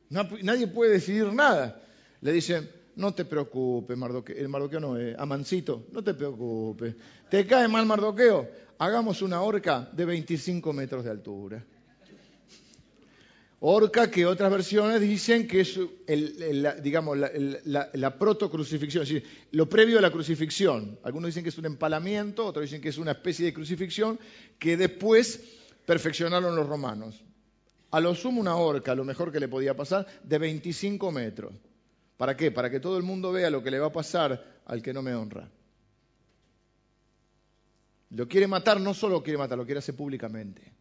Nadie 0.08 0.68
puede 0.68 0.92
decidir 0.92 1.32
nada. 1.32 1.82
Le 2.20 2.32
dicen, 2.32 2.70
no 2.94 3.12
te 3.12 3.24
preocupes, 3.24 3.98
Mardoqueo, 3.98 4.36
el 4.36 4.48
Mardoqueo 4.48 4.78
no, 4.78 4.96
eh, 4.96 5.16
Amancito, 5.18 5.86
no 5.92 6.02
te 6.02 6.14
preocupes. 6.14 6.94
¿Te 7.28 7.44
cae 7.44 7.66
mal 7.66 7.86
Mardoqueo? 7.86 8.48
Hagamos 8.78 9.20
una 9.20 9.42
horca 9.42 9.90
de 9.92 10.04
25 10.04 10.72
metros 10.72 11.04
de 11.04 11.10
altura. 11.10 11.64
Orca 13.62 14.10
que 14.10 14.24
otras 14.24 14.50
versiones 14.50 15.02
dicen 15.02 15.46
que 15.46 15.60
es 15.60 15.78
digamos, 16.82 17.18
la, 17.18 17.90
la, 17.92 18.18
protocrucifixión, 18.18 19.02
es 19.02 19.08
decir, 19.10 19.28
lo 19.52 19.68
previo 19.68 19.98
a 19.98 20.00
la 20.00 20.10
crucifixión. 20.10 20.98
Algunos 21.02 21.28
dicen 21.28 21.42
que 21.42 21.50
es 21.50 21.58
un 21.58 21.66
empalamiento, 21.66 22.46
otros 22.46 22.64
dicen 22.64 22.80
que 22.80 22.88
es 22.88 22.96
una 22.96 23.12
especie 23.12 23.44
de 23.44 23.52
crucifixión 23.52 24.18
que 24.58 24.78
después 24.78 25.40
perfeccionaron 25.84 26.56
los 26.56 26.66
romanos. 26.66 27.22
A 27.90 28.00
lo 28.00 28.14
sumo 28.14 28.40
una 28.40 28.56
horca, 28.56 28.94
lo 28.94 29.04
mejor 29.04 29.30
que 29.30 29.40
le 29.40 29.48
podía 29.48 29.76
pasar, 29.76 30.06
de 30.22 30.38
25 30.38 31.12
metros. 31.12 31.52
¿Para 32.16 32.36
qué? 32.36 32.50
Para 32.50 32.70
que 32.70 32.80
todo 32.80 32.96
el 32.96 33.02
mundo 33.02 33.30
vea 33.30 33.50
lo 33.50 33.62
que 33.62 33.70
le 33.70 33.78
va 33.78 33.88
a 33.88 33.92
pasar 33.92 34.60
al 34.64 34.80
que 34.82 34.94
no 34.94 35.02
me 35.02 35.14
honra. 35.14 35.50
Lo 38.10 38.26
quiere 38.26 38.46
matar, 38.46 38.80
no 38.80 38.94
solo 38.94 39.16
lo 39.16 39.22
quiere 39.22 39.38
matar, 39.38 39.58
lo 39.58 39.66
quiere 39.66 39.80
hacer 39.80 39.94
públicamente. 39.94 40.72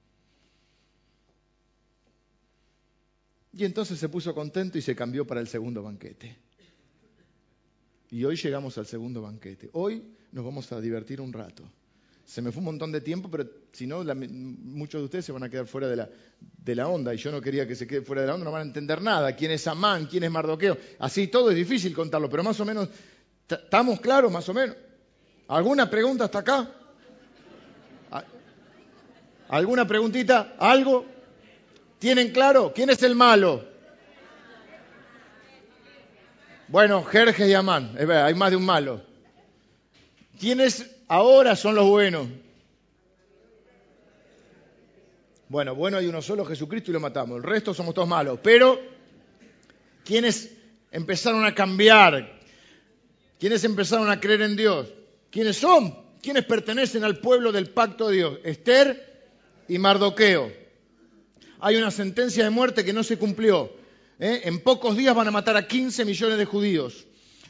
Y 3.60 3.65
entonces 3.65 4.00
se 4.00 4.08
puso 4.08 4.34
contento 4.34 4.78
y 4.78 4.82
se 4.82 4.95
cambió 4.95 5.28
para 5.28 5.41
el 5.41 5.48
segundo 5.50 5.84
banquete. 5.84 6.34
Y 8.10 8.24
hoy 8.24 8.38
llegamos 8.38 8.78
al 8.78 8.86
segundo 8.86 9.22
banquete. 9.22 9.69
Hoy 9.74 10.02
nos 10.32 10.45
vamos 10.45 10.72
a 10.72 10.80
divertir 10.80 11.19
un 11.19 11.34
rato. 11.34 11.63
Se 12.24 12.41
me 12.41 12.54
fue 12.54 12.60
un 12.60 12.65
montón 12.65 12.93
de 12.93 13.02
tiempo, 13.02 13.30
pero 13.30 13.50
si 13.74 13.86
no, 13.86 14.02
muchos 14.06 15.02
de 15.02 15.06
ustedes 15.06 15.26
se 15.26 15.34
van 15.34 15.43
a 15.43 15.50
quedar 15.50 15.67
fuera 15.67 15.89
de 15.89 15.98
la, 15.98 16.10
de 16.39 16.74
la 16.74 16.88
onda. 16.88 17.13
Y 17.13 17.17
yo 17.17 17.34
no 17.34 17.41
quería 17.41 17.67
que 17.67 17.76
se 17.76 17.86
quede 17.86 18.02
fuera 18.02 18.22
de 18.22 18.30
la 18.30 18.36
onda, 18.36 18.45
no 18.45 18.52
van 18.54 18.62
a 18.62 18.65
entender 18.65 19.02
nada. 19.02 19.36
¿Quién 19.36 19.52
es 19.52 19.67
Amán? 19.67 20.06
¿Quién 20.06 20.24
es 20.24 20.32
Mardoqueo? 20.32 20.78
Así 20.98 21.28
todo 21.28 21.50
es 21.50 21.58
difícil 21.58 21.93
contarlo, 21.93 22.30
pero 22.30 22.43
más 22.43 22.58
o 22.62 22.65
menos, 22.65 22.88
¿estamos 23.45 24.00
claros 24.00 24.32
más 24.32 24.48
o 24.48 24.54
menos? 24.54 24.78
¿Alguna 25.50 25.89
pregunta 25.89 26.24
hasta 26.24 26.39
acá? 26.39 26.72
¿Alguna 29.50 29.86
preguntita? 29.86 30.56
¿Algo? 30.58 31.18
¿Tienen 31.99 32.31
claro? 32.31 32.71
¿Quién 32.73 32.89
es 32.89 33.03
el 33.03 33.13
malo? 33.13 33.65
Bueno, 36.69 37.03
Jerjes 37.03 37.47
y 37.47 37.53
Amán. 37.53 37.95
Hay 37.97 38.33
más 38.33 38.51
de 38.51 38.55
un 38.55 38.65
malo. 38.65 39.01
¿Quiénes 40.39 40.89
ahora 41.09 41.55
son 41.55 41.75
los 41.75 41.88
buenos? 41.88 42.27
Bueno, 45.49 45.75
bueno 45.75 45.97
hay 45.97 46.05
uno 46.05 46.21
solo, 46.21 46.45
Jesucristo, 46.45 46.91
y 46.91 46.93
lo 46.93 46.99
matamos. 46.99 47.38
El 47.38 47.43
resto 47.43 47.73
somos 47.73 47.93
todos 47.93 48.07
malos. 48.07 48.39
Pero, 48.41 48.79
¿quiénes 50.05 50.53
empezaron 50.91 51.43
a 51.43 51.53
cambiar? 51.53 52.39
¿Quiénes 53.39 53.63
empezaron 53.63 54.09
a 54.09 54.19
creer 54.19 54.43
en 54.43 54.55
Dios? 54.55 54.93
¿Quiénes 55.31 55.57
son? 55.57 55.95
¿Quiénes 56.21 56.45
pertenecen 56.45 57.03
al 57.03 57.17
pueblo 57.17 57.51
del 57.51 57.71
pacto 57.71 58.07
de 58.07 58.15
Dios? 58.15 58.39
Esther 58.43 59.27
y 59.67 59.79
Mardoqueo. 59.79 60.68
Hay 61.60 61.76
una 61.76 61.91
sentencia 61.91 62.43
de 62.43 62.50
muerte 62.50 62.86
que 62.86 62.93
no 62.93 63.04
se 63.04 63.17
cumplió. 63.17 63.72
¿eh? 64.19 64.41
En 64.45 64.60
pocos 64.62 64.95
días 64.95 65.15
van 65.15 65.28
a 65.28 65.32
matar 65.32 65.58
a 65.58 65.67
15 65.67 66.06
millones 66.06 66.38
de 66.38 66.45
judíos. 66.45 67.06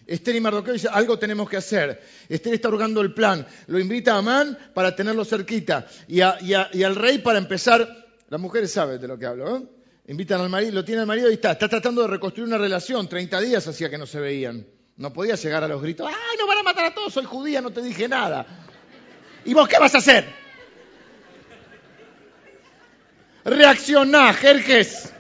Esther 0.07 0.35
y 0.35 0.41
Mardoqueo 0.41 0.73
dicen, 0.73 0.89
algo 0.93 1.19
tenemos 1.19 1.47
que 1.49 1.57
hacer. 1.57 2.01
Esther 2.27 2.55
está 2.55 2.69
orgando 2.69 3.01
el 3.01 3.13
plan. 3.13 3.45
Lo 3.67 3.79
invita 3.79 4.15
a 4.15 4.17
Amán 4.17 4.57
para 4.73 4.95
tenerlo 4.95 5.23
cerquita. 5.23 5.85
Y, 6.07 6.21
al 6.21 6.95
rey 6.95 7.19
para 7.19 7.37
empezar, 7.37 7.87
las 8.27 8.39
mujeres 8.39 8.71
saben 8.71 8.99
de 8.99 9.07
lo 9.07 9.19
que 9.19 9.25
hablo, 9.27 9.57
¿eh? 9.57 9.63
Invitan 10.07 10.41
al 10.41 10.49
marido, 10.49 10.71
lo 10.71 10.83
tiene 10.83 11.01
el 11.01 11.07
marido 11.07 11.29
y 11.29 11.33
está. 11.33 11.51
Está 11.51 11.69
tratando 11.69 12.01
de 12.01 12.07
reconstruir 12.07 12.47
una 12.47 12.57
relación. 12.57 13.07
30 13.07 13.41
días 13.41 13.67
hacía 13.67 13.91
que 13.91 13.97
no 13.99 14.07
se 14.07 14.19
veían. 14.19 14.65
No 14.97 15.13
podía 15.13 15.35
llegar 15.35 15.63
a 15.63 15.67
los 15.67 15.79
gritos. 15.79 16.07
¡Ay, 16.07 16.37
no 16.39 16.47
van 16.47 16.57
a 16.57 16.63
matar 16.63 16.85
a 16.85 16.93
todos! 16.95 17.13
Soy 17.13 17.25
judía, 17.25 17.61
no 17.61 17.69
te 17.69 17.83
dije 17.83 18.07
nada. 18.07 18.45
¿Y 19.45 19.53
vos 19.53 19.67
qué 19.67 19.77
vas 19.77 19.93
a 19.93 19.99
hacer? 19.99 20.25
Reaccioná, 23.45 24.33
Jerjes. 24.33 25.13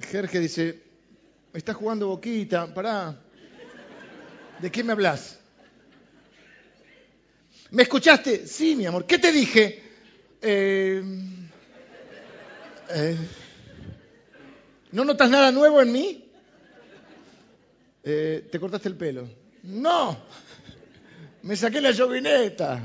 Jerjes 0.00 0.40
dice, 0.40 0.82
estás 1.52 1.76
jugando 1.76 2.08
boquita, 2.08 2.72
pará. 2.72 3.18
¿De 4.60 4.70
qué 4.70 4.84
me 4.84 4.92
hablas? 4.92 5.38
¿Me 7.70 7.82
escuchaste? 7.82 8.46
Sí, 8.46 8.76
mi 8.76 8.86
amor. 8.86 9.06
¿Qué 9.06 9.18
te 9.18 9.32
dije? 9.32 9.82
Eh, 10.40 11.02
eh, 12.90 13.16
¿No 14.92 15.04
notas 15.04 15.28
nada 15.28 15.50
nuevo 15.50 15.82
en 15.82 15.90
mí? 15.90 16.30
Eh, 18.04 18.46
¿Te 18.52 18.60
cortaste 18.60 18.88
el 18.88 18.96
pelo? 18.96 19.28
No. 19.64 20.16
Me 21.44 21.56
saqué 21.56 21.78
la 21.78 21.90
llovineta. 21.90 22.80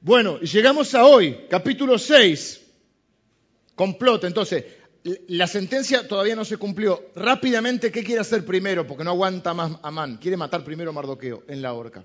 Bueno, 0.00 0.40
llegamos 0.40 0.92
a 0.96 1.06
hoy, 1.06 1.46
capítulo 1.48 1.96
6. 1.96 2.60
Complot. 3.76 4.24
Entonces, 4.24 4.64
la 5.28 5.46
sentencia 5.46 6.08
todavía 6.08 6.34
no 6.34 6.44
se 6.44 6.56
cumplió. 6.56 7.12
Rápidamente, 7.14 7.92
¿qué 7.92 8.02
quiere 8.02 8.20
hacer 8.20 8.44
primero? 8.44 8.84
Porque 8.84 9.04
no 9.04 9.10
aguanta 9.10 9.54
más 9.54 9.78
Amán. 9.80 10.16
Quiere 10.16 10.36
matar 10.36 10.64
primero 10.64 10.90
a 10.90 10.92
Mardoqueo 10.92 11.44
en 11.46 11.62
la 11.62 11.72
horca. 11.72 12.04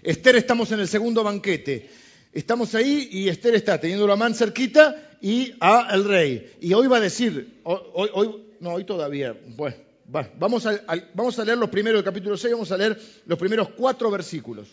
Esther, 0.00 0.36
estamos 0.36 0.70
en 0.70 0.78
el 0.78 0.86
segundo 0.86 1.24
banquete. 1.24 1.90
Estamos 2.32 2.72
ahí 2.76 3.08
y 3.10 3.28
Esther 3.28 3.56
está 3.56 3.80
teniendo 3.80 4.08
a 4.08 4.12
Amán 4.12 4.36
cerquita 4.36 5.18
y 5.20 5.54
a 5.58 5.88
el 5.92 6.04
rey. 6.04 6.52
Y 6.60 6.72
hoy 6.72 6.86
va 6.86 6.98
a 6.98 7.00
decir, 7.00 7.62
hoy, 7.64 8.10
hoy 8.12 8.44
no, 8.60 8.74
hoy 8.74 8.84
todavía, 8.84 9.36
bueno, 9.56 9.87
vamos, 10.08 10.66
a, 10.66 11.44
leer 11.44 11.58
los 11.58 11.68
primeros 11.68 11.98
del 11.98 12.04
capítulo 12.04 12.36
6, 12.36 12.52
vamos 12.52 12.72
a 12.72 12.76
leer 12.76 12.98
los 13.26 13.38
primeros 13.38 13.70
cuatro 13.70 14.10
versículos. 14.10 14.68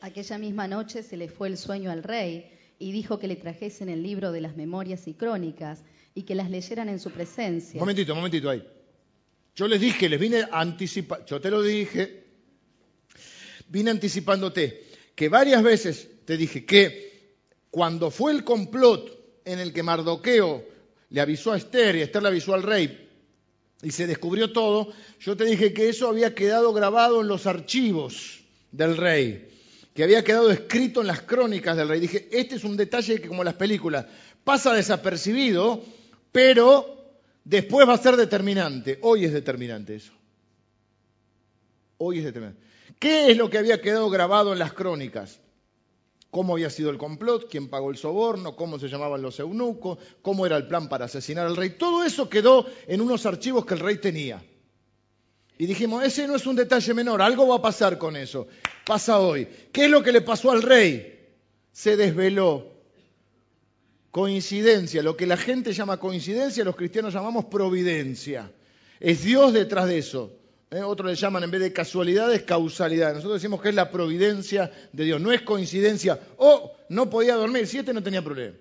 Aquella 0.00 0.38
misma 0.38 0.68
noche 0.68 1.02
se 1.02 1.16
le 1.16 1.28
fue 1.28 1.48
el 1.48 1.56
sueño 1.56 1.90
al 1.90 2.02
rey 2.02 2.50
y 2.78 2.92
dijo 2.92 3.18
que 3.18 3.28
le 3.28 3.36
trajesen 3.36 3.88
el 3.88 4.02
libro 4.02 4.32
de 4.32 4.40
las 4.40 4.56
memorias 4.56 5.06
y 5.06 5.14
crónicas 5.14 5.82
y 6.14 6.22
que 6.22 6.34
las 6.34 6.50
leyeran 6.50 6.88
en 6.88 6.98
su 6.98 7.10
presencia. 7.10 7.78
Momentito, 7.78 8.14
momentito 8.14 8.50
ahí. 8.50 8.62
Yo 9.54 9.68
les 9.68 9.80
dije, 9.80 10.08
les 10.08 10.18
vine 10.18 10.42
a 10.42 10.60
anticipar, 10.60 11.24
yo 11.26 11.40
te 11.40 11.50
lo 11.50 11.62
dije, 11.62 12.24
vine 13.68 13.90
anticipándote 13.90 14.84
que 15.14 15.28
varias 15.28 15.62
veces 15.62 16.08
te 16.24 16.36
dije 16.36 16.64
que 16.64 17.36
cuando 17.70 18.10
fue 18.10 18.32
el 18.32 18.44
complot 18.44 19.42
en 19.44 19.58
el 19.58 19.72
que 19.72 19.82
Mardoqueo 19.82 20.64
le 21.10 21.20
avisó 21.20 21.52
a 21.52 21.56
Esther 21.58 21.96
y 21.96 22.00
Esther 22.00 22.22
le 22.22 22.28
avisó 22.28 22.54
al 22.54 22.62
rey 22.62 23.11
y 23.82 23.90
se 23.90 24.06
descubrió 24.06 24.52
todo, 24.52 24.92
yo 25.20 25.36
te 25.36 25.44
dije 25.44 25.74
que 25.74 25.88
eso 25.88 26.08
había 26.08 26.34
quedado 26.34 26.72
grabado 26.72 27.20
en 27.20 27.28
los 27.28 27.46
archivos 27.46 28.40
del 28.70 28.96
rey, 28.96 29.48
que 29.92 30.04
había 30.04 30.22
quedado 30.22 30.50
escrito 30.50 31.00
en 31.00 31.08
las 31.08 31.22
crónicas 31.22 31.76
del 31.76 31.88
rey. 31.88 32.00
Dije, 32.00 32.28
este 32.30 32.54
es 32.54 32.64
un 32.64 32.76
detalle 32.76 33.20
que 33.20 33.28
como 33.28 33.42
las 33.42 33.54
películas 33.54 34.06
pasa 34.44 34.72
desapercibido, 34.72 35.84
pero 36.30 37.20
después 37.44 37.88
va 37.88 37.94
a 37.94 37.98
ser 37.98 38.16
determinante. 38.16 38.98
Hoy 39.02 39.24
es 39.24 39.32
determinante 39.32 39.96
eso. 39.96 40.12
Hoy 41.98 42.18
es 42.18 42.24
determinante. 42.24 42.62
¿Qué 43.00 43.32
es 43.32 43.36
lo 43.36 43.50
que 43.50 43.58
había 43.58 43.80
quedado 43.80 44.08
grabado 44.10 44.52
en 44.52 44.60
las 44.60 44.72
crónicas? 44.72 45.40
Cómo 46.32 46.54
había 46.54 46.70
sido 46.70 46.88
el 46.88 46.96
complot, 46.96 47.46
quién 47.50 47.68
pagó 47.68 47.90
el 47.90 47.98
soborno, 47.98 48.56
cómo 48.56 48.78
se 48.78 48.88
llamaban 48.88 49.20
los 49.20 49.38
eunucos, 49.38 49.98
cómo 50.22 50.46
era 50.46 50.56
el 50.56 50.66
plan 50.66 50.88
para 50.88 51.04
asesinar 51.04 51.46
al 51.46 51.58
rey. 51.58 51.76
Todo 51.76 52.04
eso 52.04 52.30
quedó 52.30 52.64
en 52.86 53.02
unos 53.02 53.26
archivos 53.26 53.66
que 53.66 53.74
el 53.74 53.80
rey 53.80 53.98
tenía. 53.98 54.42
Y 55.58 55.66
dijimos, 55.66 56.02
ese 56.02 56.26
no 56.26 56.34
es 56.34 56.46
un 56.46 56.56
detalle 56.56 56.94
menor, 56.94 57.20
algo 57.20 57.48
va 57.48 57.56
a 57.56 57.62
pasar 57.62 57.98
con 57.98 58.16
eso. 58.16 58.48
Pasa 58.86 59.18
hoy. 59.18 59.46
¿Qué 59.70 59.84
es 59.84 59.90
lo 59.90 60.02
que 60.02 60.10
le 60.10 60.22
pasó 60.22 60.50
al 60.50 60.62
rey? 60.62 61.28
Se 61.70 61.98
desveló. 61.98 62.66
Coincidencia, 64.10 65.02
lo 65.02 65.18
que 65.18 65.26
la 65.26 65.36
gente 65.36 65.74
llama 65.74 65.98
coincidencia, 65.98 66.64
los 66.64 66.76
cristianos 66.76 67.12
llamamos 67.12 67.44
providencia. 67.44 68.50
Es 69.00 69.22
Dios 69.22 69.52
detrás 69.52 69.86
de 69.86 69.98
eso. 69.98 70.32
¿Eh? 70.72 70.82
Otros 70.82 71.10
le 71.10 71.16
llaman 71.16 71.44
en 71.44 71.50
vez 71.50 71.60
de 71.60 71.72
casualidades, 71.72 72.42
causalidad. 72.42 73.14
Nosotros 73.14 73.40
decimos 73.40 73.60
que 73.60 73.68
es 73.68 73.74
la 73.74 73.90
providencia 73.90 74.70
de 74.92 75.04
Dios, 75.04 75.20
no 75.20 75.32
es 75.32 75.42
coincidencia. 75.42 76.18
Oh, 76.38 76.72
no 76.88 77.08
podía 77.10 77.34
dormir, 77.36 77.66
si 77.66 77.78
este 77.78 77.92
no 77.92 78.02
tenía 78.02 78.22
problema. 78.22 78.56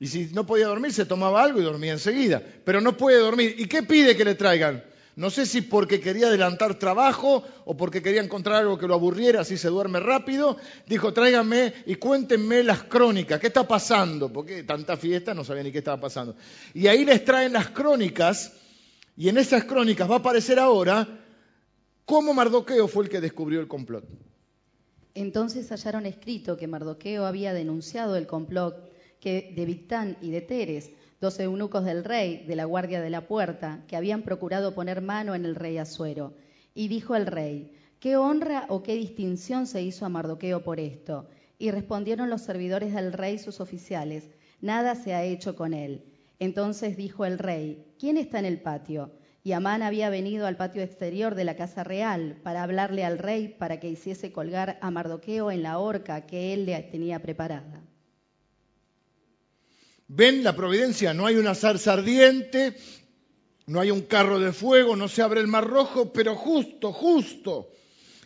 Y 0.00 0.06
si 0.06 0.26
no 0.32 0.46
podía 0.46 0.68
dormir, 0.68 0.92
se 0.92 1.06
tomaba 1.06 1.42
algo 1.42 1.60
y 1.60 1.64
dormía 1.64 1.92
enseguida. 1.92 2.40
Pero 2.64 2.80
no 2.80 2.96
puede 2.96 3.18
dormir. 3.18 3.56
¿Y 3.58 3.66
qué 3.66 3.82
pide 3.82 4.16
que 4.16 4.24
le 4.24 4.36
traigan? 4.36 4.84
No 5.16 5.30
sé 5.30 5.46
si 5.46 5.62
porque 5.62 6.00
quería 6.00 6.28
adelantar 6.28 6.76
trabajo 6.76 7.42
o 7.64 7.76
porque 7.76 8.00
quería 8.00 8.22
encontrar 8.22 8.58
algo 8.58 8.78
que 8.78 8.86
lo 8.86 8.94
aburriera, 8.94 9.40
así 9.40 9.56
se 9.56 9.66
duerme 9.66 9.98
rápido. 9.98 10.56
Dijo, 10.86 11.12
tráiganme 11.12 11.74
y 11.86 11.96
cuéntenme 11.96 12.62
las 12.62 12.84
crónicas. 12.84 13.40
¿Qué 13.40 13.48
está 13.48 13.66
pasando? 13.66 14.32
Porque 14.32 14.62
tanta 14.62 14.96
fiesta 14.96 15.34
no 15.34 15.42
sabía 15.42 15.64
ni 15.64 15.72
qué 15.72 15.78
estaba 15.78 16.00
pasando. 16.00 16.36
Y 16.72 16.86
ahí 16.86 17.04
les 17.04 17.24
traen 17.24 17.52
las 17.52 17.70
crónicas 17.70 18.52
y 19.18 19.28
en 19.28 19.36
esas 19.36 19.64
crónicas 19.64 20.08
va 20.08 20.14
a 20.14 20.18
aparecer 20.18 20.60
ahora 20.60 21.08
cómo 22.04 22.32
Mardoqueo 22.32 22.86
fue 22.86 23.02
el 23.02 23.10
que 23.10 23.20
descubrió 23.20 23.58
el 23.58 23.66
complot. 23.66 24.04
Entonces 25.12 25.68
hallaron 25.72 26.06
escrito 26.06 26.56
que 26.56 26.68
Mardoqueo 26.68 27.26
había 27.26 27.52
denunciado 27.52 28.14
el 28.14 28.28
complot 28.28 28.76
que 29.18 29.52
de 29.56 29.66
Victán 29.66 30.16
y 30.20 30.30
de 30.30 30.40
Teres, 30.40 30.92
dos 31.20 31.40
eunucos 31.40 31.84
del 31.84 32.04
rey, 32.04 32.44
de 32.46 32.54
la 32.54 32.64
guardia 32.64 33.00
de 33.00 33.10
la 33.10 33.26
puerta, 33.26 33.82
que 33.88 33.96
habían 33.96 34.22
procurado 34.22 34.72
poner 34.72 35.02
mano 35.02 35.34
en 35.34 35.44
el 35.44 35.56
rey 35.56 35.78
Asuero. 35.78 36.34
Y 36.72 36.86
dijo 36.86 37.16
el 37.16 37.26
rey, 37.26 37.72
¿qué 37.98 38.16
honra 38.16 38.66
o 38.68 38.84
qué 38.84 38.94
distinción 38.94 39.66
se 39.66 39.82
hizo 39.82 40.06
a 40.06 40.08
Mardoqueo 40.08 40.62
por 40.62 40.78
esto? 40.78 41.26
Y 41.58 41.72
respondieron 41.72 42.30
los 42.30 42.42
servidores 42.42 42.94
del 42.94 43.12
rey 43.12 43.40
sus 43.40 43.58
oficiales, 43.58 44.30
nada 44.60 44.94
se 44.94 45.12
ha 45.12 45.24
hecho 45.24 45.56
con 45.56 45.74
él. 45.74 46.04
Entonces 46.38 46.96
dijo 46.96 47.24
el 47.24 47.38
rey, 47.38 47.84
¿quién 47.98 48.16
está 48.16 48.38
en 48.38 48.44
el 48.44 48.60
patio? 48.60 49.12
Y 49.42 49.52
Amán 49.52 49.82
había 49.82 50.10
venido 50.10 50.46
al 50.46 50.56
patio 50.56 50.82
exterior 50.82 51.34
de 51.34 51.44
la 51.44 51.56
casa 51.56 51.82
real 51.82 52.38
para 52.42 52.62
hablarle 52.62 53.04
al 53.04 53.18
rey 53.18 53.48
para 53.48 53.80
que 53.80 53.88
hiciese 53.88 54.32
colgar 54.32 54.78
a 54.82 54.90
Mardoqueo 54.90 55.50
en 55.50 55.62
la 55.62 55.78
horca 55.78 56.26
que 56.26 56.52
él 56.52 56.66
le 56.66 56.80
tenía 56.82 57.20
preparada. 57.20 57.82
¿Ven 60.06 60.42
la 60.42 60.54
providencia? 60.54 61.12
No 61.12 61.26
hay 61.26 61.36
una 61.36 61.54
zarza 61.54 61.92
ardiente, 61.92 62.76
no 63.66 63.80
hay 63.80 63.90
un 63.90 64.02
carro 64.02 64.38
de 64.38 64.52
fuego, 64.52 64.96
no 64.96 65.08
se 65.08 65.22
abre 65.22 65.40
el 65.40 65.46
mar 65.46 65.66
rojo, 65.66 66.12
pero 66.12 66.34
justo, 66.34 66.92
justo 66.92 67.70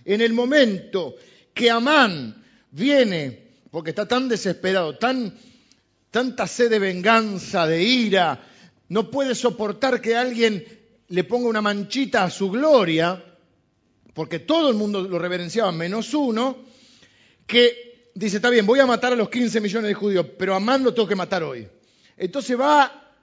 En 0.05 0.21
el 0.21 0.33
momento 0.33 1.15
que 1.55 1.71
Amán 1.71 2.43
viene, 2.71 3.51
porque 3.71 3.91
está 3.91 4.07
tan 4.07 4.29
desesperado, 4.29 4.97
tan, 4.99 5.35
tanta 6.13 6.47
sed 6.47 6.71
de 6.71 6.79
venganza, 6.79 7.67
de 7.67 7.83
ira, 7.83 8.39
no 8.91 9.11
puede 9.11 9.35
soportar 9.35 10.01
que 10.01 10.15
alguien 10.15 10.63
le 11.09 11.25
ponga 11.25 11.49
una 11.49 11.63
manchita 11.63 12.23
a 12.23 12.31
su 12.31 12.51
gloria, 12.51 13.25
porque 14.13 14.39
todo 14.39 14.69
el 14.69 14.77
mundo 14.77 15.01
lo 15.01 15.19
reverenciaba 15.19 15.73
menos 15.73 16.13
uno, 16.13 16.65
que 17.47 18.11
dice, 18.15 18.37
está 18.37 18.51
bien, 18.51 18.67
voy 18.67 18.79
a 18.79 18.87
matar 18.87 19.15
a 19.15 19.17
los 19.17 19.31
15 19.31 19.63
millones 19.63 19.89
de 19.89 19.95
judíos, 19.95 20.27
pero 20.39 20.53
a 20.53 20.59
Amán 20.59 20.85
lo 20.85 20.93
tengo 20.93 21.09
que 21.09 21.17
matar 21.17 21.43
hoy. 21.43 21.67
Entonces 22.19 22.61
va 22.61 23.15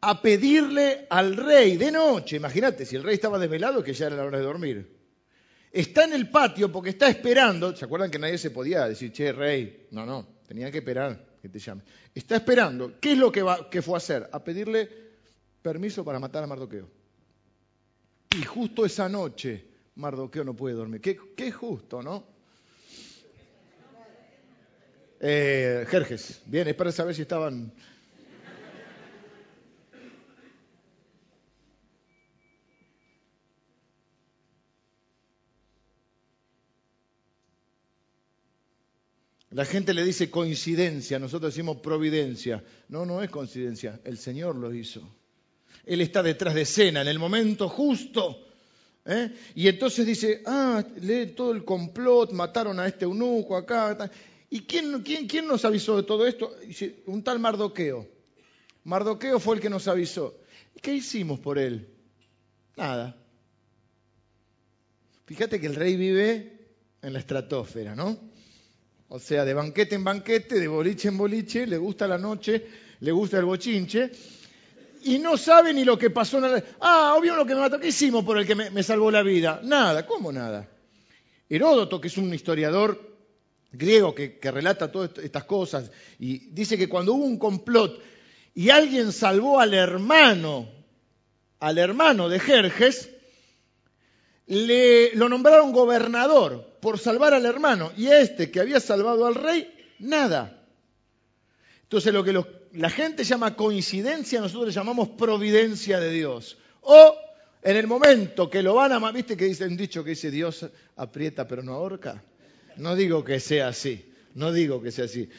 a 0.00 0.22
pedirle 0.22 1.08
al 1.10 1.36
rey 1.36 1.76
de 1.76 1.90
noche, 1.90 2.36
imagínate, 2.36 2.86
si 2.86 2.94
el 2.94 3.02
rey 3.02 3.16
estaba 3.16 3.40
desvelado, 3.40 3.82
que 3.82 3.92
ya 3.92 4.06
era 4.06 4.16
la 4.16 4.24
hora 4.24 4.38
de 4.38 4.44
dormir. 4.44 4.88
Está 5.72 6.04
en 6.04 6.12
el 6.12 6.30
patio 6.30 6.70
porque 6.70 6.90
está 6.90 7.08
esperando, 7.08 7.74
¿se 7.74 7.84
acuerdan 7.84 8.12
que 8.12 8.20
nadie 8.20 8.38
se 8.38 8.52
podía 8.52 8.86
decir, 8.86 9.10
che, 9.10 9.32
rey? 9.32 9.88
No, 9.90 10.06
no, 10.06 10.28
tenía 10.46 10.70
que 10.70 10.78
esperar 10.78 11.33
que 11.44 11.50
te 11.50 11.58
llame. 11.58 11.82
Está 12.14 12.36
esperando, 12.36 12.98
¿qué 12.98 13.12
es 13.12 13.18
lo 13.18 13.30
que, 13.30 13.82
fue 13.82 13.94
a 13.94 13.98
hacer? 13.98 14.30
A 14.32 14.42
pedirle 14.42 14.88
permiso 15.60 16.02
para 16.02 16.18
matar 16.18 16.42
a 16.42 16.46
Mardoqueo. 16.46 16.88
Y 18.34 18.42
justo 18.44 18.86
esa 18.86 19.10
noche, 19.10 19.62
Mardoqueo 19.96 20.42
no 20.42 20.56
puede 20.56 20.74
dormir. 20.74 21.02
Qué, 21.02 21.18
qué 21.36 21.52
justo, 21.52 22.02
¿no? 22.02 22.24
Eh, 25.20 25.84
Jerjes, 25.86 26.40
bien, 26.46 26.74
para 26.74 26.90
saber 26.92 27.14
si 27.14 27.20
estaban 27.20 27.74
La 39.54 39.64
gente 39.64 39.94
le 39.94 40.02
dice 40.02 40.30
coincidencia, 40.30 41.20
nosotros 41.20 41.54
decimos 41.54 41.76
providencia. 41.76 42.64
No, 42.88 43.06
no 43.06 43.22
es 43.22 43.30
coincidencia, 43.30 44.00
el 44.02 44.18
Señor 44.18 44.56
lo 44.56 44.74
hizo. 44.74 45.08
Él 45.86 46.00
está 46.00 46.24
detrás 46.24 46.54
de 46.54 46.62
escena, 46.62 47.02
en 47.02 47.06
el 47.06 47.20
momento 47.20 47.68
justo. 47.68 48.48
¿eh? 49.04 49.30
Y 49.54 49.68
entonces 49.68 50.04
dice, 50.04 50.42
ah, 50.44 50.82
lee 51.00 51.34
todo 51.36 51.52
el 51.52 51.64
complot, 51.64 52.32
mataron 52.32 52.80
a 52.80 52.88
este 52.88 53.04
eunuco 53.04 53.56
acá. 53.56 54.10
¿Y 54.50 54.62
quién, 54.62 55.00
quién, 55.02 55.28
quién 55.28 55.46
nos 55.46 55.64
avisó 55.64 55.98
de 55.98 56.02
todo 56.02 56.26
esto? 56.26 56.52
Un 57.06 57.22
tal 57.22 57.38
Mardoqueo. 57.38 58.08
Mardoqueo 58.82 59.38
fue 59.38 59.54
el 59.54 59.62
que 59.62 59.70
nos 59.70 59.86
avisó. 59.86 60.36
¿Qué 60.82 60.94
hicimos 60.94 61.38
por 61.38 61.60
él? 61.60 61.94
Nada. 62.76 63.16
Fíjate 65.26 65.60
que 65.60 65.66
el 65.68 65.76
rey 65.76 65.94
vive 65.94 66.70
en 67.02 67.12
la 67.12 67.20
estratosfera, 67.20 67.94
¿no? 67.94 68.33
O 69.14 69.20
sea, 69.20 69.44
de 69.44 69.54
banquete 69.54 69.94
en 69.94 70.02
banquete, 70.02 70.58
de 70.58 70.66
boliche 70.66 71.06
en 71.06 71.16
boliche, 71.16 71.68
le 71.68 71.78
gusta 71.78 72.08
la 72.08 72.18
noche, 72.18 72.66
le 72.98 73.12
gusta 73.12 73.38
el 73.38 73.44
bochinche, 73.44 74.10
y 75.04 75.20
no 75.20 75.36
sabe 75.36 75.72
ni 75.72 75.84
lo 75.84 75.96
que 75.96 76.10
pasó. 76.10 76.38
En 76.38 76.52
la... 76.52 76.64
Ah, 76.80 77.14
obvio 77.16 77.36
lo 77.36 77.46
que 77.46 77.54
me 77.54 77.60
mató. 77.60 77.78
¿Qué 77.78 77.86
hicimos 77.86 78.24
por 78.24 78.38
el 78.38 78.44
que 78.44 78.56
me, 78.56 78.82
salvó 78.82 79.12
la 79.12 79.22
vida? 79.22 79.60
Nada, 79.62 80.04
¿cómo 80.04 80.32
nada? 80.32 80.68
Heródoto, 81.48 82.00
que 82.00 82.08
es 82.08 82.18
un 82.18 82.34
historiador 82.34 83.16
griego 83.70 84.16
que, 84.16 84.40
que, 84.40 84.50
relata 84.50 84.90
todas 84.90 85.10
estas 85.22 85.44
cosas, 85.44 85.92
y 86.18 86.50
dice 86.50 86.76
que 86.76 86.88
cuando 86.88 87.14
hubo 87.14 87.24
un 87.24 87.38
complot 87.38 88.02
y 88.52 88.70
alguien 88.70 89.12
salvó 89.12 89.60
al 89.60 89.74
hermano, 89.74 90.68
al 91.60 91.78
hermano 91.78 92.28
de 92.28 92.40
Jerjes, 92.40 93.10
le, 94.48 95.14
lo 95.14 95.28
nombraron 95.28 95.70
gobernador 95.70 96.73
por 96.84 96.98
salvar 96.98 97.32
al 97.32 97.46
hermano 97.46 97.92
y 97.96 98.08
este 98.08 98.50
que 98.50 98.60
había 98.60 98.78
salvado 98.78 99.24
al 99.24 99.34
rey, 99.36 99.72
nada. 100.00 100.66
Entonces 101.84 102.12
lo 102.12 102.22
que 102.22 102.44
la 102.74 102.90
gente 102.90 103.24
llama 103.24 103.56
coincidencia, 103.56 104.38
nosotros 104.38 104.66
le 104.66 104.72
llamamos 104.72 105.08
providencia 105.08 105.98
de 105.98 106.10
Dios. 106.10 106.58
O 106.82 107.16
en 107.62 107.78
el 107.78 107.86
momento 107.86 108.50
que 108.50 108.62
lo 108.62 108.74
van 108.74 108.92
a... 108.92 109.12
¿Viste 109.12 109.34
que 109.34 109.46
dice 109.46 109.64
un 109.64 109.78
dicho 109.78 110.04
que 110.04 110.10
dice 110.10 110.30
Dios 110.30 110.68
aprieta 110.96 111.48
pero 111.48 111.62
no 111.62 111.72
ahorca? 111.72 112.22
No 112.76 112.94
digo 112.94 113.24
que 113.24 113.40
sea 113.40 113.68
así, 113.68 114.12
no 114.34 114.52
digo 114.52 114.82
que 114.82 114.90
sea 114.90 115.06
así, 115.06 115.30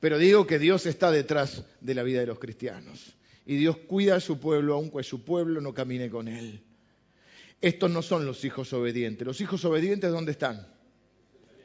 pero 0.00 0.16
digo 0.16 0.46
que 0.46 0.58
Dios 0.58 0.86
está 0.86 1.10
detrás 1.10 1.62
de 1.82 1.94
la 1.94 2.04
vida 2.04 2.20
de 2.20 2.26
los 2.26 2.38
cristianos. 2.38 3.18
Y 3.44 3.56
Dios 3.56 3.76
cuida 3.86 4.14
a 4.14 4.20
su 4.20 4.40
pueblo 4.40 4.76
aunque 4.76 5.02
su 5.02 5.22
pueblo 5.22 5.60
no 5.60 5.74
camine 5.74 6.08
con 6.08 6.26
él. 6.26 6.62
Estos 7.60 7.90
no 7.90 8.00
son 8.00 8.24
los 8.24 8.42
hijos 8.46 8.72
obedientes. 8.72 9.26
Los 9.26 9.42
hijos 9.42 9.62
obedientes, 9.66 10.10
¿dónde 10.10 10.32
están? 10.32 10.74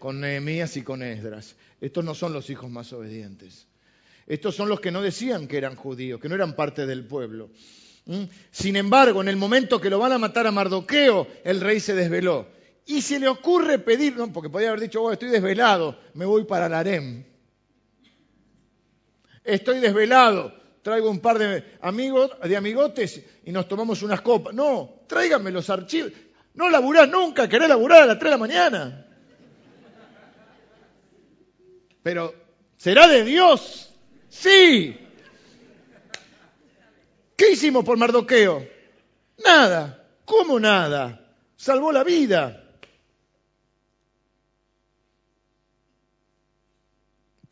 Con 0.01 0.19
Nehemías 0.19 0.77
y 0.77 0.81
con 0.81 1.03
Esdras. 1.03 1.55
Estos 1.79 2.03
no 2.03 2.15
son 2.15 2.33
los 2.33 2.49
hijos 2.49 2.71
más 2.71 2.91
obedientes. 2.91 3.67
Estos 4.25 4.55
son 4.55 4.67
los 4.67 4.79
que 4.79 4.89
no 4.89 4.99
decían 4.99 5.47
que 5.47 5.59
eran 5.59 5.75
judíos, 5.75 6.19
que 6.19 6.27
no 6.27 6.33
eran 6.33 6.55
parte 6.55 6.87
del 6.87 7.05
pueblo. 7.05 7.51
¿Mm? 8.07 8.23
Sin 8.49 8.77
embargo, 8.77 9.21
en 9.21 9.27
el 9.27 9.35
momento 9.35 9.79
que 9.79 9.91
lo 9.91 9.99
van 9.99 10.11
a 10.13 10.17
matar 10.17 10.47
a 10.47 10.51
Mardoqueo, 10.51 11.27
el 11.43 11.61
rey 11.61 11.79
se 11.79 11.93
desveló. 11.93 12.47
Y 12.87 13.03
se 13.03 13.19
le 13.19 13.27
ocurre 13.27 13.77
pedir, 13.77 14.15
porque 14.33 14.49
podía 14.49 14.69
haber 14.69 14.79
dicho, 14.79 15.03
oh, 15.03 15.11
estoy 15.11 15.29
desvelado, 15.29 15.99
me 16.15 16.25
voy 16.25 16.45
para 16.45 16.65
el 16.65 16.73
harem. 16.73 17.23
Estoy 19.43 19.81
desvelado, 19.81 20.51
traigo 20.81 21.11
un 21.11 21.19
par 21.19 21.37
de 21.37 21.63
amigos, 21.79 22.31
de 22.43 22.57
amigotes 22.57 23.23
y 23.45 23.51
nos 23.51 23.67
tomamos 23.67 24.01
unas 24.01 24.21
copas. 24.21 24.55
No, 24.55 25.03
tráiganme 25.05 25.51
los 25.51 25.69
archivos. 25.69 26.11
No 26.55 26.71
laburás 26.71 27.07
nunca, 27.07 27.47
querés 27.47 27.69
laburar 27.69 28.01
a 28.01 28.05
las 28.07 28.17
3 28.17 28.23
de 28.23 28.31
la 28.31 28.37
mañana. 28.39 29.07
Pero, 32.03 32.33
¿será 32.77 33.07
de 33.07 33.23
Dios? 33.23 33.93
Sí. 34.29 34.97
¿Qué 37.35 37.51
hicimos 37.51 37.83
por 37.83 37.97
Mardoqueo? 37.97 38.67
Nada. 39.43 40.07
¿Cómo 40.25 40.59
nada? 40.59 41.35
Salvó 41.55 41.91
la 41.91 42.03
vida. 42.03 42.61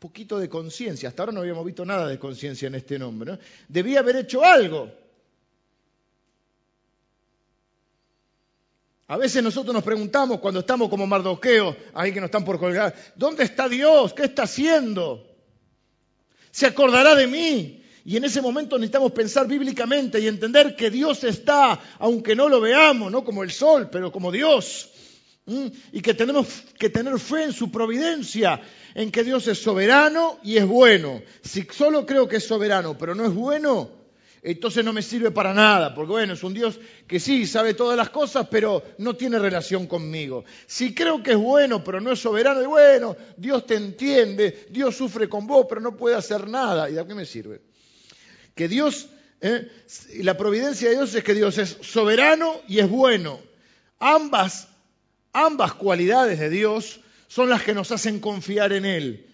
poquito 0.00 0.38
de 0.38 0.48
conciencia. 0.48 1.10
Hasta 1.10 1.22
ahora 1.22 1.32
no 1.32 1.40
habíamos 1.40 1.64
visto 1.64 1.84
nada 1.84 2.08
de 2.08 2.18
conciencia 2.18 2.66
en 2.66 2.74
este 2.74 2.98
nombre. 2.98 3.38
Debía 3.68 4.00
haber 4.00 4.16
hecho 4.16 4.42
algo. 4.42 4.90
A 9.10 9.16
veces 9.16 9.42
nosotros 9.42 9.74
nos 9.74 9.82
preguntamos 9.82 10.38
cuando 10.38 10.60
estamos 10.60 10.88
como 10.88 11.04
Mardoqueo, 11.04 11.76
ahí 11.94 12.12
que 12.12 12.20
nos 12.20 12.28
están 12.28 12.44
por 12.44 12.60
colgar, 12.60 12.94
¿dónde 13.16 13.42
está 13.42 13.68
Dios? 13.68 14.14
¿Qué 14.14 14.22
está 14.22 14.44
haciendo? 14.44 15.26
¿Se 16.52 16.66
acordará 16.66 17.16
de 17.16 17.26
mí? 17.26 17.82
Y 18.04 18.16
en 18.16 18.22
ese 18.22 18.40
momento 18.40 18.78
necesitamos 18.78 19.10
pensar 19.10 19.48
bíblicamente 19.48 20.20
y 20.20 20.28
entender 20.28 20.76
que 20.76 20.90
Dios 20.90 21.24
está, 21.24 21.80
aunque 21.98 22.36
no 22.36 22.48
lo 22.48 22.60
veamos, 22.60 23.10
no 23.10 23.24
como 23.24 23.42
el 23.42 23.50
sol, 23.50 23.88
pero 23.90 24.12
como 24.12 24.30
Dios. 24.30 24.90
Y 25.90 26.02
que 26.02 26.14
tenemos 26.14 26.46
que 26.78 26.88
tener 26.88 27.18
fe 27.18 27.42
en 27.42 27.52
su 27.52 27.68
providencia 27.72 28.60
en 28.94 29.10
que 29.10 29.24
Dios 29.24 29.48
es 29.48 29.60
soberano 29.60 30.38
y 30.44 30.56
es 30.56 30.66
bueno. 30.68 31.20
Si 31.42 31.66
solo 31.76 32.06
creo 32.06 32.28
que 32.28 32.36
es 32.36 32.46
soberano, 32.46 32.96
pero 32.96 33.16
no 33.16 33.26
es 33.26 33.34
bueno, 33.34 33.90
entonces 34.42 34.84
no 34.84 34.92
me 34.92 35.02
sirve 35.02 35.30
para 35.30 35.52
nada, 35.52 35.94
porque 35.94 36.12
bueno, 36.12 36.32
es 36.32 36.42
un 36.42 36.54
Dios 36.54 36.80
que 37.06 37.20
sí 37.20 37.46
sabe 37.46 37.74
todas 37.74 37.96
las 37.96 38.08
cosas, 38.08 38.48
pero 38.50 38.82
no 38.98 39.14
tiene 39.14 39.38
relación 39.38 39.86
conmigo. 39.86 40.44
Si 40.66 40.94
creo 40.94 41.22
que 41.22 41.32
es 41.32 41.36
bueno, 41.36 41.84
pero 41.84 42.00
no 42.00 42.10
es 42.10 42.20
soberano, 42.20 42.62
y 42.62 42.66
bueno, 42.66 43.16
Dios 43.36 43.66
te 43.66 43.74
entiende, 43.74 44.66
Dios 44.70 44.96
sufre 44.96 45.28
con 45.28 45.46
vos, 45.46 45.66
pero 45.68 45.80
no 45.80 45.96
puede 45.96 46.16
hacer 46.16 46.48
nada, 46.48 46.88
¿y 46.88 46.94
de 46.94 47.06
qué 47.06 47.14
me 47.14 47.26
sirve? 47.26 47.60
Que 48.54 48.66
Dios, 48.66 49.08
¿eh? 49.42 49.68
la 50.20 50.36
providencia 50.36 50.88
de 50.88 50.96
Dios 50.96 51.14
es 51.14 51.22
que 51.22 51.34
Dios 51.34 51.58
es 51.58 51.76
soberano 51.82 52.60
y 52.66 52.78
es 52.78 52.88
bueno. 52.88 53.40
Ambas, 53.98 54.68
ambas 55.34 55.74
cualidades 55.74 56.38
de 56.38 56.48
Dios 56.48 57.00
son 57.28 57.50
las 57.50 57.62
que 57.62 57.74
nos 57.74 57.92
hacen 57.92 58.20
confiar 58.20 58.72
en 58.72 58.86
Él 58.86 59.29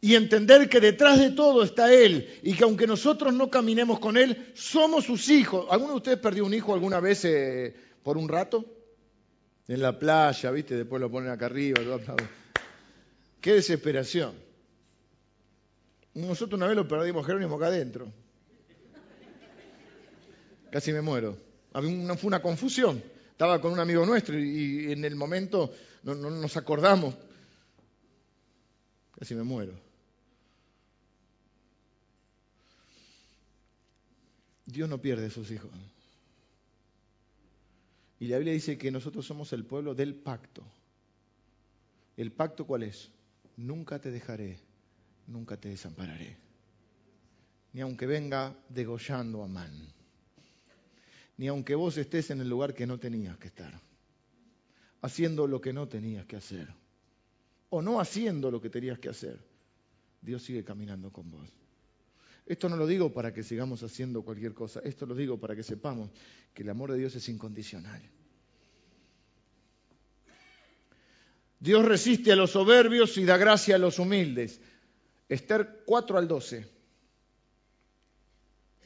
y 0.00 0.14
entender 0.14 0.68
que 0.68 0.80
detrás 0.80 1.18
de 1.18 1.30
todo 1.30 1.64
está 1.64 1.92
Él 1.92 2.38
y 2.42 2.54
que 2.54 2.64
aunque 2.64 2.86
nosotros 2.86 3.34
no 3.34 3.50
caminemos 3.50 3.98
con 3.98 4.16
Él, 4.16 4.52
somos 4.54 5.04
sus 5.04 5.28
hijos. 5.28 5.66
¿Alguno 5.70 5.92
de 5.92 5.96
ustedes 5.96 6.18
perdió 6.18 6.44
un 6.44 6.54
hijo 6.54 6.72
alguna 6.72 7.00
vez 7.00 7.24
eh, 7.24 7.74
por 8.02 8.16
un 8.16 8.28
rato? 8.28 8.64
En 9.66 9.82
la 9.82 9.98
playa, 9.98 10.50
¿viste? 10.50 10.76
Después 10.76 11.00
lo 11.00 11.10
ponen 11.10 11.30
acá 11.30 11.46
arriba. 11.46 11.80
Qué 13.40 13.54
desesperación. 13.54 14.32
Nosotros 16.14 16.56
una 16.58 16.68
vez 16.68 16.76
lo 16.76 16.88
perdimos 16.88 17.26
Jerónimo 17.26 17.56
acá 17.56 17.66
adentro. 17.66 18.10
Casi 20.70 20.92
me 20.92 21.00
muero. 21.00 21.36
fue 21.72 22.28
una 22.28 22.40
confusión. 22.40 23.02
Estaba 23.30 23.60
con 23.60 23.72
un 23.72 23.80
amigo 23.80 24.04
nuestro 24.06 24.38
y, 24.38 24.92
en 24.92 25.04
el 25.04 25.16
momento 25.16 25.72
no, 26.02 26.14
nos 26.14 26.56
acordamos. 26.56 27.14
Casi 29.18 29.34
me 29.34 29.42
muero. 29.42 29.87
Dios 34.68 34.86
no 34.86 35.00
pierde 35.00 35.26
a 35.26 35.30
sus 35.30 35.50
hijos. 35.50 35.70
Y 38.20 38.28
la 38.28 38.36
Biblia 38.36 38.52
dice 38.52 38.76
que 38.76 38.90
nosotros 38.90 39.24
somos 39.24 39.50
el 39.54 39.64
pueblo 39.64 39.94
del 39.94 40.14
pacto. 40.14 40.62
¿El 42.18 42.32
pacto 42.32 42.66
cuál 42.66 42.82
es? 42.82 43.10
Nunca 43.56 43.98
te 43.98 44.10
dejaré, 44.10 44.58
nunca 45.26 45.56
te 45.56 45.70
desampararé. 45.70 46.36
Ni 47.72 47.80
aunque 47.80 48.04
venga 48.04 48.54
degollando 48.68 49.42
a 49.42 49.48
man. 49.48 49.72
Ni 51.38 51.48
aunque 51.48 51.74
vos 51.74 51.96
estés 51.96 52.30
en 52.30 52.42
el 52.42 52.48
lugar 52.50 52.74
que 52.74 52.86
no 52.86 52.98
tenías 52.98 53.38
que 53.38 53.46
estar. 53.46 53.80
Haciendo 55.00 55.46
lo 55.46 55.62
que 55.62 55.72
no 55.72 55.88
tenías 55.88 56.26
que 56.26 56.36
hacer. 56.36 56.68
O 57.70 57.80
no 57.80 58.00
haciendo 58.00 58.50
lo 58.50 58.60
que 58.60 58.68
tenías 58.68 58.98
que 58.98 59.08
hacer. 59.08 59.40
Dios 60.20 60.42
sigue 60.42 60.62
caminando 60.62 61.10
con 61.10 61.30
vos. 61.30 61.48
Esto 62.48 62.70
no 62.70 62.76
lo 62.76 62.86
digo 62.86 63.12
para 63.12 63.30
que 63.30 63.42
sigamos 63.42 63.82
haciendo 63.82 64.22
cualquier 64.22 64.54
cosa, 64.54 64.80
esto 64.82 65.04
lo 65.04 65.14
digo 65.14 65.38
para 65.38 65.54
que 65.54 65.62
sepamos 65.62 66.10
que 66.54 66.62
el 66.62 66.70
amor 66.70 66.90
de 66.92 66.98
Dios 66.98 67.14
es 67.14 67.28
incondicional. 67.28 68.00
Dios 71.60 71.84
resiste 71.84 72.32
a 72.32 72.36
los 72.36 72.52
soberbios 72.52 73.18
y 73.18 73.26
da 73.26 73.36
gracia 73.36 73.74
a 73.74 73.78
los 73.78 73.98
humildes. 73.98 74.62
Esther 75.28 75.82
4 75.84 76.16
al 76.16 76.26
12. 76.26 76.66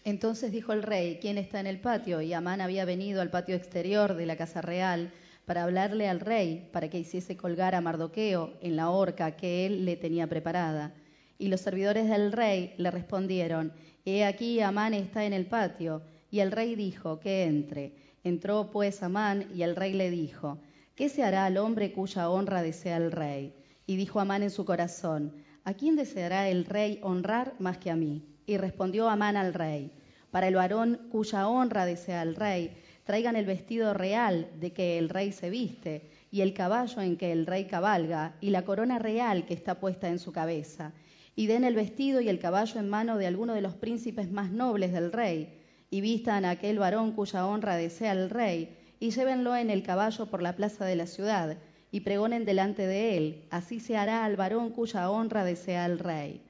Entonces 0.05 0.51
dijo 0.51 0.73
el 0.73 0.83
rey, 0.83 1.21
¿quién 1.21 1.39
está 1.39 1.61
en 1.61 1.69
el 1.69 1.81
patio? 1.81 2.21
Y 2.21 2.33
Amán 2.33 2.61
había 2.61 2.85
venido 2.85 3.21
al 3.21 3.31
patio 3.31 3.55
exterior 3.55 4.17
de 4.17 4.27
la 4.27 4.37
casa 4.37 4.61
real 4.61 5.13
para 5.45 5.63
hablarle 5.63 6.09
al 6.09 6.19
rey, 6.19 6.69
para 6.73 6.91
que 6.91 6.99
hiciese 6.99 7.37
colgar 7.37 7.77
a 7.77 7.81
Mardoqueo 7.81 8.59
en 8.61 8.75
la 8.75 8.91
horca 8.91 9.37
que 9.37 9.67
él 9.67 9.85
le 9.85 9.97
tenía 9.97 10.27
preparada. 10.27 10.97
Y 11.43 11.49
los 11.49 11.61
servidores 11.61 12.09
del 12.09 12.31
rey 12.31 12.73
le 12.77 12.93
respondieron, 12.93 13.73
He 14.05 14.25
aquí 14.25 14.61
Amán 14.61 14.95
está 14.95 15.25
en 15.25 15.33
el 15.33 15.47
patio. 15.47 16.01
Y 16.31 16.39
el 16.39 16.53
rey 16.53 16.77
dijo, 16.77 17.19
que 17.19 17.43
entre. 17.43 17.97
Entró 18.23 18.71
pues 18.71 19.03
Amán 19.03 19.49
y 19.53 19.63
el 19.63 19.75
rey 19.75 19.93
le 19.93 20.09
dijo, 20.09 20.59
¿qué 20.95 21.09
se 21.09 21.25
hará 21.25 21.47
al 21.47 21.57
hombre 21.57 21.91
cuya 21.91 22.31
honra 22.31 22.63
desea 22.63 22.97
el 22.97 23.11
rey? 23.11 23.57
Y 23.89 23.97
dijo 23.97 24.21
Amán 24.21 24.45
en 24.45 24.51
su 24.51 24.65
corazón, 24.65 25.33
¿a 25.65 25.75
quién 25.75 25.97
deseará 25.97 26.49
el 26.49 26.65
rey 26.65 27.01
honrar 27.03 27.55
más 27.59 27.77
que 27.79 27.91
a 27.91 27.97
mí? 27.97 28.23
Y 28.47 28.57
respondió 28.57 29.09
Amán 29.09 29.37
al 29.37 29.53
rey, 29.53 29.91
para 30.31 30.47
el 30.47 30.55
varón 30.55 31.09
cuya 31.11 31.49
honra 31.49 31.87
desea 31.87 32.23
el 32.23 32.37
rey, 32.37 32.71
traigan 33.03 33.35
el 33.35 33.47
vestido 33.47 33.95
real 33.95 34.49
de 34.61 34.73
que 34.73 34.97
el 34.97 35.09
rey 35.09 35.33
se 35.33 35.51
viste, 35.51 36.09
y 36.31 36.43
el 36.43 36.55
caballo 36.55 37.03
en 37.03 37.17
que 37.17 37.33
el 37.33 37.47
rey 37.47 37.65
cabalga, 37.65 38.37
y 38.41 38.51
la 38.51 38.63
corona 38.63 39.01
real 39.01 39.45
que 39.45 39.55
está 39.55 39.81
puesta 39.81 40.09
en 40.09 40.21
su 40.21 40.31
cabeza 40.31 40.93
y 41.35 41.47
den 41.47 41.65
el 41.65 41.75
vestido 41.75 42.21
y 42.21 42.29
el 42.29 42.39
caballo 42.39 42.79
en 42.79 42.89
mano 42.89 43.17
de 43.17 43.27
alguno 43.27 43.55
de 43.55 43.63
los 43.63 43.75
príncipes 43.75 44.31
más 44.31 44.51
nobles 44.51 44.93
del 44.93 45.13
rey, 45.13 45.59
y 45.91 46.01
vistan 46.01 46.45
a 46.45 46.51
aquel 46.51 46.79
varón 46.79 47.13
cuya 47.13 47.47
honra 47.47 47.77
desea 47.77 48.13
el 48.13 48.31
rey, 48.31 48.77
y 49.01 49.11
llévenlo 49.11 49.57
en 49.57 49.71
el 49.71 49.83
caballo 49.83 50.27
por 50.27 50.43
la 50.43 50.57
plaza 50.57 50.85
de 50.85 50.97
la 50.97 51.07
ciudad, 51.07 51.57
y 51.91 52.01
pregonen 52.01 52.45
delante 52.45 52.87
de 52.87 53.17
él, 53.17 53.45
así 53.51 53.81
se 53.81 53.97
hará 53.97 54.25
al 54.25 54.37
varón 54.37 54.71
cuya 54.71 55.11
honra 55.11 55.45
desea 55.45 55.87
el 55.87 55.99
rey. 55.99 56.41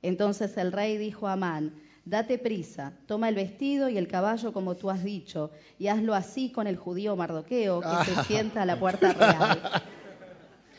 Entonces 0.00 0.56
el 0.56 0.72
rey 0.72 0.96
dijo 0.96 1.26
a 1.28 1.32
Amán, 1.32 1.74
Date 2.04 2.36
prisa, 2.36 2.92
toma 3.06 3.28
el 3.28 3.36
vestido 3.36 3.88
y 3.88 3.96
el 3.96 4.08
caballo 4.08 4.52
como 4.52 4.76
tú 4.76 4.90
has 4.90 5.04
dicho, 5.04 5.52
y 5.78 5.86
hazlo 5.86 6.14
así 6.14 6.50
con 6.50 6.66
el 6.66 6.76
judío 6.76 7.14
Mardoqueo, 7.14 7.80
que 7.80 8.12
se 8.12 8.24
sienta 8.24 8.62
a 8.62 8.66
la 8.66 8.78
puerta 8.78 9.12
real. 9.12 9.82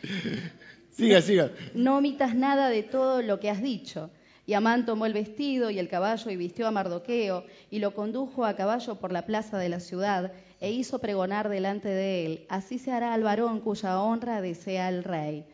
Siga, 0.93 1.21
siga. 1.21 1.51
No 1.73 1.97
omitas 1.97 2.36
nada 2.36 2.69
de 2.69 2.84
todo 2.84 3.21
lo 3.21 3.39
que 3.39 3.49
has 3.49 3.62
dicho. 3.62 4.10
Y 4.45 4.53
Amán 4.53 4.86
tomó 4.86 5.06
el 5.06 5.13
vestido 5.13 5.69
y 5.69 5.79
el 5.79 5.88
caballo 5.88 6.29
y 6.29 6.36
vistió 6.36 6.67
a 6.67 6.71
Mardoqueo 6.71 7.45
y 7.71 7.79
lo 7.79 7.93
condujo 7.93 8.45
a 8.45 8.56
caballo 8.56 8.95
por 8.95 9.12
la 9.12 9.25
plaza 9.25 9.58
de 9.58 9.69
la 9.69 9.79
ciudad 9.79 10.34
e 10.60 10.71
hizo 10.71 10.99
pregonar 10.99 11.49
delante 11.49 11.88
de 11.89 12.25
él, 12.25 12.45
así 12.49 12.77
se 12.77 12.91
hará 12.91 13.13
al 13.13 13.23
varón 13.23 13.60
cuya 13.62 14.01
honra 14.01 14.41
desea 14.41 14.89
el 14.89 15.03
rey. 15.03 15.45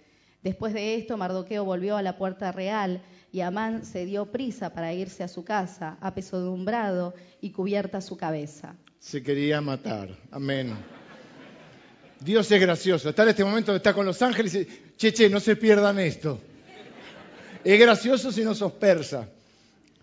Después 0.44 0.74
de 0.74 0.96
esto, 0.96 1.18
Mardoqueo 1.18 1.66
volvió 1.66 1.98
a 1.98 2.02
la 2.02 2.18
puerta 2.18 2.52
real 2.52 3.02
y 3.32 3.42
Amán 3.42 3.86
se 3.86 4.06
dio 4.06 4.32
prisa 4.32 4.74
para 4.74 4.94
irse 4.94 5.24
a 5.24 5.28
su 5.28 5.44
casa, 5.44 5.98
apesadumbrado 6.02 7.14
y 7.42 7.52
cubierta 7.52 8.02
su 8.02 8.18
cabeza. 8.18 8.76
Se 9.00 9.22
quería 9.22 9.62
matar. 9.62 10.10
Amén. 10.32 10.74
Dios 12.20 12.52
es 12.52 12.62
gracioso. 12.62 13.10
Está 13.10 13.24
en 13.24 13.30
este 13.30 13.44
momento, 13.44 13.76
está 13.76 13.94
con 13.94 14.06
los 14.06 14.22
ángeles 14.22 14.54
y 14.56 14.60
dice, 14.60 14.82
che, 14.98 15.14
che, 15.14 15.30
no 15.30 15.40
se 15.40 15.56
pierdan 15.56 16.00
esto. 16.00 16.40
Es 17.64 17.80
gracioso 17.80 18.32
si 18.32 18.44
no 18.44 18.54
sos 18.54 18.74
persa. 18.74 19.30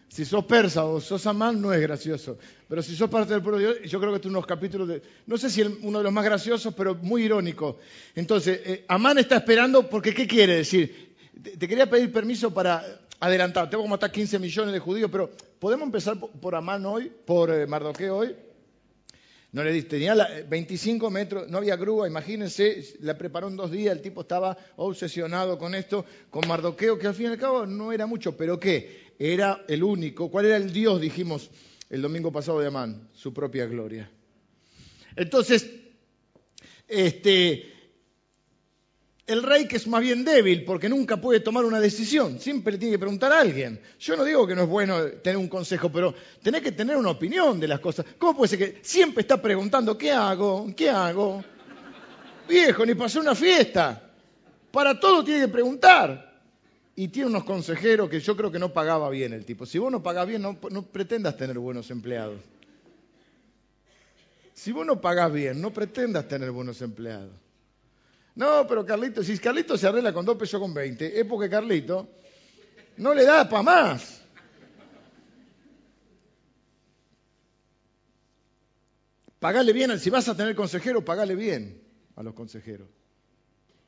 Si 0.09 0.25
sos 0.25 0.45
persa 0.45 0.85
o 0.85 1.01
sos 1.01 1.27
amán, 1.27 1.61
no 1.61 1.73
es 1.73 1.81
gracioso. 1.81 2.39
Pero 2.69 2.83
si 2.83 2.97
sos 2.97 3.11
parte 3.11 3.35
del 3.35 3.43
pueblo 3.43 3.59
de 3.59 3.65
Dios, 3.67 3.91
yo 3.91 4.01
creo 4.01 4.13
que 4.13 4.19
tú 4.19 4.29
unos 4.29 4.47
capítulos 4.47 4.89
de, 4.89 5.03
no 5.27 5.37
sé 5.37 5.51
si 5.51 5.63
uno 5.63 5.99
de 5.99 6.05
los 6.05 6.13
más 6.13 6.25
graciosos, 6.25 6.73
pero 6.75 6.95
muy 6.95 7.25
irónico. 7.25 7.79
Entonces, 8.15 8.61
eh, 8.65 8.85
Amán 8.89 9.19
está 9.19 9.37
esperando 9.37 9.89
porque, 9.91 10.15
¿qué 10.15 10.27
quiere 10.27 10.57
decir? 10.57 11.15
Te, 11.59 11.69
quería 11.69 11.89
pedir 11.89 12.11
permiso 12.11 12.53
para 12.55 12.83
adelantar. 13.21 13.69
Tengo 13.69 13.85
que 13.85 13.91
matar 13.91 14.11
15 14.11 14.39
millones 14.39 14.73
de 14.73 14.79
judíos, 14.79 15.11
pero 15.13 15.31
¿podemos 15.59 15.85
empezar 15.85 16.19
por, 16.19 16.55
Amán 16.55 16.87
hoy, 16.87 17.13
por 17.27 17.51
eh, 17.51 17.67
Mardoqueo 17.67 18.17
hoy? 18.17 18.35
No 19.53 19.65
le 19.65 19.83
tenía 19.85 20.15
25 20.49 21.11
metros, 21.11 21.49
no 21.49 21.59
había 21.59 21.77
grúa, 21.77 22.07
imagínense, 22.07 22.97
la 23.01 23.17
preparó 23.17 23.49
en 23.49 23.57
dos 23.57 23.71
días, 23.71 23.97
el 23.97 24.03
tipo 24.03 24.23
estaba 24.23 24.57
obsesionado 24.77 25.59
con 25.59 25.75
esto, 25.75 26.05
con 26.31 26.47
Mardoqueo, 26.47 26.99
que 26.99 27.07
al 27.07 27.15
fin 27.15 27.27
y 27.27 27.29
al 27.31 27.39
cabo 27.39 27.65
no 27.65 27.93
era 27.93 28.07
mucho, 28.07 28.37
pero 28.37 28.59
¿qué? 28.59 29.15
Era 29.19 29.65
el 29.69 29.83
único. 29.83 30.31
¿Cuál 30.31 30.47
era 30.47 30.57
el 30.57 30.73
Dios, 30.73 31.01
dijimos 31.01 31.51
el 31.89 32.03
domingo 32.03 32.33
pasado 32.33 32.61
de 32.61 32.67
Amán? 32.67 33.09
Su 33.15 33.33
propia 33.33 33.67
gloria. 33.67 34.11
Entonces, 35.15 35.71
este, 36.89 37.76
el 39.27 39.43
rey 39.43 39.67
que 39.67 39.77
es 39.77 39.87
más 39.89 40.03
bien 40.03 40.25
débil 40.25 40.65
porque 40.65 40.89
nunca 40.89 41.17
puede 41.17 41.41
tomar 41.41 41.65
una 41.65 41.81
decisión, 41.81 42.39
siempre 42.39 42.73
le 42.73 42.79
tiene 42.79 42.95
que 42.95 42.99
preguntar 42.99 43.33
a 43.33 43.41
alguien. 43.41 43.81
Yo 43.99 44.17
no 44.17 44.25
digo 44.25 44.47
que 44.47 44.55
no 44.55 44.63
es 44.63 44.69
bueno 44.69 45.05
tener 45.23 45.37
un 45.37 45.49
consejo, 45.49 45.91
pero 45.91 46.15
tenés 46.43 46.63
que 46.63 46.73
tener 46.73 46.97
una 46.97 47.11
opinión 47.11 47.59
de 47.59 47.67
las 47.67 47.81
cosas. 47.81 48.07
¿Cómo 48.19 48.37
puede 48.37 48.51
ser 48.51 48.59
que 48.59 48.79
siempre 48.83 49.23
está 49.23 49.43
preguntando, 49.43 49.99
¿qué 49.99 50.13
hago? 50.13 50.73
¿Qué 50.77 50.89
hago? 50.89 51.43
Viejo, 52.49 52.87
ni 52.87 52.95
pasó 52.95 53.21
una 53.21 53.35
fiesta. 53.35 54.11
Para 54.71 54.99
todo 54.99 55.25
tiene 55.25 55.41
que 55.41 55.49
preguntar. 55.49 56.25
Y 56.99 57.09
tiene 57.09 57.29
unos 57.29 57.45
consejeros 57.45 58.09
que 58.09 58.21
yo 58.21 58.37
creo 58.37 58.51
que 58.51 58.59
no 58.59 58.73
pagaba 58.73 59.11
bien 59.11 59.33
el 59.33 59.45
tipo. 59.45 59.67
Si 59.67 59.77
vos 59.79 59.93
no 59.93 60.03
pagás 60.03 60.27
bien, 60.27 60.41
no, 60.41 60.57
no 60.71 60.83
pretendas 60.83 61.37
tener 61.37 61.59
buenos 61.59 61.91
empleados. 61.91 62.41
Si 64.55 64.73
vos 64.73 64.87
no 64.87 65.01
pagás 65.01 65.31
bien, 65.31 65.61
no 65.61 65.73
pretendas 65.73 66.27
tener 66.27 66.51
buenos 66.53 66.81
empleados. 66.81 67.33
No, 68.37 68.67
pero 68.67 68.85
Carlito, 68.85 69.23
si 69.23 69.39
Carlito 69.39 69.79
se 69.79 69.87
arregla 69.87 70.13
con 70.13 70.25
dos 70.25 70.37
pesos 70.37 70.61
con 70.61 70.73
veinte, 70.73 71.19
es 71.19 71.27
porque 71.27 71.49
Carlito 71.49 72.09
no 72.99 73.15
le 73.15 73.25
da 73.25 73.49
para 73.49 73.63
más. 73.63 74.23
Pagale 79.39 79.73
bien, 79.73 79.99
si 79.99 80.11
vas 80.11 80.29
a 80.29 80.37
tener 80.37 80.55
consejero, 80.55 81.05
pagale 81.05 81.35
bien 81.35 81.81
a 82.17 82.23
los 82.23 82.35
consejeros. 82.35 82.89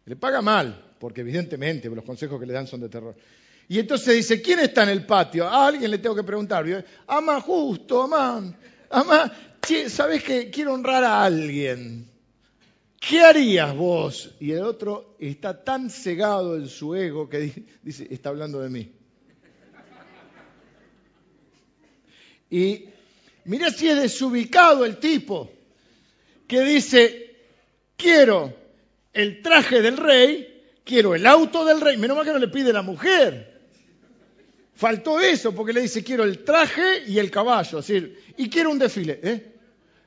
Le 0.07 0.17
paga 0.17 0.41
mal, 0.41 0.95
porque 0.99 1.21
evidentemente 1.21 1.91
los 1.91 2.05
consejos 2.05 2.41
que 2.41 2.47
le 2.47 2.55
dan 2.55 2.67
son 2.67 2.81
de 2.81 2.89
terror. 2.89 3.15
Y 3.69 3.79
entonces 3.79 4.15
dice, 4.15 4.41
¿quién 4.41 4.61
está 4.61 4.85
en 4.85 4.89
el 4.89 5.05
patio? 5.05 5.47
A 5.47 5.67
alguien 5.67 5.91
le 5.91 5.99
tengo 5.99 6.17
que 6.17 6.23
preguntar. 6.23 6.65
Amá, 7.07 7.41
justo, 7.43 8.03
amá. 8.03 8.55
Amá, 8.89 9.33
¿sabes 9.89 10.25
qué? 10.25 10.49
Quiero 10.51 10.73
honrar 10.73 11.05
a 11.05 11.23
alguien. 11.23 12.09
¿Qué 13.01 13.21
harías 13.21 13.75
vos? 13.77 14.35
Y 14.41 14.53
el 14.53 14.63
otro 14.63 15.17
está 15.19 15.63
tan 15.63 15.91
cegado 15.91 16.57
en 16.57 16.69
su 16.69 16.95
ego 16.95 17.29
que 17.29 17.53
dice, 17.83 18.07
está 18.11 18.31
hablando 18.31 18.61
de 18.61 18.69
mí. 18.71 18.93
Y 22.51 22.85
mira 23.45 23.71
si 23.71 23.89
es 23.89 23.97
desubicado 24.01 24.85
el 24.85 24.97
tipo 24.99 25.51
que 26.47 26.63
dice, 26.63 27.37
quiero 27.97 28.55
el 29.13 29.43
traje 29.43 29.83
del 29.83 29.97
rey, 29.97 30.81
quiero 30.85 31.15
el 31.15 31.27
auto 31.27 31.65
del 31.65 31.81
rey, 31.81 31.97
menos 31.99 32.17
mal 32.17 32.25
que 32.25 32.33
no 32.33 32.39
le 32.39 32.49
pide 32.49 32.73
la 32.73 32.83
mujer. 32.83 33.59
Faltó 34.75 35.21
eso 35.21 35.55
porque 35.55 35.73
le 35.73 35.83
dice, 35.83 36.05
quiero 36.05 36.25
el 36.25 36.45
traje 36.45 37.03
y 37.07 37.19
el 37.19 37.31
caballo, 37.31 37.79
decir, 37.79 38.35
y 38.37 38.49
quiero 38.49 38.71
un 38.71 38.79
desfile. 38.79 39.21
¿eh? 39.23 39.53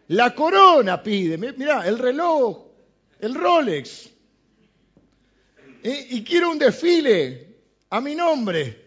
La 0.07 0.33
corona 0.33 1.03
pide, 1.03 1.37
mira, 1.37 1.85
el 1.87 1.99
reloj, 1.99 2.70
el 3.21 3.35
Rolex. 3.35 4.09
Y, 5.83 6.23
quiero 6.23 6.51
un 6.51 6.59
desfile 6.59 7.55
a 7.89 8.01
mi 8.01 8.13
nombre. 8.13 8.85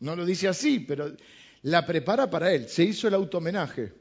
No 0.00 0.16
lo 0.16 0.24
dice 0.24 0.48
así, 0.48 0.80
pero 0.80 1.14
la 1.62 1.84
prepara 1.84 2.30
para 2.30 2.52
él. 2.52 2.68
Se 2.68 2.84
hizo 2.84 3.08
el 3.08 3.14
automenaje. 3.14 3.92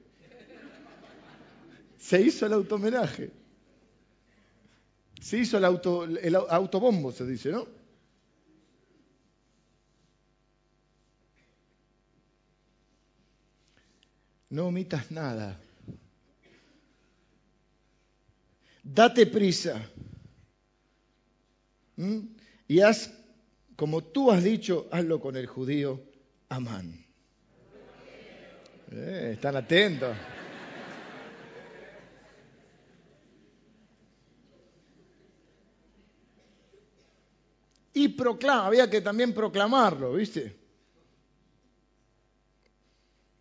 Se 1.98 2.22
hizo 2.22 2.46
el 2.46 2.54
automenaje. 2.54 3.32
Se 5.20 5.38
hizo 5.38 5.58
el, 5.58 5.66
auto, 5.66 6.06
el 6.06 6.36
autobombo, 6.36 7.12
se 7.12 7.26
dice, 7.26 7.52
¿no? 7.52 7.68
No 14.50 14.68
omitas 14.68 15.12
nada. 15.12 15.60
Date 18.94 19.26
prisa. 19.26 19.82
Y 22.68 22.82
haz, 22.82 23.14
como 23.78 24.04
tú 24.04 24.32
has 24.32 24.44
dicho, 24.44 24.90
hazlo 24.92 25.22
con 25.22 25.38
el 25.38 25.48
judío 25.48 26.02
Amán. 26.50 27.06
Eh, 28.92 29.32
están 29.34 29.56
atentos. 29.56 30.14
Y 37.94 38.10
proclama, 38.10 38.68
había 38.68 38.90
que 38.90 39.00
también 39.00 39.34
proclamarlo, 39.34 40.14
¿viste? 40.14 40.54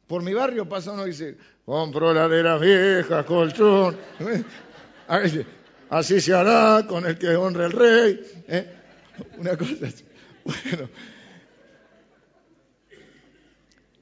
Por 0.07 0.23
mi 0.23 0.33
barrio 0.33 0.69
pasa 0.69 0.93
uno 0.93 1.07
y 1.07 1.11
dice, 1.11 1.37
compro 1.65 2.13
laderas 2.13 2.61
viejas, 2.61 3.25
colchón. 3.27 3.97
Así 5.89 6.21
se 6.21 6.33
hará 6.33 6.87
con 6.87 7.05
el 7.05 7.19
que 7.19 7.35
honra 7.35 7.67
el 7.67 7.73
rey. 7.73 8.21
¿eh? 8.47 8.73
Una 9.39 9.57
cosa 9.57 9.87
así. 9.87 10.05
Bueno. 10.45 10.89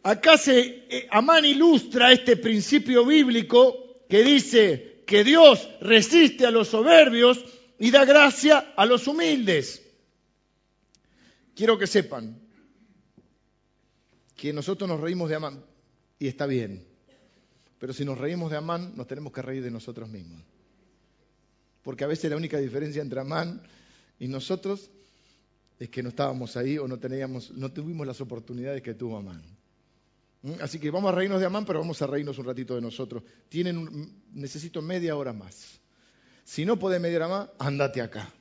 Acá 0.03 0.37
se, 0.37 0.87
eh, 0.89 1.09
Amán 1.11 1.45
ilustra 1.45 2.13
este 2.13 2.37
principio 2.37 3.05
bíblico 3.05 4.05
que 4.09 4.23
dice 4.23 5.03
que 5.07 5.25
Dios 5.25 5.69
resiste 5.81 6.47
a 6.47 6.51
los 6.51 6.69
soberbios 6.69 7.43
y 7.79 7.91
da 7.91 8.05
gracia 8.05 8.73
a 8.77 8.85
los 8.87 9.07
humildes. 9.07 9.83
Quiero 11.55 11.79
que 11.79 11.87
sepan 11.87 12.39
que 14.37 14.53
nosotros 14.53 14.89
nos 14.89 15.01
reímos 15.01 15.29
de 15.29 15.37
Amán 15.37 15.65
y 16.19 16.29
está 16.29 16.47
bien, 16.47 16.87
pero 17.79 17.93
si 17.93 18.05
nos 18.05 18.19
reímos 18.19 18.51
de 18.51 18.59
Amán 18.59 18.95
nos 18.97 19.07
tenemos 19.07 19.33
que 19.33 19.43
reír 19.43 19.63
de 19.63 19.71
nosotros 19.71 20.09
mismos. 20.09 20.43
Porque 21.83 22.05
a 22.05 22.07
veces 22.07 22.31
la 22.31 22.37
única 22.37 22.59
diferencia 22.59 23.03
entre 23.03 23.21
Amán 23.21 23.63
y 24.19 24.29
nosotros 24.29 24.91
es 25.79 25.89
que 25.89 26.03
no 26.03 26.09
estábamos 26.09 26.57
ahí 26.57 26.79
o 26.79 26.89
no 26.89 26.99
teníamos, 26.99 27.51
no 27.53 27.73
tuvimos 27.73 28.07
las 28.07 28.21
oportunidades 28.21 28.83
que 28.83 28.95
tuvo 28.95 29.17
Amán. 29.17 29.43
¿Mm? 30.43 30.55
Así 30.61 30.79
que 30.79 30.91
vamos 30.91 31.13
a 31.13 31.15
reírnos 31.15 31.41
de 31.41 31.47
Amán, 31.47 31.65
pero 31.65 31.81
vamos 31.81 32.01
a 32.03 32.07
reírnos 32.07 32.39
un 32.39 32.47
ratito 32.47 32.75
de 32.75 32.81
nosotros. 32.81 33.23
Tienen 33.49 34.13
necesito 34.33 34.83
media 34.83 35.17
hora 35.17 35.33
más. 35.33 35.81
Si 36.45 36.65
no 36.65 36.79
puede 36.79 36.99
media 36.99 37.19
hora 37.19 37.29
más, 37.29 37.49
andate 37.59 38.01
acá 38.01 38.33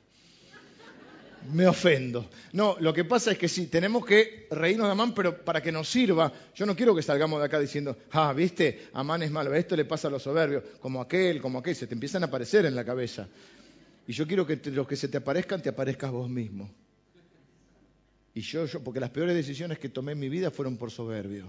me 1.50 1.66
ofendo. 1.66 2.28
No, 2.52 2.76
lo 2.80 2.92
que 2.92 3.04
pasa 3.04 3.32
es 3.32 3.38
que 3.38 3.48
sí, 3.48 3.66
tenemos 3.66 4.04
que 4.04 4.46
reírnos 4.50 4.86
de 4.86 4.92
Amán, 4.92 5.14
pero 5.14 5.44
para 5.44 5.62
que 5.62 5.72
nos 5.72 5.88
sirva. 5.88 6.32
Yo 6.54 6.66
no 6.66 6.76
quiero 6.76 6.94
que 6.94 7.02
salgamos 7.02 7.40
de 7.40 7.46
acá 7.46 7.58
diciendo, 7.58 7.96
ah, 8.12 8.32
viste, 8.32 8.88
Amán 8.92 9.22
es 9.22 9.30
malo, 9.30 9.54
esto 9.54 9.76
le 9.76 9.84
pasa 9.84 10.08
a 10.08 10.10
los 10.10 10.22
soberbios, 10.22 10.62
como 10.80 11.00
aquel, 11.00 11.40
como 11.40 11.58
aquel, 11.58 11.74
se 11.74 11.86
te 11.86 11.94
empiezan 11.94 12.22
a 12.22 12.26
aparecer 12.26 12.66
en 12.66 12.74
la 12.74 12.84
cabeza. 12.84 13.28
Y 14.06 14.12
yo 14.12 14.26
quiero 14.26 14.46
que 14.46 14.56
los 14.70 14.86
que 14.86 14.96
se 14.96 15.08
te 15.08 15.18
aparezcan, 15.18 15.62
te 15.62 15.68
aparezcas 15.68 16.10
vos 16.10 16.28
mismo. 16.28 16.70
Y 18.34 18.40
yo, 18.40 18.66
yo, 18.66 18.82
porque 18.82 19.00
las 19.00 19.10
peores 19.10 19.34
decisiones 19.34 19.78
que 19.78 19.88
tomé 19.88 20.12
en 20.12 20.18
mi 20.18 20.28
vida 20.28 20.50
fueron 20.50 20.76
por 20.76 20.90
soberbio. 20.90 21.46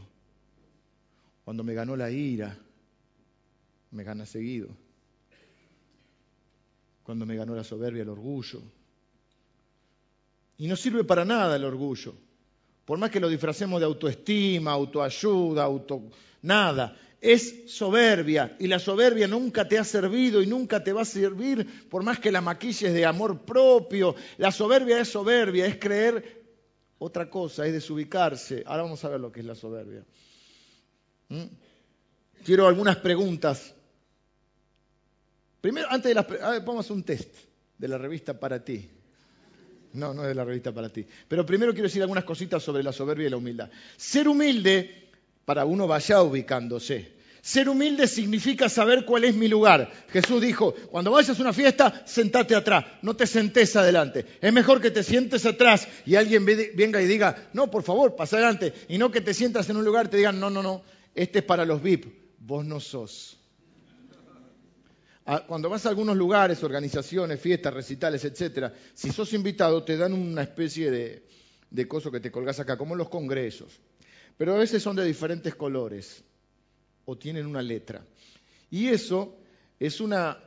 Cuando 1.45 1.63
me 1.63 1.73
ganó 1.73 1.95
la 1.95 2.09
ira, 2.11 2.57
me 3.91 4.03
gana 4.03 4.25
seguido. 4.25 4.69
Cuando 7.03 7.25
me 7.25 7.35
ganó 7.35 7.55
la 7.55 7.63
soberbia, 7.63 8.03
el 8.03 8.09
orgullo 8.09 8.61
y 10.59 10.67
no 10.67 10.75
sirve 10.75 11.03
para 11.05 11.25
nada 11.25 11.55
el 11.55 11.63
orgullo. 11.63 12.13
Por 12.85 12.99
más 12.99 13.09
que 13.09 13.19
lo 13.19 13.29
disfracemos 13.29 13.79
de 13.79 13.85
autoestima, 13.85 14.71
autoayuda, 14.71 15.63
auto... 15.63 16.03
nada. 16.41 16.95
Es 17.21 17.71
soberbia 17.73 18.55
y 18.59 18.67
la 18.67 18.79
soberbia 18.79 19.27
nunca 19.27 19.67
te 19.67 19.77
ha 19.77 19.83
servido 19.83 20.41
y 20.41 20.47
nunca 20.47 20.83
te 20.83 20.93
va 20.93 21.01
a 21.01 21.05
servir 21.05 21.89
por 21.89 22.03
más 22.03 22.19
que 22.19 22.31
la 22.31 22.41
maquilles 22.41 22.93
de 22.93 23.05
amor 23.05 23.41
propio. 23.41 24.15
La 24.37 24.51
soberbia 24.51 24.99
es 24.99 25.09
soberbia, 25.09 25.65
es 25.65 25.77
creer 25.77 26.43
otra 26.97 27.29
cosa, 27.29 27.65
es 27.65 27.73
desubicarse. 27.73 28.63
Ahora 28.65 28.83
vamos 28.83 29.03
a 29.03 29.09
ver 29.09 29.19
lo 29.19 29.31
que 29.31 29.41
es 29.41 29.45
la 29.45 29.55
soberbia. 29.55 30.05
¿Mm? 31.29 31.43
Quiero 32.43 32.67
algunas 32.67 32.97
preguntas. 32.97 33.73
Primero, 35.61 35.87
antes 35.89 36.09
de 36.09 36.15
las... 36.15 36.65
Vamos 36.65 36.89
a 36.89 36.93
un 36.93 37.03
test 37.03 37.33
de 37.77 37.87
la 37.87 37.97
revista 37.97 38.37
para 38.37 38.63
ti. 38.63 38.89
No, 39.93 40.13
no 40.13 40.21
es 40.23 40.29
de 40.29 40.35
la 40.35 40.45
revista 40.45 40.71
para 40.71 40.89
ti. 40.89 41.05
Pero 41.27 41.45
primero 41.45 41.71
quiero 41.71 41.87
decir 41.87 42.01
algunas 42.01 42.23
cositas 42.23 42.61
sobre 42.61 42.83
la 42.83 42.91
soberbia 42.91 43.27
y 43.27 43.29
la 43.29 43.37
humildad. 43.37 43.69
Ser 43.97 44.27
humilde, 44.27 45.09
para 45.45 45.65
uno 45.65 45.87
vaya 45.87 46.21
ubicándose. 46.21 47.17
Ser 47.41 47.69
humilde 47.69 48.07
significa 48.07 48.69
saber 48.69 49.05
cuál 49.05 49.23
es 49.23 49.33
mi 49.33 49.47
lugar. 49.47 49.91
Jesús 50.09 50.41
dijo, 50.41 50.73
cuando 50.91 51.11
vayas 51.11 51.39
a 51.39 51.41
una 51.41 51.53
fiesta, 51.53 52.03
sentate 52.05 52.53
atrás, 52.53 52.85
no 53.01 53.15
te 53.15 53.25
sentes 53.25 53.75
adelante. 53.75 54.25
Es 54.41 54.53
mejor 54.53 54.81
que 54.81 54.91
te 54.91 55.03
sientes 55.03 55.45
atrás 55.45 55.87
y 56.05 56.15
alguien 56.15 56.45
venga 56.45 57.01
y 57.01 57.07
diga, 57.07 57.49
no, 57.53 57.71
por 57.71 57.83
favor, 57.83 58.15
pasa 58.15 58.35
adelante. 58.35 58.73
Y 58.89 58.97
no 58.97 59.09
que 59.09 59.21
te 59.21 59.33
sientas 59.33 59.69
en 59.69 59.77
un 59.77 59.85
lugar 59.85 60.07
y 60.07 60.09
te 60.09 60.17
digan, 60.17 60.39
no, 60.39 60.49
no, 60.49 60.61
no, 60.61 60.83
este 61.15 61.39
es 61.39 61.45
para 61.45 61.65
los 61.65 61.81
VIP, 61.81 62.05
vos 62.39 62.65
no 62.65 62.79
sos 62.79 63.38
cuando 65.47 65.69
vas 65.69 65.85
a 65.85 65.89
algunos 65.89 66.17
lugares, 66.17 66.63
organizaciones, 66.63 67.39
fiestas, 67.39 67.73
recitales, 67.73 68.25
etcétera, 68.25 68.73
si 68.93 69.11
sos 69.11 69.33
invitado 69.33 69.83
te 69.83 69.97
dan 69.97 70.13
una 70.13 70.41
especie 70.41 70.89
de, 70.89 71.87
coso 71.87 72.11
que 72.11 72.19
te 72.19 72.31
colgas 72.31 72.59
acá, 72.59 72.77
como 72.77 72.93
en 72.93 72.99
los 72.99 73.09
congresos. 73.09 73.79
Pero 74.37 74.55
a 74.55 74.57
veces 74.57 74.81
son 74.81 74.95
de 74.95 75.05
diferentes 75.05 75.53
colores 75.55 76.23
o 77.05 77.17
tienen 77.17 77.45
una 77.45 77.61
letra. 77.61 78.03
Y 78.71 78.87
eso 78.87 79.37
es 79.79 79.99
una 80.01 80.37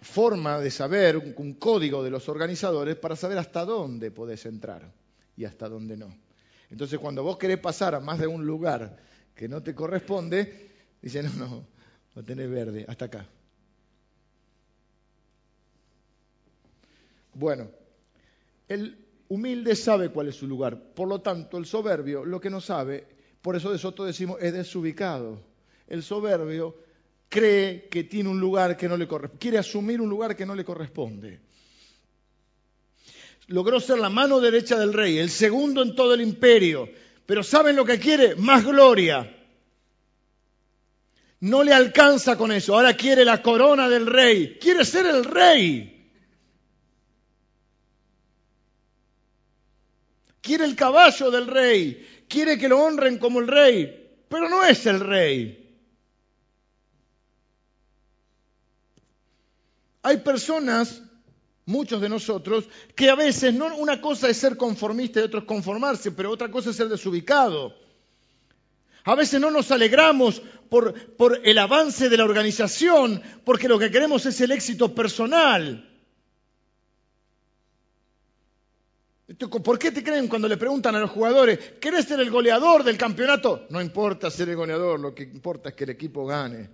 forma 0.00 0.60
de 0.60 0.70
saber, 0.70 1.16
un, 1.16 1.54
código 1.54 2.02
de 2.02 2.10
los 2.10 2.28
organizadores 2.28 2.96
para 2.96 3.16
saber 3.16 3.38
hasta 3.38 3.64
dónde 3.64 4.10
podés 4.10 4.46
entrar 4.46 4.90
y 5.36 5.44
hasta 5.44 5.68
dónde 5.68 5.96
no. 5.96 6.16
Entonces, 6.70 6.98
cuando 6.98 7.22
vos 7.22 7.36
querés 7.36 7.58
pasar 7.58 7.94
a 7.94 8.00
más 8.00 8.18
de 8.18 8.26
un 8.26 8.46
lugar 8.46 8.96
que 9.34 9.48
no 9.48 9.62
te 9.62 9.74
corresponde, 9.74 10.70
dicen, 11.02 11.26
no, 11.26 11.46
no, 11.46 11.66
lo 12.14 12.22
tenés 12.22 12.48
verde, 12.48 12.84
hasta 12.88 13.06
acá. 13.06 13.26
Bueno, 17.38 17.70
el 18.66 18.98
humilde 19.28 19.76
sabe 19.76 20.08
cuál 20.08 20.26
es 20.26 20.34
su 20.34 20.48
lugar. 20.48 20.76
Por 20.92 21.06
lo 21.06 21.20
tanto, 21.20 21.56
el 21.56 21.66
soberbio 21.66 22.24
lo 22.24 22.40
que 22.40 22.50
no 22.50 22.60
sabe, 22.60 23.06
por 23.40 23.54
eso 23.54 23.70
de 23.70 24.04
decimos, 24.04 24.38
es 24.40 24.52
desubicado. 24.52 25.40
El 25.86 26.02
soberbio 26.02 26.74
cree 27.28 27.86
que 27.88 28.02
tiene 28.02 28.28
un 28.28 28.40
lugar 28.40 28.76
que 28.76 28.88
no 28.88 28.96
le 28.96 29.06
corresponde, 29.06 29.40
quiere 29.40 29.58
asumir 29.58 30.00
un 30.00 30.08
lugar 30.08 30.34
que 30.34 30.46
no 30.46 30.56
le 30.56 30.64
corresponde. 30.64 31.38
Logró 33.46 33.78
ser 33.78 33.98
la 33.98 34.10
mano 34.10 34.40
derecha 34.40 34.76
del 34.76 34.92
rey, 34.92 35.18
el 35.18 35.30
segundo 35.30 35.82
en 35.82 35.94
todo 35.94 36.14
el 36.14 36.20
imperio, 36.20 36.88
pero 37.24 37.44
¿saben 37.44 37.76
lo 37.76 37.84
que 37.84 38.00
quiere? 38.00 38.34
Más 38.34 38.64
gloria. 38.64 39.32
No 41.38 41.62
le 41.62 41.72
alcanza 41.72 42.36
con 42.36 42.50
eso, 42.50 42.74
ahora 42.74 42.94
quiere 42.94 43.24
la 43.24 43.40
corona 43.42 43.88
del 43.88 44.06
rey, 44.06 44.58
quiere 44.60 44.84
ser 44.84 45.06
el 45.06 45.24
rey. 45.24 45.97
Quiere 50.40 50.64
el 50.64 50.76
caballo 50.76 51.30
del 51.30 51.46
rey, 51.46 52.24
quiere 52.28 52.58
que 52.58 52.68
lo 52.68 52.80
honren 52.80 53.18
como 53.18 53.40
el 53.40 53.48
rey, 53.48 54.10
pero 54.28 54.48
no 54.48 54.64
es 54.64 54.86
el 54.86 55.00
rey. 55.00 55.64
Hay 60.02 60.18
personas, 60.18 61.02
muchos 61.66 62.00
de 62.00 62.08
nosotros, 62.08 62.64
que 62.94 63.10
a 63.10 63.14
veces 63.14 63.52
no 63.52 63.76
una 63.76 64.00
cosa 64.00 64.28
es 64.28 64.36
ser 64.36 64.56
conformista 64.56 65.20
y 65.20 65.24
otra 65.24 65.40
es 65.40 65.46
conformarse, 65.46 66.12
pero 66.12 66.30
otra 66.30 66.50
cosa 66.50 66.70
es 66.70 66.76
ser 66.76 66.88
desubicado. 66.88 67.74
A 69.04 69.14
veces 69.14 69.40
no 69.40 69.50
nos 69.50 69.70
alegramos 69.70 70.42
por, 70.68 70.94
por 71.16 71.40
el 71.44 71.58
avance 71.58 72.08
de 72.08 72.16
la 72.16 72.24
organización, 72.24 73.22
porque 73.44 73.68
lo 73.68 73.78
que 73.78 73.90
queremos 73.90 74.26
es 74.26 74.40
el 74.40 74.52
éxito 74.52 74.94
personal. 74.94 75.87
¿Por 79.36 79.78
qué 79.78 79.92
te 79.92 80.02
creen 80.02 80.26
cuando 80.26 80.48
le 80.48 80.56
preguntan 80.56 80.94
a 80.94 81.00
los 81.00 81.10
jugadores, 81.10 81.58
¿querés 81.80 82.06
ser 82.06 82.18
el 82.20 82.30
goleador 82.30 82.82
del 82.82 82.96
campeonato? 82.96 83.66
No 83.68 83.80
importa 83.82 84.30
ser 84.30 84.48
el 84.48 84.56
goleador, 84.56 84.98
lo 84.98 85.14
que 85.14 85.24
importa 85.24 85.68
es 85.68 85.74
que 85.74 85.84
el 85.84 85.90
equipo 85.90 86.24
gane. 86.24 86.70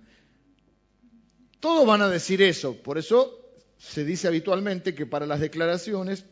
Todos 1.59 1.85
van 1.85 2.01
a 2.01 2.07
decir 2.07 2.41
eso, 2.41 2.81
por 2.81 2.97
eso 2.97 3.41
se 3.77 4.05
dice 4.05 4.29
habitualmente 4.29 4.95
que 4.95 5.05
para 5.05 5.25
las 5.25 5.41
declaraciones 5.41 6.25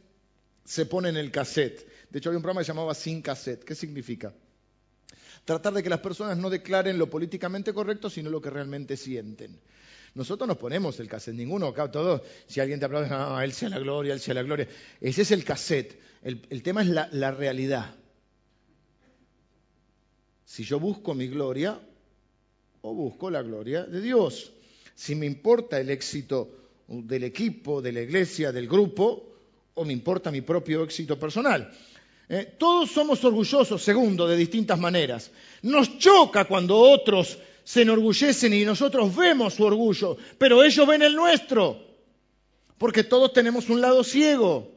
se 0.63 0.85
pone 0.85 1.09
en 1.09 1.17
el 1.17 1.29
cassette. 1.29 1.85
De 2.09 2.19
hecho, 2.19 2.29
había 2.29 2.37
un 2.37 2.43
programa 2.43 2.61
que 2.61 2.65
se 2.65 2.71
llamaba 2.71 2.93
Sin 2.93 3.21
Cassette. 3.21 3.65
¿Qué 3.65 3.75
significa? 3.75 4.33
Tratar 5.43 5.73
de 5.73 5.83
que 5.83 5.89
las 5.89 5.99
personas 5.99 6.37
no 6.37 6.49
declaren 6.49 6.97
lo 6.97 7.09
políticamente 7.09 7.73
correcto, 7.73 8.09
sino 8.09 8.29
lo 8.29 8.41
que 8.41 8.49
realmente 8.49 8.95
sienten. 8.95 9.59
Nosotros 10.15 10.47
nos 10.47 10.57
ponemos 10.57 10.99
el 10.99 11.07
cassette, 11.07 11.35
ninguno, 11.35 11.67
acá 11.67 11.89
todos, 11.89 12.21
si 12.45 12.59
alguien 12.59 12.79
te 12.79 12.85
aplaude, 12.85 13.07
ah, 13.09 13.41
él 13.43 13.51
sea 13.51 13.69
la 13.69 13.79
gloria, 13.79 14.13
él 14.13 14.19
sea 14.19 14.35
la 14.35 14.43
gloria. 14.43 14.67
Ese 15.01 15.23
es 15.23 15.31
el 15.31 15.43
cassette. 15.43 15.99
El, 16.21 16.61
tema 16.61 16.81
es 16.81 16.87
la, 16.87 17.09
la 17.11 17.31
realidad. 17.31 17.95
Si 20.45 20.63
yo 20.63 20.79
busco 20.79 21.15
mi 21.15 21.27
gloria 21.27 21.79
o 22.81 22.93
busco 22.93 23.31
la 23.31 23.41
gloria 23.41 23.85
de 23.85 24.01
Dios. 24.01 24.51
Si 24.93 25.15
me 25.15 25.25
importa 25.25 25.79
el 25.79 25.89
éxito 25.89 26.63
del 26.87 27.23
equipo, 27.23 27.81
de 27.81 27.91
la 27.91 28.01
iglesia, 28.01 28.51
del 28.51 28.67
grupo, 28.67 29.33
o 29.73 29.85
me 29.85 29.93
importa 29.93 30.31
mi 30.31 30.41
propio 30.41 30.83
éxito 30.83 31.17
personal. 31.17 31.71
¿Eh? 32.29 32.55
Todos 32.57 32.91
somos 32.91 33.23
orgullosos, 33.23 33.81
segundo, 33.81 34.27
de 34.27 34.37
distintas 34.37 34.79
maneras. 34.79 35.31
Nos 35.63 35.97
choca 35.97 36.45
cuando 36.45 36.77
otros 36.77 37.37
se 37.63 37.81
enorgullecen 37.81 38.53
y 38.53 38.65
nosotros 38.65 39.15
vemos 39.15 39.53
su 39.53 39.63
orgullo, 39.63 40.17
pero 40.37 40.63
ellos 40.63 40.87
ven 40.87 41.01
el 41.01 41.15
nuestro, 41.15 41.79
porque 42.77 43.03
todos 43.03 43.33
tenemos 43.33 43.69
un 43.69 43.81
lado 43.81 44.03
ciego. 44.03 44.71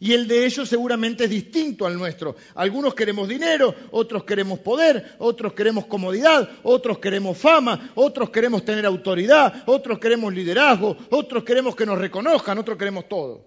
Y 0.00 0.12
el 0.12 0.28
de 0.28 0.46
ellos 0.46 0.68
seguramente 0.68 1.24
es 1.24 1.30
distinto 1.30 1.84
al 1.84 1.98
nuestro. 1.98 2.36
Algunos 2.54 2.94
queremos 2.94 3.28
dinero, 3.28 3.74
otros 3.90 4.22
queremos 4.22 4.60
poder, 4.60 5.16
otros 5.18 5.54
queremos 5.54 5.86
comodidad, 5.86 6.48
otros 6.62 7.00
queremos 7.00 7.36
fama, 7.36 7.90
otros 7.96 8.30
queremos 8.30 8.64
tener 8.64 8.86
autoridad, 8.86 9.64
otros 9.66 9.98
queremos 9.98 10.32
liderazgo, 10.32 10.96
otros 11.10 11.42
queremos 11.42 11.74
que 11.74 11.84
nos 11.84 11.98
reconozcan, 11.98 12.58
otros 12.58 12.78
queremos 12.78 13.08
todo. 13.08 13.44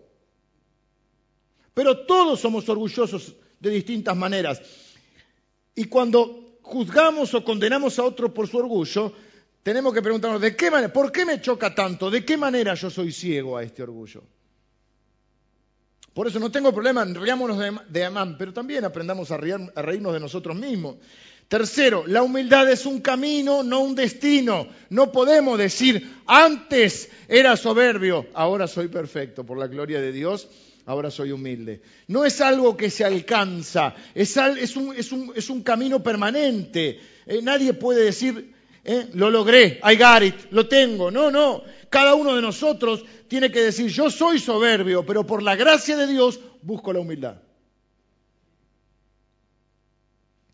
Pero 1.74 1.99
todos 1.99 2.41
somos 2.41 2.68
orgullosos 2.68 3.34
de 3.62 3.70
distintas 3.70 4.18
maneras. 4.18 4.62
Y 5.74 5.86
cuando 5.86 6.51
juzgamos 6.72 7.34
o 7.34 7.43
condenamos 7.43 7.99
a 7.99 8.03
otro 8.03 8.34
por 8.34 8.47
su 8.47 8.57
orgullo, 8.57 9.13
tenemos 9.61 9.93
que 9.93 10.01
preguntarnos, 10.01 10.41
¿de 10.41 10.55
qué 10.55 10.72
manera? 10.72 10.91
¿Por 10.91 11.11
qué 11.11 11.26
me 11.26 11.41
choca 11.41 11.76
tanto? 11.76 12.09
¿De 12.09 12.24
qué 12.24 12.38
manera 12.38 12.74
yo 12.74 12.89
soy 12.89 13.11
ciego 13.11 13.57
a 13.57 13.63
este 13.63 13.84
orgullo? 13.84 14.24
Por 16.13 16.28
eso 16.28 16.39
no 16.39 16.51
tengo 16.51 16.74
problema, 16.74 17.05
riámonos 17.05 17.57
de, 17.88 18.05
Amán, 18.05 18.38
pero 18.38 18.53
también 18.53 18.84
aprendamos 18.84 19.32
a 19.32 19.38
reírnos 19.38 20.13
de 20.13 20.19
nosotros 20.19 20.55
mismos. 20.57 20.95
Tercero, 21.47 22.05
la 22.07 22.24
humildad 22.24 22.69
es 22.72 22.86
un 22.86 23.01
camino, 23.01 23.61
no 23.61 23.82
un 23.82 23.93
destino. 23.93 24.67
No 24.89 25.11
podemos 25.11 25.57
decir, 25.57 26.22
antes 26.26 27.09
era 27.28 27.57
soberbio, 27.57 28.28
ahora 28.34 28.67
soy 28.67 28.88
perfecto, 28.88 29.45
por 29.45 29.57
la 29.57 29.67
gloria 29.67 30.01
de 30.01 30.11
Dios, 30.11 30.47
ahora 30.91 31.09
soy 31.09 31.31
humilde. 31.31 31.81
No 32.07 32.25
es 32.25 32.41
algo 32.41 32.75
que 32.75 32.89
se 32.89 33.05
alcanza, 33.05 33.95
es, 34.13 34.35
un, 34.35 35.63
camino 35.63 36.03
permanente. 36.03 36.99
Eh, 37.25 37.39
nadie 37.41 37.73
puede 37.73 38.03
decir, 38.03 38.53
eh, 38.83 39.07
lo 39.13 39.29
logré, 39.29 39.79
I 39.83 39.95
got 39.95 40.23
it, 40.23 40.51
lo 40.51 40.67
tengo. 40.67 41.09
No, 41.09 41.31
no. 41.31 41.63
Cada 41.89 42.15
uno 42.15 42.35
de 42.35 42.41
nosotros 42.41 43.05
tiene 43.27 43.49
que 43.51 43.61
decir, 43.61 43.87
yo 43.87 44.09
soy 44.09 44.39
soberbio, 44.39 45.05
pero 45.05 45.25
por 45.25 45.41
la 45.41 45.55
gracia 45.55 45.95
de 45.95 46.07
Dios 46.07 46.39
busco 46.61 46.91
la 46.91 46.99
humildad. 46.99 47.41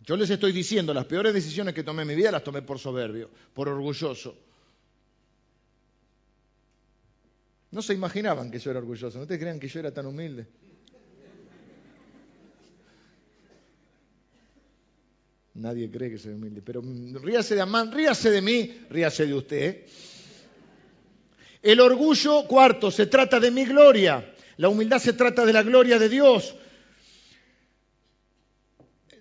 Yo 0.05 0.15
les 0.15 0.29
estoy 0.29 0.51
diciendo, 0.51 0.93
las 0.93 1.05
peores 1.05 1.33
decisiones 1.33 1.73
que 1.73 1.83
tomé 1.83 2.03
en 2.03 2.07
mi 2.07 2.15
vida 2.15 2.31
las 2.31 2.43
tomé 2.43 2.61
por 2.61 2.79
soberbio, 2.79 3.29
por 3.53 3.67
orgulloso. 3.67 4.37
No 7.71 7.81
se 7.81 7.93
imaginaban 7.93 8.49
que 8.49 8.59
yo 8.59 8.71
era 8.71 8.79
orgulloso, 8.79 9.19
no 9.19 9.27
te 9.27 9.37
crean 9.37 9.59
que 9.59 9.67
yo 9.67 9.79
era 9.79 9.91
tan 9.91 10.05
humilde. 10.05 10.47
Nadie 15.55 15.89
cree 15.89 16.11
que 16.11 16.19
soy 16.19 16.33
humilde, 16.33 16.61
pero 16.63 16.83
ríase 17.21 17.55
de 17.55 17.61
Amán, 17.61 17.91
ríase 17.91 18.29
de 18.29 18.41
mí, 18.41 18.85
ríase 18.89 19.25
de 19.25 19.33
usted. 19.33 19.57
¿eh? 19.57 19.85
El 21.63 21.79
orgullo, 21.79 22.47
cuarto, 22.47 22.91
se 22.91 23.07
trata 23.07 23.39
de 23.39 23.49
mi 23.49 23.65
gloria. 23.65 24.33
La 24.57 24.69
humildad 24.69 24.99
se 24.99 25.13
trata 25.13 25.45
de 25.45 25.53
la 25.53 25.63
gloria 25.63 25.97
de 25.97 26.09
Dios. 26.09 26.55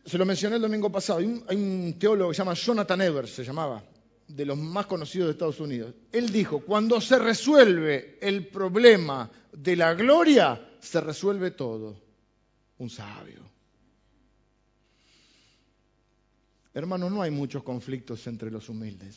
Se 0.05 0.19
lo 0.19 0.25
mencioné 0.25 0.57
el 0.57 0.63
domingo 0.63 0.93
pasado. 0.93 1.19
Hay 1.19 1.57
un, 1.57 1.97
teólogo 1.99 2.31
que 2.31 2.37
se 2.37 2.43
llama 2.43 2.55
Jonathan 2.55 3.01
Evers, 3.01 3.31
se 3.31 3.43
llamaba, 3.43 3.83
de 4.29 4.45
los 4.45 4.59
más 4.59 4.87
conocidos 4.87 5.29
de 5.29 5.33
Estados 5.33 5.61
Unidos. 5.61 5.95
Él 6.13 6.31
dijo, 6.31 6.61
cuando 6.61 7.01
se 7.01 7.19
resuelve 7.19 8.19
el 8.21 8.49
problema 8.49 9.31
de 9.53 9.77
la 9.77 9.95
gloria, 9.95 10.77
se 10.81 11.01
resuelve 11.01 11.53
todo. 11.53 11.97
Un 12.79 12.91
sabio. 12.91 13.41
Hermano, 16.75 17.09
no 17.09 17.23
hay 17.23 17.31
muchos 17.31 17.63
conflictos 17.63 18.27
entre 18.27 18.51
los 18.51 18.69
humildes. 18.69 19.17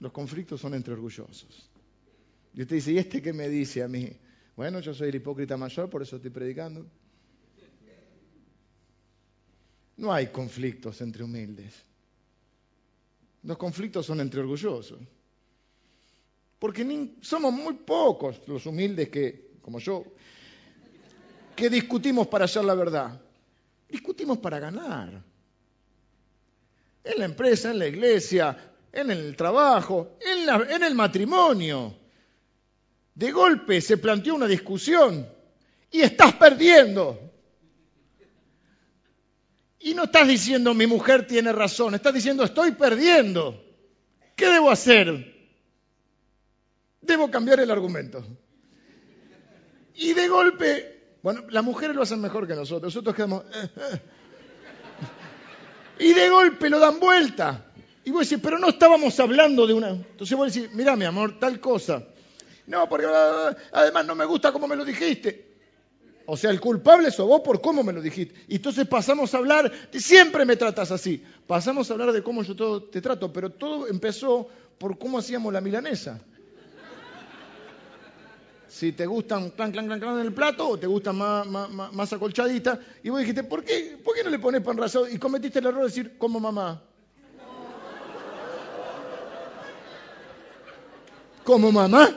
Los 0.00 0.10
conflictos 0.10 0.60
son 0.60 0.74
entre 0.74 0.94
orgullosos. 0.94 1.70
Y 2.54 2.62
usted 2.62 2.76
dice, 2.76 2.92
¿y 2.92 2.98
este 2.98 3.22
qué 3.22 3.32
me 3.32 3.48
dice 3.48 3.82
a 3.82 3.88
mí? 3.88 4.10
Bueno, 4.56 4.80
yo 4.80 4.92
soy 4.92 5.10
el 5.10 5.14
hipócrita 5.14 5.56
mayor, 5.56 5.88
por 5.88 6.02
eso 6.02 6.16
estoy 6.16 6.30
predicando. 6.30 6.84
No 9.98 10.12
hay 10.12 10.28
conflictos 10.28 11.00
entre 11.02 11.22
humildes. 11.22 11.89
Los 13.42 13.56
conflictos 13.56 14.06
son 14.06 14.20
entre 14.20 14.40
orgullosos. 14.40 14.98
Porque 16.58 17.14
somos 17.22 17.52
muy 17.52 17.74
pocos 17.74 18.40
los 18.46 18.66
humildes 18.66 19.08
que, 19.08 19.52
como 19.62 19.78
yo, 19.78 20.04
que 21.56 21.70
discutimos 21.70 22.26
para 22.26 22.44
hallar 22.44 22.64
la 22.64 22.74
verdad. 22.74 23.20
Discutimos 23.88 24.38
para 24.38 24.58
ganar. 24.58 25.22
En 27.02 27.18
la 27.18 27.24
empresa, 27.24 27.70
en 27.70 27.78
la 27.78 27.86
iglesia, 27.86 28.70
en 28.92 29.10
el 29.10 29.36
trabajo, 29.36 30.18
en, 30.20 30.82
el 30.82 30.94
matrimonio. 30.94 31.96
De 33.14 33.32
golpe 33.32 33.80
se 33.80 33.96
planteó 33.96 34.34
una 34.34 34.46
discusión 34.46 35.26
y 35.90 36.00
estás 36.02 36.34
perdiendo. 36.34 37.29
Y 39.80 39.94
no 39.94 40.04
estás 40.04 40.28
diciendo 40.28 40.74
mi 40.74 40.86
mujer 40.86 41.26
tiene 41.26 41.52
razón, 41.52 41.94
estás 41.94 42.12
diciendo 42.12 42.44
estoy 42.44 42.72
perdiendo. 42.72 43.64
¿Qué 44.36 44.46
debo 44.46 44.70
hacer? 44.70 45.34
Debo 47.00 47.30
cambiar 47.30 47.60
el 47.60 47.70
argumento. 47.70 48.24
Y 49.94 50.12
de 50.12 50.28
golpe, 50.28 51.16
bueno, 51.22 51.44
las 51.48 51.64
mujeres 51.64 51.96
lo 51.96 52.02
hacen 52.02 52.20
mejor 52.20 52.46
que 52.46 52.54
nosotros, 52.54 52.94
nosotros 52.94 53.14
quedamos... 53.14 53.44
Eh, 53.44 53.68
eh. 53.76 54.00
Y 55.98 56.12
de 56.14 56.28
golpe 56.28 56.70
lo 56.70 56.78
dan 56.78 57.00
vuelta. 57.00 57.66
Y 58.04 58.10
vos 58.10 58.28
decís, 58.28 58.42
pero 58.42 58.58
no 58.58 58.68
estábamos 58.68 59.18
hablando 59.18 59.66
de 59.66 59.74
una... 59.74 59.90
Entonces 59.90 60.36
vos 60.36 60.52
decís, 60.52 60.70
mira 60.72 60.96
mi 60.96 61.04
amor, 61.04 61.38
tal 61.38 61.58
cosa. 61.60 62.02
No, 62.66 62.88
porque 62.88 63.06
ah, 63.06 63.54
además 63.72 64.06
no 64.06 64.14
me 64.14 64.24
gusta 64.24 64.52
cómo 64.52 64.66
me 64.66 64.76
lo 64.76 64.84
dijiste. 64.84 65.49
O 66.32 66.36
sea, 66.36 66.52
el 66.52 66.60
culpable 66.60 67.10
sos 67.10 67.26
vos 67.26 67.40
por 67.40 67.60
cómo 67.60 67.82
me 67.82 67.92
lo 67.92 68.00
dijiste. 68.00 68.44
Y 68.46 68.54
entonces 68.54 68.86
pasamos 68.86 69.34
a 69.34 69.38
hablar, 69.38 69.72
siempre 69.90 70.44
me 70.44 70.54
tratas 70.54 70.92
así. 70.92 71.24
Pasamos 71.44 71.90
a 71.90 71.94
hablar 71.94 72.12
de 72.12 72.22
cómo 72.22 72.44
yo 72.44 72.54
todo 72.54 72.84
te 72.84 73.00
trato, 73.00 73.32
pero 73.32 73.50
todo 73.50 73.88
empezó 73.88 74.46
por 74.78 74.96
cómo 74.96 75.18
hacíamos 75.18 75.52
la 75.52 75.60
milanesa. 75.60 76.20
Si 78.68 78.92
te 78.92 79.06
gustan 79.06 79.50
clan, 79.50 79.72
clan, 79.72 79.86
clan, 79.86 79.98
clan 79.98 80.20
en 80.20 80.26
el 80.26 80.32
plato 80.32 80.68
o 80.68 80.78
te 80.78 80.86
gustan 80.86 81.16
más, 81.16 81.44
más, 81.48 81.92
más, 81.92 82.12
acolchaditas. 82.12 82.78
Y 83.02 83.10
vos 83.10 83.18
dijiste, 83.18 83.42
¿por 83.42 83.64
qué, 83.64 83.98
¿por 84.00 84.14
qué 84.14 84.22
no 84.22 84.30
le 84.30 84.38
pones 84.38 84.60
pan 84.60 84.76
rasado? 84.76 85.08
Y 85.08 85.18
cometiste 85.18 85.58
el 85.58 85.66
error 85.66 85.80
de 85.80 85.86
decir, 85.86 86.16
como 86.16 86.38
mamá. 86.38 86.80
como 91.42 91.72
mamá. 91.72 92.08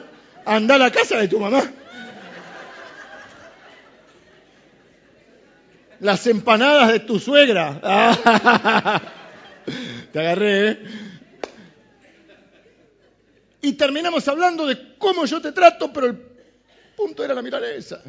Anda 0.45 0.75
a 0.75 0.77
la 0.77 0.91
casa 0.91 1.17
de 1.17 1.27
tu 1.27 1.39
mamá. 1.39 1.63
Las 6.03 6.27
empanadas 6.27 6.91
de 6.91 6.99
tu 6.99 7.17
suegra. 7.17 7.79
Te 10.11 10.19
agarré, 10.19 10.69
¿eh? 10.69 10.79
Y 13.61 13.71
terminamos 13.73 14.27
hablando 14.27 14.67
de 14.67 14.97
cómo 14.97 15.23
yo 15.23 15.41
te 15.41 15.53
trato, 15.53 15.93
pero 15.93 16.07
el 16.07 16.17
punto 16.97 17.23
era 17.23 17.33
la 17.33 17.41
milanesa. 17.41 18.03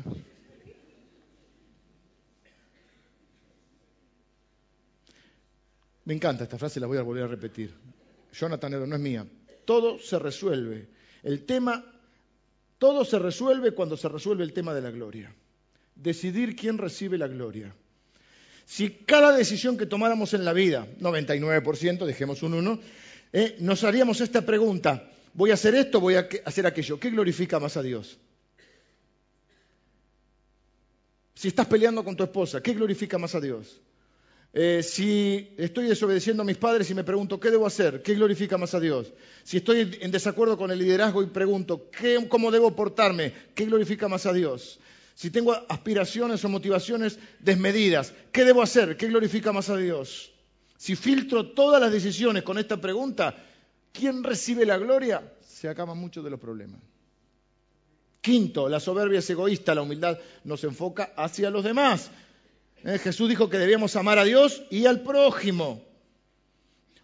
Me 6.05 6.15
encanta 6.15 6.43
esta 6.43 6.59
frase, 6.59 6.81
la 6.81 6.89
voy 6.89 6.99
a 6.99 7.03
volver 7.03 7.23
a 7.23 7.29
repetir. 7.29 7.73
Jonathan 8.33 8.89
no 8.89 8.97
es 8.97 9.01
mía. 9.01 9.25
Todo 9.65 10.01
se 10.01 10.19
resuelve 10.19 10.89
el 11.23 11.47
tema, 11.47 11.85
todo 12.79 13.05
se 13.05 13.21
resuelve 13.21 13.71
cuando 13.71 13.97
se 13.97 14.09
resuelve 14.09 14.43
el 14.43 14.53
tema 14.53 14.75
de 14.75 14.83
la 14.83 14.91
gloria. 14.91 15.33
Decidir 15.95 16.57
quién 16.57 16.77
recibe 16.77 17.17
la 17.17 17.29
gloria. 17.29 17.73
Si 18.67 18.91
cada 18.91 19.37
decisión 19.37 19.77
que 19.77 19.87
tomáramos 19.87 20.35
en 20.35 20.45
la 20.45 20.53
vida, 20.53 20.87
99%, 21.01 22.07
dejemos 22.07 22.43
un 22.43 22.55
1, 22.55 22.81
eh, 23.33 23.57
nos 23.61 23.85
haríamos 23.85 24.21
esta 24.21 24.43
pregunta, 24.47 25.11
voy 25.35 25.51
a 25.51 25.55
hacer 25.55 25.75
esto, 25.75 26.01
voy 26.01 26.15
a 26.15 26.29
hacer 26.45 26.67
aquello, 26.67 26.99
¿qué 26.99 27.11
glorifica 27.11 27.61
más 27.61 27.77
a 27.77 27.83
Dios? 27.83 28.19
Si 31.35 31.49
estás 31.49 31.67
peleando 31.67 32.05
con 32.05 32.17
tu 32.17 32.25
esposa, 32.25 32.63
¿qué 32.63 32.73
glorifica 32.73 33.19
más 33.19 33.35
a 33.35 33.41
Dios? 33.41 33.81
Eh, 34.57 34.85
si 34.85 35.53
estoy 35.59 35.89
desobedeciendo 35.89 36.45
a 36.45 36.47
mis 36.47 36.57
padres 36.57 36.89
y 36.89 36.95
me 36.95 37.03
pregunto, 37.03 37.41
¿qué 37.41 37.51
debo 37.51 37.67
hacer? 37.67 38.03
¿Qué 38.03 38.15
glorifica 38.15 38.57
más 38.57 38.73
a 38.75 38.81
Dios? 38.81 39.13
Si 39.43 39.57
estoy 39.57 39.99
en 40.01 40.13
desacuerdo 40.13 40.57
con 40.57 40.71
el 40.71 40.79
liderazgo 40.79 41.25
y 41.25 41.27
pregunto, 41.27 41.91
¿cómo 42.29 42.53
debo 42.53 42.77
portarme? 42.77 43.33
¿Qué 43.53 43.65
glorifica 43.65 44.07
más 44.07 44.27
a 44.27 44.33
Dios? 44.33 44.79
Si 45.15 45.31
tengo 45.31 45.55
aspiraciones 45.69 46.45
o 46.45 46.49
motivaciones 46.49 47.19
desmedidas, 47.39 48.13
¿qué 48.33 48.45
debo 48.45 48.63
hacer? 48.63 48.97
¿Qué 48.97 49.07
glorifica 49.07 49.53
más 49.53 49.71
a 49.71 49.77
Dios? 49.77 50.33
Si 50.77 50.97
filtro 50.97 51.53
todas 51.53 51.81
las 51.81 51.93
decisiones 51.93 52.43
con 52.43 52.59
esta 52.59 52.81
pregunta, 52.81 53.35
¿quién 53.93 54.25
recibe 54.25 54.67
la 54.67 54.77
gloria? 54.77 55.23
Se 55.41 55.69
acaban 55.69 55.99
muchos 55.99 56.25
de 56.25 56.31
los 56.31 56.41
problemas. 56.41 56.81
Quinto, 58.21 58.69
la 58.69 58.81
soberbia 58.81 59.21
es 59.21 59.31
egoísta, 59.31 59.75
la 59.75 59.83
humildad 59.83 60.19
nos 60.45 60.65
enfoca 60.65 61.13
hacia 61.17 61.51
los 61.51 61.63
demás. 61.63 62.11
Eh, 62.83 62.99
Jesús 62.99 63.29
dijo 63.29 63.49
que 63.49 63.59
debíamos 63.59 63.95
amar 63.97 64.19
a 64.19 64.25
Dios 64.25 64.65
y 64.71 64.87
al 64.87 65.03
prójimo. 65.03 65.85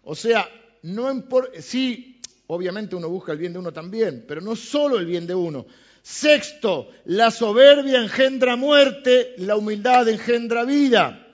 O 0.03 0.15
sea, 0.15 0.49
no 0.81 1.23
sí, 1.59 2.19
obviamente 2.47 2.95
uno 2.95 3.07
busca 3.07 3.31
el 3.31 3.37
bien 3.37 3.53
de 3.53 3.59
uno 3.59 3.71
también, 3.71 4.25
pero 4.27 4.41
no 4.41 4.55
solo 4.55 4.99
el 4.99 5.05
bien 5.05 5.27
de 5.27 5.35
uno. 5.35 5.65
Sexto, 6.01 6.89
la 7.05 7.29
soberbia 7.29 7.99
engendra 7.99 8.55
muerte, 8.55 9.35
la 9.37 9.55
humildad 9.55 10.07
engendra 10.09 10.63
vida. 10.65 11.27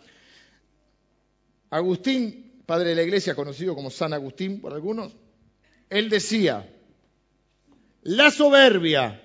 Agustín, 1.69 2.63
padre 2.65 2.89
de 2.89 2.95
la 2.95 3.03
iglesia, 3.03 3.35
conocido 3.35 3.75
como 3.75 3.89
San 3.89 4.13
Agustín 4.13 4.59
por 4.59 4.73
algunos, 4.73 5.15
él 5.89 6.09
decía, 6.09 6.69
la 8.03 8.31
soberbia 8.31 9.21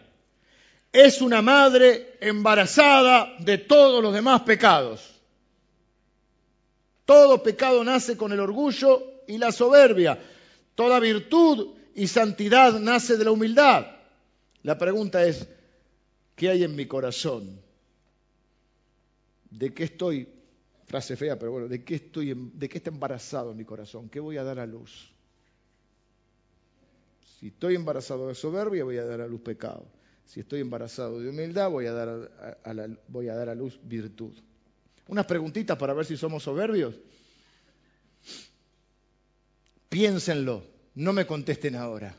es 0.92 1.22
una 1.22 1.42
madre 1.42 2.16
embarazada 2.20 3.34
de 3.38 3.58
todos 3.58 4.02
los 4.02 4.12
demás 4.12 4.42
pecados. 4.42 5.20
Todo 7.04 7.42
pecado 7.42 7.82
nace 7.82 8.16
con 8.16 8.32
el 8.32 8.40
orgullo 8.40 9.22
y 9.26 9.38
la 9.38 9.50
soberbia. 9.50 10.18
Toda 10.74 11.00
virtud 11.00 11.74
y 11.94 12.06
santidad 12.06 12.78
nace 12.78 13.16
de 13.16 13.24
la 13.24 13.32
humildad. 13.32 13.86
La 14.62 14.78
pregunta 14.78 15.24
es, 15.26 15.48
¿qué 16.36 16.48
hay 16.48 16.64
en 16.64 16.76
mi 16.76 16.86
corazón? 16.86 17.60
¿De 19.50 19.74
qué 19.74 19.84
estoy, 19.84 20.28
frase 20.86 21.16
fea, 21.16 21.38
pero 21.38 21.52
bueno, 21.52 21.68
¿de 21.68 21.84
qué, 21.84 21.96
estoy, 21.96 22.34
de 22.54 22.68
qué 22.68 22.78
está 22.78 22.90
embarazado 22.90 23.54
mi 23.54 23.64
corazón? 23.64 24.08
¿Qué 24.08 24.20
voy 24.20 24.36
a 24.36 24.44
dar 24.44 24.58
a 24.58 24.66
luz? 24.66 25.12
Si 27.38 27.48
estoy 27.48 27.74
embarazado 27.74 28.28
de 28.28 28.34
soberbia, 28.34 28.84
voy 28.84 28.98
a 28.98 29.04
dar 29.04 29.20
a 29.20 29.26
luz 29.26 29.40
pecado. 29.40 29.84
Si 30.26 30.40
estoy 30.40 30.60
embarazado 30.60 31.20
de 31.20 31.28
humildad, 31.28 31.68
voy 31.70 31.86
a 31.86 31.92
dar 31.92 32.08
a, 32.08 32.88
voy 33.08 33.28
a, 33.28 33.34
dar 33.34 33.48
a 33.48 33.54
luz 33.54 33.78
virtud. 33.82 34.32
Unas 35.08 35.26
preguntitas 35.26 35.76
para 35.76 35.92
ver 35.92 36.06
si 36.06 36.16
somos 36.16 36.44
soberbios. 36.44 36.94
Piénsenlo, 39.88 40.64
no 40.94 41.12
me 41.12 41.26
contesten 41.26 41.74
ahora. 41.74 42.16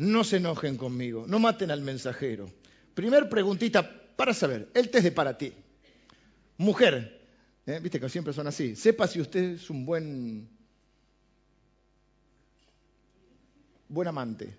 No 0.00 0.24
se 0.24 0.38
enojen 0.38 0.78
conmigo, 0.78 1.26
no 1.28 1.38
maten 1.38 1.70
al 1.70 1.82
mensajero. 1.82 2.50
Primer 2.94 3.28
preguntita 3.28 3.82
para 4.16 4.32
saber, 4.32 4.70
el 4.72 4.88
test 4.88 5.04
de 5.04 5.12
para 5.12 5.36
ti. 5.36 5.52
Mujer, 6.56 7.20
¿eh? 7.66 7.80
viste 7.82 8.00
que 8.00 8.08
siempre 8.08 8.32
son 8.32 8.46
así, 8.46 8.76
sepa 8.76 9.06
si 9.06 9.20
usted 9.20 9.56
es 9.56 9.68
un 9.68 9.84
buen, 9.84 10.48
buen 13.88 14.08
amante. 14.08 14.56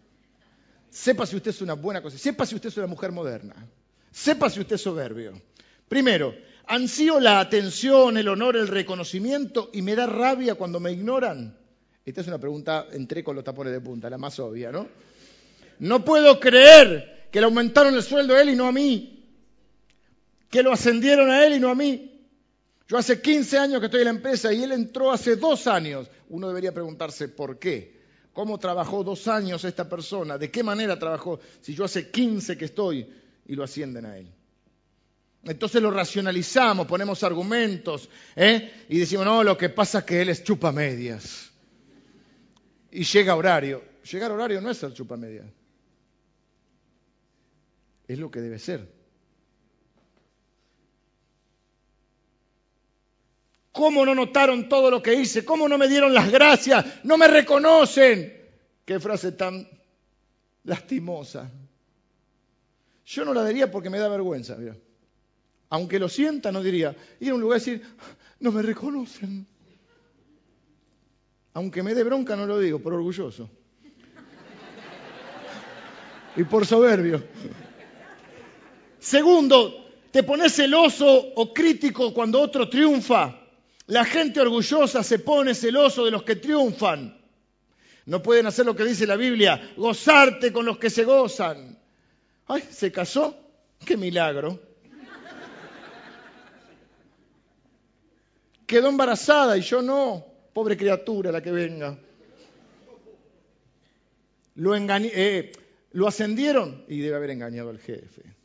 Sepa 0.92 1.26
si 1.26 1.36
usted 1.38 1.50
es 1.50 1.62
una 1.64 1.74
buena 1.74 2.04
cosa. 2.04 2.20
Sepa 2.20 2.46
si 2.46 2.54
usted 2.54 2.70
es 2.70 2.78
una 2.78 2.86
mujer 2.86 3.12
moderna. 3.12 3.56
Sepa 4.12 4.48
si 4.48 4.60
usted 4.60 4.76
es 4.76 4.82
soberbio. 4.82 5.42
Primero, 5.88 6.36
ansío 6.68 7.20
la 7.20 7.40
atención, 7.40 8.16
el 8.16 8.28
honor, 8.28 8.58
el 8.58 8.68
reconocimiento 8.68 9.72
y 9.74 9.82
me 9.82 9.96
da 9.96 10.06
rabia 10.06 10.54
cuando 10.54 10.80
me 10.80 10.92
ignoran. 10.92 11.58
Esta 12.06 12.22
es 12.22 12.28
una 12.28 12.38
pregunta, 12.38 12.86
entré 12.92 13.24
con 13.24 13.36
los 13.36 13.44
tapones 13.44 13.74
de 13.74 13.82
punta, 13.82 14.08
la 14.08 14.20
más 14.20 14.38
obvia, 14.40 14.72
¿no? 14.72 14.88
No 15.82 16.06
puedo 16.06 16.40
creer 16.40 17.28
que 17.32 17.40
le 17.40 17.46
aumentaron 17.46 17.96
el 17.96 18.04
sueldo 18.04 18.36
a 18.36 18.42
él 18.42 18.52
y 18.52 18.56
no 18.56 18.68
a 18.68 18.72
mí. 18.72 19.26
Que 20.50 20.62
lo 20.62 20.72
ascendieron 20.72 21.30
a 21.30 21.46
él 21.46 21.54
y 21.54 21.60
no 21.60 21.70
a 21.70 21.76
mí. 21.76 22.22
Yo 22.88 22.98
hace 22.98 23.20
15 23.20 23.58
años 23.58 23.80
que 23.80 23.86
estoy 23.86 24.02
en 24.02 24.06
la 24.06 24.12
empresa 24.12 24.54
y 24.54 24.62
él 24.62 24.74
entró 24.74 25.12
hace 25.12 25.38
dos 25.38 25.66
años. 25.66 26.08
Uno 26.30 26.50
debería 26.50 26.72
preguntarse 26.72 27.30
por 27.30 27.58
qué. 27.58 28.00
¿Cómo 28.32 28.60
trabajó 28.60 29.04
dos 29.04 29.28
años 29.28 29.64
esta 29.64 29.90
persona? 29.90 30.38
¿De 30.38 30.52
qué 30.52 30.62
manera 30.62 31.00
trabajó? 31.00 31.40
Si 31.62 31.74
yo 31.74 31.86
hace 31.86 32.12
15 32.12 32.58
que 32.58 32.66
estoy 32.66 33.08
y 33.48 33.56
lo 33.56 33.64
ascienden 33.64 34.06
a 34.06 34.18
él. 34.18 34.28
Entonces 35.44 35.82
lo 35.82 35.90
racionalizamos, 35.90 36.86
ponemos 36.86 37.24
argumentos 37.24 38.08
¿eh? 38.36 38.86
y 38.88 39.00
decimos, 39.00 39.26
no, 39.26 39.44
lo 39.44 39.58
que 39.58 39.70
pasa 39.70 40.00
es 40.00 40.04
que 40.06 40.22
él 40.22 40.30
es 40.30 40.44
chupa 40.44 40.72
medias 40.72 41.52
y 42.92 43.04
llega 43.04 43.36
horario. 43.36 43.84
Llegar 44.12 44.32
horario 44.32 44.62
no 44.62 44.70
es 44.70 44.78
ser 44.78 44.94
chupamedia. 44.94 45.44
Es 48.12 48.20
lo 48.20 48.30
que 48.30 48.42
debe 48.42 48.60
ser. 48.60 48.86
¿Cómo 53.72 54.06
no 54.06 54.14
notaron 54.14 54.68
todo 54.68 54.92
lo 54.92 55.02
que 55.02 55.14
hice? 55.14 55.46
¿Cómo 55.46 55.70
no 55.70 55.78
me 55.78 55.88
dieron 55.88 56.14
las 56.14 56.30
gracias? 56.30 57.06
No 57.06 57.18
me 57.18 57.30
reconocen. 57.30 58.38
Qué 58.84 59.00
frase 59.00 59.32
tan 59.32 59.66
lastimosa. 60.66 61.50
Yo 63.06 63.24
no 63.24 63.34
la 63.34 63.46
diría 63.46 63.72
porque 63.72 63.90
me 63.90 63.98
da 63.98 64.10
vergüenza. 64.10 64.58
Aunque 65.70 65.98
lo 65.98 66.10
sienta, 66.10 66.52
no 66.52 66.62
diría. 66.62 66.94
Ir 67.22 67.32
a 67.32 67.36
un 67.36 67.40
lugar 67.40 67.62
y 67.62 67.62
decir, 67.62 67.82
no 68.42 68.52
me 68.52 68.62
reconocen. 68.62 69.48
Aunque 71.54 71.82
me 71.82 71.96
dé 71.96 72.04
bronca, 72.04 72.36
no 72.36 72.46
lo 72.46 72.60
digo, 72.60 72.80
por 72.80 72.94
orgulloso. 72.94 73.50
Y 76.36 76.44
por 76.44 76.66
soberbio. 76.66 77.24
Segundo, 79.02 79.84
te 80.12 80.22
pones 80.22 80.54
celoso 80.54 81.34
o 81.36 81.52
crítico 81.52 82.14
cuando 82.14 82.40
otro 82.40 82.70
triunfa. 82.70 83.36
La 83.88 84.06
gente 84.06 84.40
orgullosa 84.40 85.02
se 85.02 85.18
pone 85.18 85.56
celoso 85.56 86.06
de 86.06 86.12
los 86.12 86.22
que 86.22 86.36
triunfan. 86.36 87.20
No 88.06 88.22
pueden 88.22 88.46
hacer 88.46 88.64
lo 88.64 88.76
que 88.76 88.84
dice 88.86 89.08
la 89.08 89.16
Biblia, 89.16 89.74
gozarte 89.76 90.54
con 90.54 90.68
los 90.68 90.78
que 90.78 90.92
se 90.92 91.04
gozan. 91.04 91.80
Ay, 92.46 92.64
¿se 92.70 92.92
casó? 92.92 93.36
¡Qué 93.84 93.98
milagro! 93.98 94.60
Quedó 98.68 98.88
embarazada 98.88 99.58
y 99.58 99.62
yo 99.62 99.82
no. 99.82 100.24
Pobre 100.54 100.78
criatura 100.78 101.32
la 101.32 101.42
que 101.42 101.52
venga. 101.52 101.98
Lo, 104.56 104.76
eh, 104.76 105.52
lo 105.94 106.08
ascendieron 106.08 106.86
y 106.88 107.00
debe 107.00 107.16
haber 107.16 107.32
engañado 107.32 107.72
al 107.72 107.80
jefe. 107.80 108.41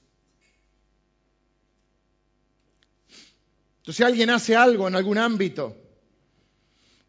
Entonces 3.86 4.04
alguien 4.04 4.30
hace 4.30 4.56
algo 4.56 4.88
en 4.88 4.96
algún 4.96 5.16
ámbito 5.16 5.76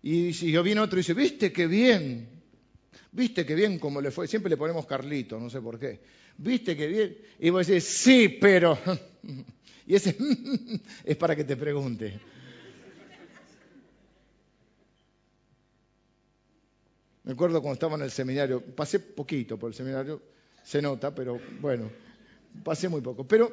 y 0.03 0.31
si 0.31 0.51
yo 0.51 0.61
viene 0.61 0.79
otro 0.79 0.99
y 0.99 1.01
dice, 1.01 1.15
viste 1.15 1.51
qué 1.51 1.65
bien, 1.65 2.29
viste 3.13 3.47
qué 3.47 3.55
bien 3.55 3.79
como 3.79 3.99
le 3.99 4.11
fue, 4.11 4.27
siempre 4.27 4.51
le 4.51 4.57
ponemos 4.57 4.85
Carlito, 4.85 5.39
no 5.39 5.49
sé 5.49 5.59
por 5.59 5.79
qué, 5.79 5.99
viste 6.37 6.77
qué 6.77 6.85
bien, 6.85 7.17
y 7.39 7.49
vos 7.49 7.65
decís, 7.65 7.83
sí, 7.83 8.29
pero, 8.29 8.77
y 9.87 9.95
ese 9.95 10.15
es 11.03 11.17
para 11.17 11.35
que 11.35 11.45
te 11.45 11.57
pregunte. 11.57 12.19
Me 17.23 17.31
acuerdo 17.33 17.59
cuando 17.59 17.73
estaba 17.73 17.95
en 17.95 18.03
el 18.03 18.11
seminario, 18.11 18.61
pasé 18.61 18.99
poquito 18.99 19.57
por 19.57 19.71
el 19.71 19.73
seminario, 19.73 20.21
se 20.63 20.79
nota, 20.79 21.15
pero 21.15 21.41
bueno, 21.59 21.89
pasé 22.63 22.87
muy 22.87 23.01
poco. 23.01 23.27
Pero 23.27 23.51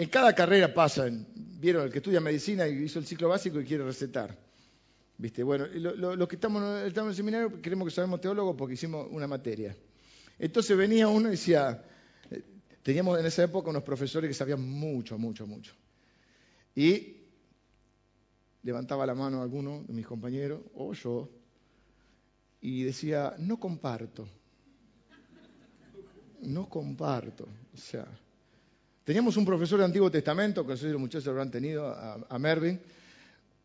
en 0.00 0.08
cada 0.08 0.34
carrera 0.34 0.72
pasan, 0.72 1.26
vieron 1.34 1.84
el 1.84 1.92
que 1.92 1.98
estudia 1.98 2.20
medicina 2.20 2.66
y 2.66 2.84
hizo 2.84 2.98
el 2.98 3.06
ciclo 3.06 3.28
básico 3.28 3.60
y 3.60 3.66
quiere 3.66 3.84
recetar. 3.84 4.34
¿Viste? 5.18 5.42
Bueno, 5.42 5.66
los 5.66 6.26
que 6.26 6.36
estamos, 6.36 6.62
en 6.62 7.06
el 7.06 7.14
seminario 7.14 7.60
creemos 7.60 7.86
que 7.86 7.94
sabemos 7.94 8.18
teólogos 8.18 8.56
porque 8.56 8.72
hicimos 8.72 9.08
una 9.10 9.26
materia. 9.26 9.76
Entonces 10.38 10.74
venía 10.74 11.06
uno 11.06 11.28
y 11.28 11.32
decía, 11.32 11.84
eh, 12.30 12.42
teníamos 12.82 13.20
en 13.20 13.26
esa 13.26 13.44
época 13.44 13.68
unos 13.68 13.82
profesores 13.82 14.26
que 14.26 14.32
sabían 14.32 14.66
mucho, 14.66 15.18
mucho, 15.18 15.46
mucho. 15.46 15.74
Y 16.74 17.18
levantaba 18.62 19.04
la 19.04 19.14
mano 19.14 19.42
alguno 19.42 19.84
de 19.86 19.92
mis 19.92 20.06
compañeros, 20.06 20.62
o 20.76 20.94
yo, 20.94 21.28
y 22.62 22.84
decía, 22.84 23.34
no 23.38 23.60
comparto. 23.60 24.26
No 26.40 26.70
comparto. 26.70 27.46
O 27.74 27.76
sea, 27.76 28.06
teníamos 29.04 29.36
un 29.36 29.44
profesor 29.44 29.78
de 29.78 29.86
Antiguo 29.86 30.10
Testamento, 30.10 30.66
que 30.66 30.74
los 30.74 31.00
muchachos 31.00 31.26
lo 31.26 31.32
habrán 31.32 31.50
tenido, 31.50 31.86
a, 31.86 32.38
Mervin, 32.38 32.80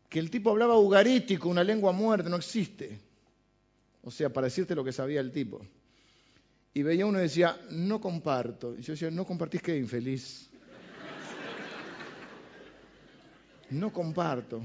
que 0.08 0.18
el 0.18 0.30
tipo 0.30 0.50
hablaba 0.50 0.78
ugarítico, 0.78 1.48
una 1.48 1.64
lengua 1.64 1.92
muerta, 1.92 2.28
no 2.28 2.36
existe. 2.36 2.98
O 4.02 4.10
sea, 4.10 4.30
para 4.30 4.46
decirte 4.46 4.74
lo 4.74 4.84
que 4.84 4.92
sabía 4.92 5.20
el 5.20 5.32
tipo. 5.32 5.60
Y 6.74 6.82
veía 6.82 7.06
uno 7.06 7.18
y 7.18 7.22
decía, 7.22 7.58
no 7.70 8.00
comparto. 8.00 8.74
Y 8.78 8.82
yo 8.82 8.92
decía, 8.92 9.10
no 9.10 9.24
compartís 9.24 9.62
qué, 9.62 9.76
infeliz. 9.76 10.50
No 13.70 13.92
comparto. 13.92 14.62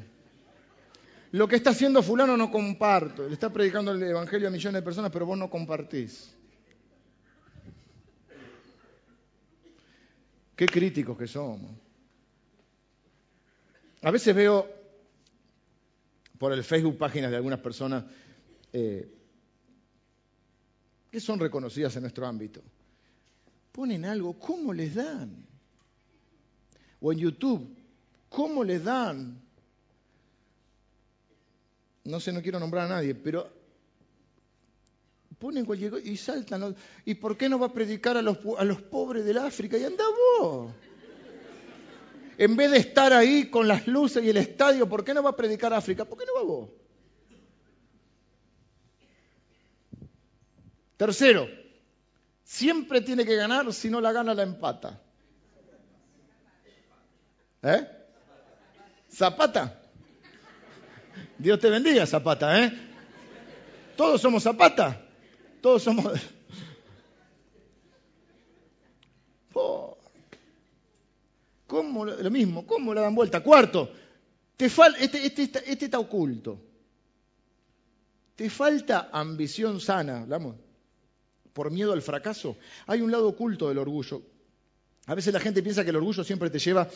Lo 1.31 1.47
que 1.47 1.55
está 1.55 1.71
haciendo 1.71 2.03
fulano 2.03 2.37
no 2.37 2.51
comparto. 2.51 3.27
Le 3.27 3.33
está 3.33 3.51
predicando 3.51 3.93
el 3.93 4.03
Evangelio 4.03 4.47
a 4.47 4.51
millones 4.51 4.81
de 4.81 4.85
personas, 4.85 5.11
pero 5.11 5.25
vos 5.25 5.37
no 5.37 5.49
compartís. 5.49 6.35
Qué 10.61 10.67
críticos 10.67 11.17
que 11.17 11.25
somos. 11.25 11.71
A 14.03 14.11
veces 14.11 14.35
veo 14.35 14.69
por 16.37 16.53
el 16.53 16.63
Facebook 16.63 16.99
páginas 16.99 17.31
de 17.31 17.37
algunas 17.37 17.57
personas 17.57 18.03
eh, 18.71 19.11
que 21.09 21.19
son 21.19 21.39
reconocidas 21.39 21.95
en 21.95 22.03
nuestro 22.03 22.27
ámbito. 22.27 22.61
ponen 23.71 24.05
algo, 24.05 24.37
¿cómo 24.37 24.71
les 24.71 24.93
dan? 24.93 25.47
O 26.99 27.11
en 27.11 27.17
YouTube, 27.17 27.75
¿cómo 28.29 28.63
les 28.63 28.83
dan? 28.83 29.41
No 32.03 32.19
sé, 32.19 32.31
no 32.31 32.43
quiero 32.43 32.59
nombrar 32.59 32.85
a 32.85 32.89
nadie, 32.89 33.15
pero 33.15 33.60
ponen 35.41 35.65
cualquier 35.65 35.89
cosa 35.89 36.07
y 36.07 36.15
saltan. 36.15 36.75
¿Y 37.03 37.15
por 37.15 37.35
qué 37.35 37.49
no 37.49 37.57
va 37.57 37.65
a 37.65 37.73
predicar 37.73 38.15
a 38.15 38.21
los, 38.21 38.37
a 38.59 38.63
los 38.63 38.79
pobres 38.83 39.25
del 39.25 39.39
África? 39.39 39.75
Y 39.75 39.83
anda 39.83 40.03
vos. 40.39 40.71
En 42.37 42.55
vez 42.55 42.69
de 42.69 42.77
estar 42.77 43.11
ahí 43.11 43.49
con 43.49 43.67
las 43.67 43.87
luces 43.87 44.23
y 44.23 44.29
el 44.29 44.37
estadio, 44.37 44.87
¿por 44.87 45.03
qué 45.03 45.15
no 45.15 45.23
va 45.23 45.31
a 45.31 45.35
predicar 45.35 45.73
a 45.73 45.77
África? 45.77 46.05
¿Por 46.05 46.19
qué 46.19 46.25
no 46.27 46.35
va 46.35 46.43
vos? 46.43 46.69
Tercero, 50.95 51.47
siempre 52.43 53.01
tiene 53.01 53.25
que 53.25 53.35
ganar, 53.35 53.73
si 53.73 53.89
no 53.89 53.99
la 53.99 54.11
gana 54.11 54.35
la 54.35 54.43
empata. 54.43 55.01
¿Eh? 57.63 57.87
Zapata. 59.11 59.81
Dios 61.39 61.59
te 61.59 61.71
bendiga, 61.71 62.05
Zapata, 62.05 62.63
¿eh? 62.63 62.71
Todos 63.97 64.21
somos 64.21 64.43
Zapata. 64.43 65.07
Todos 65.61 65.83
somos... 65.83 66.19
Oh. 69.53 69.97
¿Cómo 71.67 72.05
lo 72.05 72.31
mismo? 72.31 72.65
¿Cómo 72.65 72.93
le 72.93 73.01
dan 73.01 73.15
vuelta? 73.15 73.41
Cuarto, 73.41 73.91
te 74.57 74.65
este, 74.65 75.25
este, 75.25 75.43
este 75.43 75.85
está 75.85 75.99
oculto. 75.99 76.59
Te 78.35 78.49
falta 78.49 79.09
ambición 79.11 79.79
sana, 79.79 80.21
hablamos, 80.21 80.55
por 81.53 81.69
miedo 81.69 81.93
al 81.93 82.01
fracaso. 82.01 82.57
Hay 82.87 83.01
un 83.01 83.11
lado 83.11 83.29
oculto 83.29 83.69
del 83.69 83.77
orgullo. 83.77 84.21
A 85.05 85.15
veces 85.15 85.33
la 85.33 85.39
gente 85.39 85.61
piensa 85.61 85.83
que 85.83 85.91
el 85.91 85.95
orgullo 85.97 86.23
siempre 86.23 86.49
te 86.49 86.59
lleva 86.59 86.89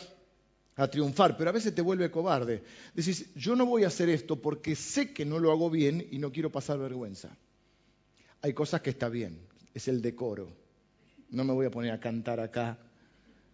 a 0.76 0.88
triunfar, 0.88 1.36
pero 1.36 1.50
a 1.50 1.52
veces 1.54 1.74
te 1.74 1.82
vuelve 1.82 2.10
cobarde. 2.10 2.62
Decís, 2.94 3.32
yo 3.34 3.56
no 3.56 3.64
voy 3.64 3.84
a 3.84 3.88
hacer 3.88 4.08
esto 4.08 4.36
porque 4.36 4.74
sé 4.74 5.12
que 5.12 5.24
no 5.24 5.38
lo 5.38 5.52
hago 5.52 5.70
bien 5.70 6.06
y 6.10 6.18
no 6.18 6.32
quiero 6.32 6.50
pasar 6.50 6.78
vergüenza 6.78 7.36
hay 8.46 8.52
cosas 8.52 8.80
que 8.80 8.90
está 8.90 9.08
bien, 9.08 9.40
es 9.74 9.88
el 9.88 10.00
decoro. 10.00 10.48
No 11.30 11.42
me 11.42 11.52
voy 11.52 11.66
a 11.66 11.70
poner 11.70 11.90
a 11.90 11.98
cantar 11.98 12.38
acá 12.38 12.78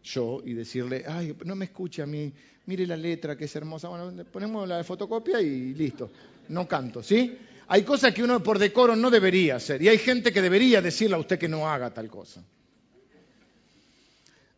yo 0.05 0.43
y 0.45 0.53
decirle, 0.53 1.05
ay, 1.09 1.35
no 1.47 1.57
me 1.57 1.65
escuche 1.65 2.03
a 2.03 2.07
mí, 2.07 2.31
mire 2.67 2.87
la 2.87 2.99
letra 2.99 3.35
que 3.35 3.47
es 3.47 3.57
hermosa. 3.57 3.89
Bueno, 3.89 4.23
ponemos 4.27 4.69
la 4.69 4.85
fotocopia 4.85 5.41
y 5.41 5.73
listo, 5.73 6.11
no 6.51 6.69
canto, 6.69 7.03
¿sí? 7.03 7.39
Hay 7.69 7.85
cosas 7.85 8.13
que 8.13 8.23
uno 8.23 8.43
por 8.43 8.59
decoro 8.59 8.95
no 8.95 9.09
debería 9.09 9.57
hacer 9.57 9.81
y 9.81 9.89
hay 9.89 9.97
gente 9.97 10.31
que 10.31 10.43
debería 10.43 10.83
decirle 10.83 11.17
a 11.17 11.21
usted 11.21 11.39
que 11.39 11.49
no 11.49 11.67
haga 11.67 11.89
tal 11.95 12.11
cosa. 12.11 12.45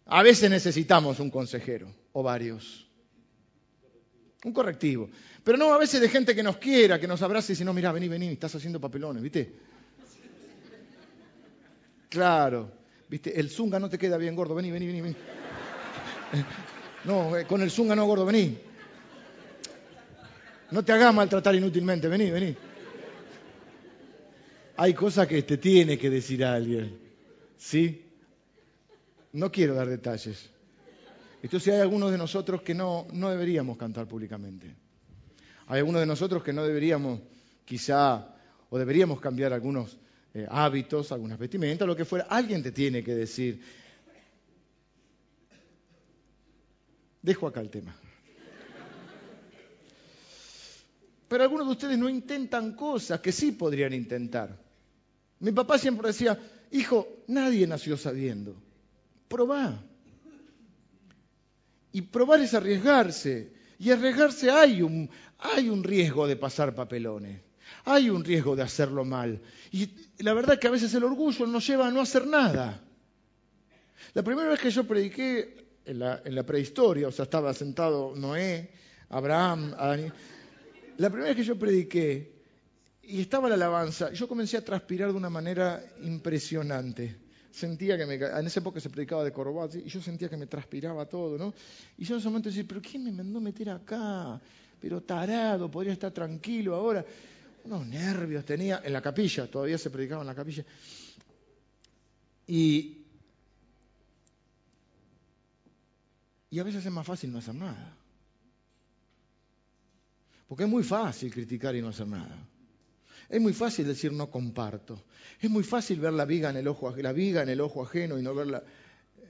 A 0.06 0.20
veces 0.24 0.50
necesitamos 0.50 1.20
un 1.20 1.30
consejero 1.30 1.86
o 2.12 2.24
varios. 2.24 2.88
Un 4.44 4.52
correctivo. 4.52 5.08
Pero 5.44 5.58
no 5.58 5.72
a 5.72 5.78
veces 5.78 6.00
de 6.00 6.08
gente 6.08 6.34
que 6.34 6.42
nos 6.42 6.56
quiera, 6.56 6.98
que 6.98 7.06
nos 7.06 7.22
abrace 7.22 7.52
y 7.52 7.54
dice, 7.54 7.64
no, 7.64 7.72
mira, 7.72 7.92
vení, 7.92 8.08
vení, 8.08 8.32
estás 8.32 8.56
haciendo 8.56 8.80
papelones, 8.80 9.22
¿viste? 9.22 9.73
Claro, 12.14 12.70
viste, 13.08 13.40
el 13.40 13.50
zunga 13.50 13.80
no 13.80 13.90
te 13.90 13.98
queda 13.98 14.16
bien 14.16 14.36
gordo, 14.36 14.54
vení, 14.54 14.70
vení, 14.70 14.86
vení, 14.86 15.00
vení. 15.00 15.16
No, 17.04 17.36
eh, 17.36 17.44
con 17.44 17.60
el 17.60 17.70
zunga 17.70 17.94
no 17.96 18.06
gordo, 18.06 18.24
vení. 18.24 18.56
No 20.70 20.82
te 20.84 20.92
hagas 20.92 21.12
maltratar 21.12 21.56
inútilmente, 21.56 22.06
vení, 22.06 22.30
vení. 22.30 22.56
Hay 24.76 24.94
cosas 24.94 25.26
que 25.26 25.42
te 25.42 25.58
tiene 25.58 25.98
que 25.98 26.08
decir 26.08 26.44
alguien, 26.44 26.96
¿sí? 27.58 28.06
No 29.32 29.50
quiero 29.50 29.74
dar 29.74 29.88
detalles. 29.88 30.48
Entonces 31.42 31.74
hay 31.74 31.80
algunos 31.80 32.12
de 32.12 32.18
nosotros 32.18 32.62
que 32.62 32.74
no, 32.74 33.08
no 33.12 33.28
deberíamos 33.28 33.76
cantar 33.76 34.06
públicamente. 34.06 34.72
Hay 35.66 35.80
algunos 35.80 36.00
de 36.00 36.06
nosotros 36.06 36.44
que 36.44 36.52
no 36.52 36.62
deberíamos, 36.62 37.20
quizá, 37.64 38.28
o 38.70 38.78
deberíamos 38.78 39.20
cambiar 39.20 39.52
algunos 39.52 39.98
eh, 40.34 40.48
hábitos, 40.50 41.12
algunas 41.12 41.38
vestimentas, 41.38 41.86
lo 41.86 41.94
que 41.94 42.04
fuera, 42.04 42.26
alguien 42.28 42.60
te 42.60 42.72
tiene 42.72 43.04
que 43.04 43.14
decir. 43.14 43.62
Dejo 47.22 47.46
acá 47.46 47.60
el 47.60 47.70
tema. 47.70 47.96
Pero 51.28 51.42
algunos 51.44 51.66
de 51.66 51.72
ustedes 51.72 51.98
no 51.98 52.08
intentan 52.08 52.74
cosas 52.74 53.20
que 53.20 53.30
sí 53.30 53.52
podrían 53.52 53.92
intentar. 53.92 54.58
Mi 55.38 55.52
papá 55.52 55.78
siempre 55.78 56.08
decía, 56.08 56.38
hijo, 56.72 57.06
nadie 57.28 57.66
nació 57.68 57.96
sabiendo. 57.96 58.56
Probá. 59.28 59.82
Y 61.92 62.02
probar 62.02 62.40
es 62.40 62.54
arriesgarse. 62.54 63.52
Y 63.78 63.90
arriesgarse 63.90 64.50
hay 64.50 64.82
un, 64.82 65.08
hay 65.38 65.68
un 65.68 65.84
riesgo 65.84 66.26
de 66.26 66.36
pasar 66.36 66.74
papelones 66.74 67.40
hay 67.84 68.10
un 68.10 68.24
riesgo 68.24 68.56
de 68.56 68.62
hacerlo 68.62 69.04
mal. 69.04 69.40
Y 69.72 69.88
la 70.18 70.34
verdad 70.34 70.58
que 70.58 70.68
a 70.68 70.70
veces 70.70 70.92
el 70.94 71.04
orgullo 71.04 71.46
nos 71.46 71.66
lleva 71.66 71.88
a 71.88 71.90
no 71.90 72.00
hacer 72.00 72.26
nada. 72.26 72.80
La 74.14 74.22
primera 74.22 74.48
vez 74.48 74.60
que 74.60 74.70
yo 74.70 74.84
prediqué 74.84 75.66
en 75.84 75.98
la, 75.98 76.46
prehistoria, 76.46 77.08
o 77.08 77.12
sea, 77.12 77.24
estaba 77.24 77.52
sentado 77.52 78.14
Noé, 78.14 78.70
Abraham, 79.10 79.74
la 80.96 81.10
primera 81.10 81.28
vez 81.28 81.36
que 81.36 81.44
yo 81.44 81.58
prediqué 81.58 82.32
y 83.02 83.20
estaba 83.20 83.48
la 83.48 83.56
alabanza, 83.56 84.12
yo 84.12 84.28
comencé 84.28 84.56
a 84.56 84.64
transpirar 84.64 85.10
de 85.10 85.16
una 85.16 85.30
manera 85.30 85.84
impresionante. 86.02 87.16
Sentía 87.50 87.96
que 87.96 88.06
me, 88.06 88.14
en 88.14 88.46
esa 88.46 88.60
época 88.60 88.80
se 88.80 88.90
predicaba 88.90 89.22
de 89.22 89.32
Corbat, 89.32 89.74
y 89.76 89.88
yo 89.88 90.00
sentía 90.00 90.28
que 90.28 90.36
me 90.36 90.46
transpiraba 90.46 91.06
todo, 91.06 91.38
¿no? 91.38 91.54
Y 91.98 92.04
yo 92.04 92.14
en 92.14 92.20
ese 92.20 92.28
momento 92.28 92.48
decía, 92.48 92.64
pero 92.66 92.80
¿quién 92.80 93.04
me 93.04 93.12
mandó 93.12 93.40
meter 93.40 93.70
acá? 93.70 94.40
Pero 94.80 95.02
tarado, 95.02 95.70
podría 95.70 95.92
estar 95.92 96.12
tranquilo 96.12 96.74
ahora 96.74 97.04
unos 97.64 97.86
nervios 97.86 98.44
tenía 98.44 98.82
en 98.84 98.92
la 98.92 99.02
capilla, 99.02 99.50
todavía 99.50 99.78
se 99.78 99.90
predicaba 99.90 100.22
en 100.22 100.26
la 100.26 100.34
capilla. 100.34 100.64
Y, 102.46 103.04
y 106.50 106.58
a 106.58 106.62
veces 106.62 106.84
es 106.84 106.92
más 106.92 107.06
fácil 107.06 107.32
no 107.32 107.38
hacer 107.38 107.54
nada. 107.54 107.96
Porque 110.46 110.64
es 110.64 110.70
muy 110.70 110.84
fácil 110.84 111.32
criticar 111.32 111.74
y 111.74 111.80
no 111.80 111.88
hacer 111.88 112.06
nada. 112.06 112.36
Es 113.28 113.40
muy 113.40 113.54
fácil 113.54 113.86
decir 113.86 114.12
no 114.12 114.30
comparto. 114.30 115.02
Es 115.40 115.50
muy 115.50 115.64
fácil 115.64 115.98
ver 116.00 116.12
la 116.12 116.26
viga 116.26 116.50
en 116.50 116.56
el 116.56 116.68
ojo, 116.68 116.94
la 116.96 117.12
viga 117.12 117.42
en 117.42 117.48
el 117.48 117.60
ojo 117.62 117.82
ajeno 117.82 118.18
y 118.18 118.22
no 118.22 118.34
verla. 118.34 118.62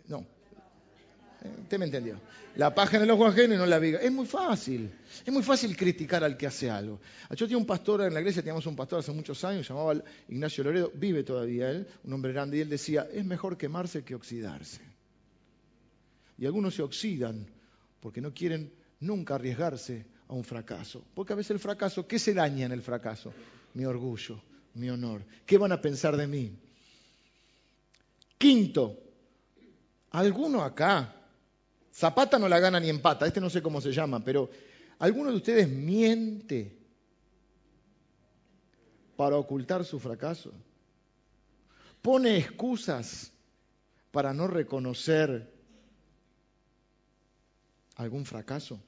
No, 0.08 0.26
Usted 1.44 1.78
me 1.78 1.84
entendió. 1.84 2.18
La 2.56 2.74
paja 2.74 2.96
en 2.96 3.02
el 3.02 3.10
ojo 3.10 3.26
ajeno 3.26 3.54
y 3.54 3.56
no 3.58 3.66
la 3.66 3.78
viga. 3.78 3.98
Es 4.00 4.10
muy 4.10 4.26
fácil. 4.26 4.90
Es 5.24 5.32
muy 5.32 5.42
fácil 5.42 5.76
criticar 5.76 6.24
al 6.24 6.36
que 6.36 6.46
hace 6.46 6.70
algo. 6.70 7.00
Yo 7.30 7.46
tenía 7.46 7.58
un 7.58 7.66
pastor 7.66 8.02
en 8.02 8.14
la 8.14 8.20
iglesia, 8.20 8.42
teníamos 8.42 8.66
un 8.66 8.76
pastor 8.76 9.00
hace 9.00 9.12
muchos 9.12 9.44
años, 9.44 9.68
llamaba 9.68 9.94
Ignacio 10.28 10.64
Loredo, 10.64 10.90
vive 10.94 11.22
todavía 11.22 11.70
él, 11.70 11.86
un 12.04 12.12
hombre 12.14 12.32
grande, 12.32 12.56
y 12.56 12.60
él 12.60 12.68
decía, 12.68 13.08
es 13.12 13.24
mejor 13.24 13.58
quemarse 13.58 14.04
que 14.04 14.14
oxidarse. 14.14 14.80
Y 16.38 16.46
algunos 16.46 16.74
se 16.74 16.82
oxidan 16.82 17.46
porque 18.00 18.20
no 18.20 18.32
quieren 18.32 18.72
nunca 19.00 19.34
arriesgarse 19.34 20.06
a 20.28 20.34
un 20.34 20.44
fracaso. 20.44 21.04
Porque 21.14 21.34
a 21.34 21.36
veces 21.36 21.50
el 21.50 21.58
fracaso, 21.58 22.06
¿qué 22.06 22.18
se 22.18 22.32
daña 22.32 22.64
en 22.66 22.72
el 22.72 22.82
fracaso? 22.82 23.34
Mi 23.74 23.84
orgullo, 23.84 24.40
mi 24.74 24.88
honor. 24.88 25.24
¿Qué 25.44 25.58
van 25.58 25.72
a 25.72 25.80
pensar 25.80 26.16
de 26.16 26.26
mí? 26.26 26.56
Quinto, 28.38 28.98
alguno 30.10 30.62
acá 30.62 31.20
Zapata 31.94 32.40
no 32.40 32.48
la 32.48 32.58
gana 32.58 32.80
ni 32.80 32.90
empata, 32.90 33.24
este 33.24 33.40
no 33.40 33.48
sé 33.48 33.62
cómo 33.62 33.80
se 33.80 33.92
llama, 33.92 34.24
pero 34.24 34.50
¿alguno 34.98 35.30
de 35.30 35.36
ustedes 35.36 35.68
miente 35.68 36.76
para 39.16 39.36
ocultar 39.36 39.84
su 39.84 40.00
fracaso? 40.00 40.52
¿Pone 42.02 42.36
excusas 42.36 43.30
para 44.10 44.34
no 44.34 44.48
reconocer 44.48 45.52
algún 47.94 48.24
fracaso? 48.24 48.80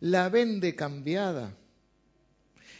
La 0.00 0.28
vende 0.28 0.74
cambiada. 0.74 1.56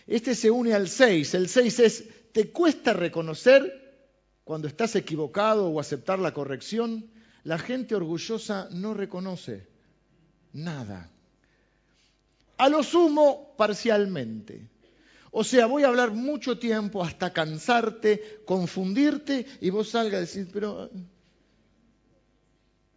Este 0.06 0.34
se 0.34 0.50
une 0.50 0.74
al 0.74 0.88
6. 0.88 1.32
El 1.32 1.48
6 1.48 1.80
es, 1.80 2.04
¿te 2.32 2.50
cuesta 2.50 2.92
reconocer 2.92 4.06
cuando 4.44 4.68
estás 4.68 4.96
equivocado 4.96 5.70
o 5.70 5.80
aceptar 5.80 6.18
la 6.18 6.34
corrección? 6.34 7.10
La 7.44 7.58
gente 7.58 7.94
orgullosa 7.94 8.68
no 8.72 8.94
reconoce 8.94 9.66
nada. 10.52 11.10
A 12.58 12.68
lo 12.68 12.82
sumo, 12.82 13.54
parcialmente. 13.56 14.68
O 15.30 15.44
sea, 15.44 15.66
voy 15.66 15.84
a 15.84 15.88
hablar 15.88 16.10
mucho 16.10 16.58
tiempo 16.58 17.02
hasta 17.02 17.32
cansarte, 17.32 18.42
confundirte 18.44 19.46
y 19.60 19.70
vos 19.70 19.90
salgas 19.90 20.14
a 20.14 20.20
decir, 20.20 20.48
pero 20.52 20.90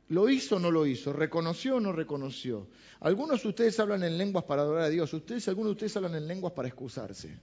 ¿lo 0.09 0.29
hizo 0.29 0.55
o 0.55 0.59
no 0.59 0.71
lo 0.71 0.85
hizo? 0.85 1.13
¿Reconoció 1.13 1.75
o 1.75 1.79
no 1.79 1.91
reconoció? 1.91 2.67
Algunos 2.99 3.43
de 3.43 3.49
ustedes 3.49 3.79
hablan 3.79 4.03
en 4.03 4.17
lenguas 4.17 4.45
para 4.45 4.63
adorar 4.63 4.85
a 4.85 4.89
Dios, 4.89 5.13
ustedes, 5.13 5.47
algunos 5.47 5.69
de 5.69 5.73
ustedes 5.73 5.95
hablan 5.95 6.15
en 6.15 6.27
lenguas 6.27 6.53
para 6.53 6.67
excusarse. 6.67 7.37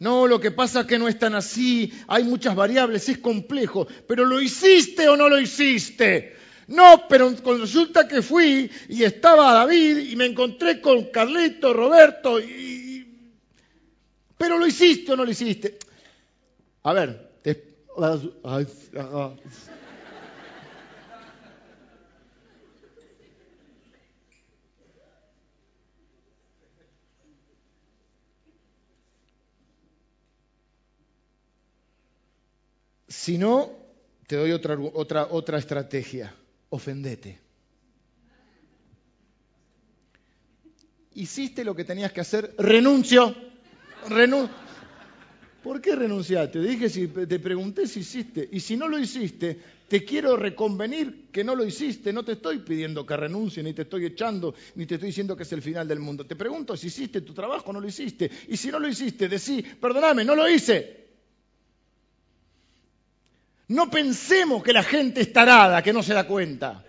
No, 0.00 0.26
lo 0.26 0.40
que 0.40 0.50
pasa 0.50 0.80
es 0.80 0.86
que 0.86 0.98
no 0.98 1.08
es 1.08 1.18
tan 1.18 1.34
así, 1.34 1.92
hay 2.08 2.24
muchas 2.24 2.56
variables, 2.56 3.08
es 3.08 3.18
complejo, 3.18 3.86
pero 4.08 4.24
¿lo 4.24 4.40
hiciste 4.40 5.08
o 5.08 5.16
no 5.16 5.28
lo 5.28 5.38
hiciste? 5.38 6.36
No, 6.68 7.04
pero 7.08 7.30
resulta 7.58 8.08
que 8.08 8.22
fui 8.22 8.70
y 8.88 9.04
estaba 9.04 9.52
David 9.52 9.98
y 10.10 10.16
me 10.16 10.24
encontré 10.24 10.80
con 10.80 11.04
Carlito, 11.10 11.74
Roberto, 11.74 12.40
y... 12.40 13.06
pero 14.38 14.58
¿lo 14.58 14.66
hiciste 14.66 15.12
o 15.12 15.16
no 15.16 15.24
lo 15.24 15.30
hiciste? 15.30 15.78
A 16.82 16.94
ver. 16.94 17.30
Si 33.10 33.38
no, 33.38 33.72
te 34.28 34.36
doy 34.36 34.52
otra, 34.52 34.78
otra, 34.78 35.26
otra 35.32 35.58
estrategia. 35.58 36.32
Ofendete. 36.68 37.40
Hiciste 41.14 41.64
lo 41.64 41.74
que 41.74 41.82
tenías 41.82 42.12
que 42.12 42.20
hacer, 42.20 42.54
renuncio. 42.56 43.34
¿Por 45.60 45.80
qué 45.80 45.96
renunciaste? 45.96 46.60
Te 46.60 46.64
dije 46.64 46.88
si 46.88 47.08
te 47.08 47.40
pregunté 47.40 47.88
si 47.88 48.00
hiciste. 48.00 48.48
Y 48.52 48.60
si 48.60 48.76
no 48.76 48.86
lo 48.86 48.96
hiciste, 48.96 49.58
te 49.88 50.04
quiero 50.04 50.36
reconvenir 50.36 51.30
que 51.32 51.42
no 51.42 51.56
lo 51.56 51.64
hiciste. 51.64 52.12
No 52.12 52.24
te 52.24 52.32
estoy 52.32 52.60
pidiendo 52.60 53.04
que 53.04 53.16
renuncie, 53.16 53.60
ni 53.60 53.74
te 53.74 53.82
estoy 53.82 54.06
echando, 54.06 54.54
ni 54.76 54.86
te 54.86 54.94
estoy 54.94 55.08
diciendo 55.08 55.36
que 55.36 55.42
es 55.42 55.52
el 55.52 55.62
final 55.62 55.88
del 55.88 55.98
mundo. 55.98 56.24
Te 56.24 56.36
pregunto 56.36 56.76
si 56.76 56.86
hiciste 56.86 57.22
tu 57.22 57.34
trabajo 57.34 57.70
o 57.70 57.72
no 57.72 57.80
lo 57.80 57.88
hiciste. 57.88 58.30
Y 58.46 58.56
si 58.56 58.70
no 58.70 58.78
lo 58.78 58.86
hiciste, 58.86 59.28
decí, 59.28 59.60
perdóname, 59.80 60.24
no 60.24 60.36
lo 60.36 60.48
hice. 60.48 60.99
No 63.70 63.88
pensemos 63.88 64.64
que 64.64 64.72
la 64.72 64.82
gente 64.82 65.20
es 65.20 65.32
tarada, 65.32 65.80
que 65.80 65.92
no 65.92 66.02
se 66.02 66.12
da 66.12 66.26
cuenta. 66.26 66.84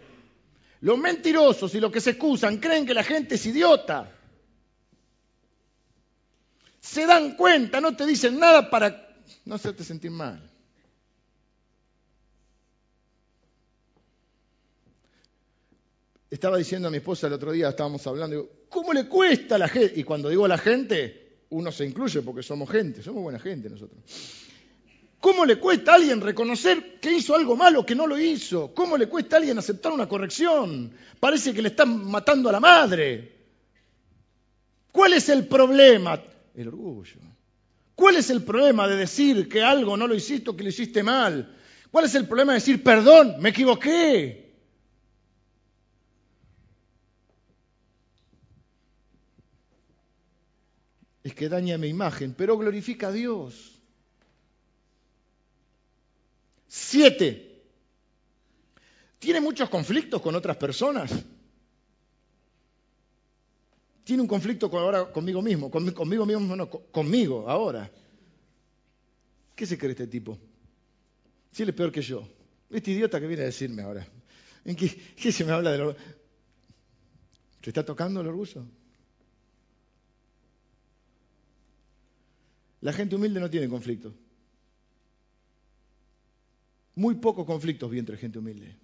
Los 0.80 0.98
mentirosos 0.98 1.76
y 1.76 1.80
los 1.80 1.92
que 1.92 2.02
se 2.02 2.12
excusan 2.12 2.58
creen 2.58 2.88
que 2.88 2.96
la 2.96 3.04
gente 3.04 3.36
es 3.36 3.46
idiota. 3.46 4.12
Se 6.80 7.06
dan 7.06 7.36
cuenta, 7.36 7.80
no 7.80 7.96
te 7.96 8.08
dicen 8.08 8.40
nada 8.40 8.68
para 8.72 9.16
no 9.46 9.54
hacerte 9.54 9.84
sentir 9.84 10.10
mal. 10.10 10.42
Estaba 16.32 16.58
diciendo 16.58 16.88
a 16.88 16.92
mi 16.92 16.98
esposa 16.98 17.28
el 17.28 17.34
otro 17.34 17.52
día, 17.52 17.70
estábamos 17.70 18.08
hablando, 18.08 18.38
digo, 18.38 18.50
¿cómo 18.70 18.92
le 18.92 19.08
cuesta 19.08 19.54
a 19.54 19.60
la 19.60 19.68
gente? 19.68 20.00
Y 20.00 20.04
cuando 20.04 20.30
digo 20.30 20.46
a 20.46 20.48
la 20.48 20.58
gente, 20.58 21.44
uno 21.52 21.72
se 21.72 21.86
incluye 21.86 22.24
porque 22.24 22.42
somos 22.42 22.68
gente, 22.72 23.04
somos 23.04 23.22
buena 23.22 23.38
gente 23.38 23.70
nosotros. 23.70 24.02
¿Cómo 25.22 25.45
le 25.45 25.57
cuesta 25.57 25.91
a 25.91 25.95
alguien 25.95 26.19
reconocer 26.19 26.99
que 26.99 27.11
hizo 27.11 27.36
algo 27.36 27.55
malo, 27.55 27.86
que 27.86 27.93
no 27.93 28.07
lo 28.07 28.17
hizo? 28.17 28.74
¿Cómo 28.74 28.97
le 28.97 29.07
cuesta 29.07 29.36
a 29.36 29.39
alguien 29.39 29.57
aceptar 29.59 29.91
una 29.91 30.09
corrección? 30.09 30.91
Parece 31.19 31.53
que 31.53 31.61
le 31.61 31.69
están 31.69 32.05
matando 32.09 32.49
a 32.49 32.51
la 32.51 32.59
madre. 32.59 33.32
¿Cuál 34.91 35.13
es 35.13 35.30
el 35.30 35.45
problema? 35.45 36.19
El 36.55 36.69
orgullo. 36.69 37.19
¿Cuál 37.93 38.15
es 38.15 38.32
el 38.32 38.43
problema 38.43 38.88
de 38.88 38.95
decir 38.95 39.47
que 39.47 39.61
algo 39.61 39.95
no 39.95 40.07
lo 40.07 40.15
hiciste 40.15 40.49
o 40.49 40.57
que 40.57 40.63
lo 40.63 40.69
hiciste 40.69 41.03
mal? 41.03 41.55
¿Cuál 41.91 42.05
es 42.05 42.15
el 42.15 42.28
problema 42.28 42.53
de 42.53 42.59
decir, 42.59 42.82
perdón, 42.82 43.36
me 43.38 43.49
equivoqué? 43.49 44.55
Es 51.24 51.36
que 51.36 51.47
daña 51.47 51.78
mi 51.78 51.89
imagen, 51.89 52.34
pero 52.36 52.57
glorifica 52.57 53.09
a 53.09 53.11
Dios. 53.11 53.70
Siete. 56.74 57.65
¿Tiene 59.19 59.41
muchos 59.41 59.69
conflictos 59.69 60.22
con 60.22 60.34
otras 60.36 60.55
personas? 60.55 61.11
Tiene 64.05 64.22
un 64.22 64.28
conflicto 64.30 64.67
ahora 64.80 65.11
conmigo 65.11 65.41
mismo, 65.41 65.69
conmigo 65.69 66.26
mismo, 66.26 66.55
no, 66.55 66.69
conmigo 66.69 67.49
ahora. 67.49 67.91
¿Qué 69.53 69.65
se 69.65 69.78
cree 69.78 69.91
este 69.91 70.07
tipo? 70.07 70.39
Si 71.51 71.63
él 71.63 71.69
es 71.69 71.76
peor 71.76 71.91
que 71.91 72.01
yo. 72.01 72.26
Este 72.69 72.91
idiota 72.91 73.19
que 73.19 73.28
viene 73.28 73.43
a 73.43 73.47
decirme 73.47 73.82
ahora. 73.82 74.07
¿En 74.63 74.78
qué, 74.78 74.88
se 75.30 75.43
me 75.43 75.51
habla 75.51 75.74
de 75.74 75.78
lo... 75.78 75.93
¿Te 77.59 77.69
está 77.69 77.84
tocando 77.84 78.22
el 78.22 78.28
orgullo? 78.28 78.63
La 82.80 82.93
gente 82.93 83.17
humilde 83.17 83.41
no 83.41 83.49
tiene 83.49 83.67
conflicto. 83.67 84.13
Muy 86.96 87.16
pocos 87.16 87.46
conflictos 87.46 87.89
vi 87.89 88.00
entre 88.00 88.18
gente 88.18 88.39
humilde. 88.39 88.76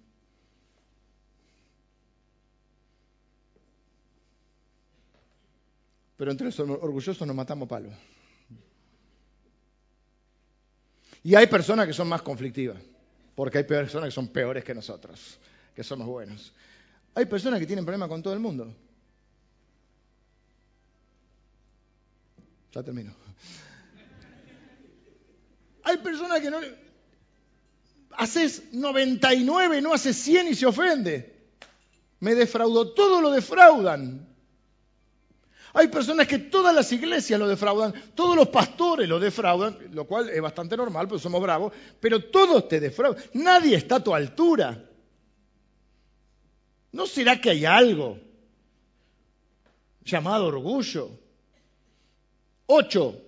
Pero 6.16 6.32
entre 6.32 6.46
los 6.46 6.58
orgullosos 6.58 7.26
nos 7.26 7.36
matamos 7.36 7.68
palo. 7.68 7.90
Y 11.22 11.34
hay 11.34 11.46
personas 11.46 11.86
que 11.86 11.92
son 11.92 12.08
más 12.08 12.22
conflictivas, 12.22 12.82
porque 13.34 13.58
hay 13.58 13.64
personas 13.64 14.08
que 14.08 14.14
son 14.14 14.28
peores 14.28 14.64
que 14.64 14.74
nosotros, 14.74 15.38
que 15.74 15.84
somos 15.84 16.06
buenos. 16.06 16.52
Hay 17.14 17.26
personas 17.26 17.60
que 17.60 17.66
tienen 17.66 17.84
problemas 17.84 18.08
con 18.08 18.22
todo 18.22 18.34
el 18.34 18.40
mundo. 18.40 18.74
Ya 22.72 22.82
termino. 22.82 23.14
Hay 25.84 25.96
personas 25.98 26.40
que 26.40 26.50
no, 26.50 26.58
haces 28.12 28.72
99, 28.72 29.80
no 29.80 29.94
haces 29.94 30.16
100 30.16 30.48
y 30.48 30.54
se 30.54 30.66
ofende. 30.66 31.36
Me 32.20 32.34
defraudó, 32.34 32.92
todo 32.92 33.20
lo 33.20 33.30
defraudan. 33.30 34.26
Hay 35.74 35.88
personas 35.88 36.26
que 36.26 36.38
todas 36.38 36.74
las 36.74 36.90
iglesias 36.92 37.38
lo 37.38 37.46
defraudan, 37.46 37.92
todos 38.14 38.34
los 38.34 38.48
pastores 38.48 39.08
lo 39.08 39.20
defraudan, 39.20 39.76
lo 39.92 40.06
cual 40.06 40.28
es 40.28 40.40
bastante 40.40 40.76
normal, 40.76 41.06
porque 41.06 41.22
somos 41.22 41.40
bravos, 41.40 41.72
pero 42.00 42.24
todos 42.24 42.68
te 42.68 42.80
defraudan. 42.80 43.22
Nadie 43.34 43.76
está 43.76 43.96
a 43.96 44.04
tu 44.04 44.14
altura. 44.14 44.84
¿No 46.90 47.06
será 47.06 47.40
que 47.40 47.50
hay 47.50 47.64
algo 47.64 48.18
llamado 50.02 50.46
orgullo? 50.46 51.10
Ocho, 52.66 53.20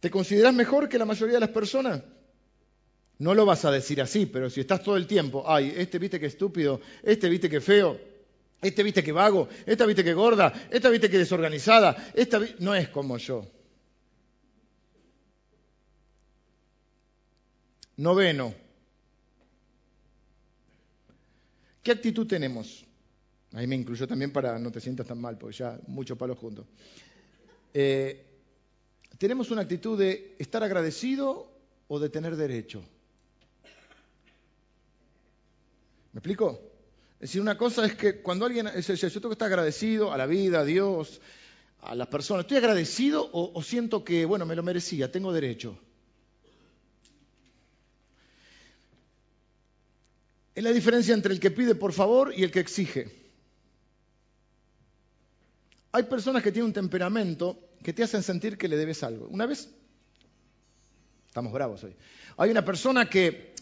¿te 0.00 0.10
consideras 0.10 0.54
mejor 0.54 0.88
que 0.88 0.98
la 0.98 1.04
mayoría 1.04 1.34
de 1.34 1.40
las 1.40 1.50
personas? 1.50 2.02
No 3.18 3.34
lo 3.34 3.46
vas 3.46 3.64
a 3.64 3.70
decir 3.70 4.00
así, 4.02 4.26
pero 4.26 4.50
si 4.50 4.60
estás 4.60 4.82
todo 4.82 4.96
el 4.96 5.06
tiempo, 5.06 5.44
ay, 5.46 5.72
este 5.76 5.98
viste 5.98 6.20
que 6.20 6.26
estúpido, 6.26 6.80
este 7.02 7.28
viste 7.28 7.48
que 7.48 7.60
feo, 7.60 7.98
este 8.60 8.82
viste 8.82 9.02
que 9.02 9.12
vago, 9.12 9.48
esta 9.64 9.86
viste 9.86 10.04
que 10.04 10.12
gorda, 10.12 10.52
esta 10.70 10.90
viste 10.90 11.08
que 11.08 11.18
desorganizada, 11.18 12.10
esta 12.14 12.40
no 12.58 12.74
es 12.74 12.88
como 12.88 13.16
yo. 13.16 13.46
Noveno. 17.96 18.54
¿Qué 21.82 21.92
actitud 21.92 22.26
tenemos? 22.26 22.84
Ahí 23.52 23.66
me 23.66 23.76
incluyo 23.76 24.06
también 24.06 24.32
para 24.32 24.58
no 24.58 24.70
te 24.70 24.80
sientas 24.80 25.06
tan 25.06 25.18
mal, 25.18 25.38
porque 25.38 25.56
ya 25.56 25.78
muchos 25.86 26.18
palos 26.18 26.36
juntos. 26.36 26.66
Eh, 27.72 28.26
tenemos 29.16 29.50
una 29.50 29.62
actitud 29.62 29.98
de 29.98 30.34
estar 30.38 30.62
agradecido 30.62 31.50
o 31.88 31.98
de 31.98 32.10
tener 32.10 32.36
derecho. 32.36 32.82
¿Me 36.16 36.20
explico? 36.20 36.58
Es 37.16 37.28
decir, 37.28 37.42
una 37.42 37.58
cosa 37.58 37.84
es 37.84 37.94
que 37.94 38.22
cuando 38.22 38.46
alguien, 38.46 38.68
es 38.68 38.86
yo 38.86 39.10
tengo 39.10 39.28
que 39.28 39.34
estar 39.34 39.48
agradecido 39.48 40.14
a 40.14 40.16
la 40.16 40.24
vida, 40.24 40.60
a 40.60 40.64
Dios, 40.64 41.20
a 41.82 41.94
las 41.94 42.06
personas. 42.08 42.44
¿Estoy 42.44 42.56
agradecido 42.56 43.28
o, 43.30 43.62
siento 43.62 44.02
que, 44.02 44.24
bueno, 44.24 44.46
me 44.46 44.56
lo 44.56 44.62
merecía, 44.62 45.12
tengo 45.12 45.30
derecho? 45.30 45.78
Es 50.54 50.64
la 50.64 50.72
diferencia 50.72 51.12
entre 51.12 51.34
el 51.34 51.38
que 51.38 51.50
pide 51.50 51.74
por 51.74 51.92
favor 51.92 52.32
y 52.34 52.44
el 52.44 52.50
que 52.50 52.60
exige. 52.60 53.14
Hay 55.92 56.04
personas 56.04 56.42
que 56.42 56.50
tienen 56.50 56.68
un 56.68 56.72
temperamento 56.72 57.58
que 57.82 57.92
te 57.92 58.02
hacen 58.02 58.22
sentir 58.22 58.56
que 58.56 58.68
le 58.68 58.78
debes 58.78 59.02
algo. 59.02 59.28
Una 59.28 59.44
vez, 59.44 59.68
estamos 61.28 61.52
bravos 61.52 61.84
hoy, 61.84 61.94
hay 62.38 62.50
una 62.50 62.64
persona 62.64 63.10
que 63.10 63.54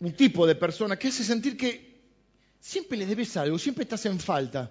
un 0.00 0.12
tipo 0.12 0.46
de 0.46 0.54
persona 0.54 0.98
que 0.98 1.08
hace 1.08 1.24
sentir 1.24 1.56
que 1.56 2.00
siempre 2.58 2.98
le 2.98 3.06
debes 3.06 3.36
algo, 3.36 3.58
siempre 3.58 3.84
estás 3.84 4.04
en 4.06 4.18
falta. 4.18 4.70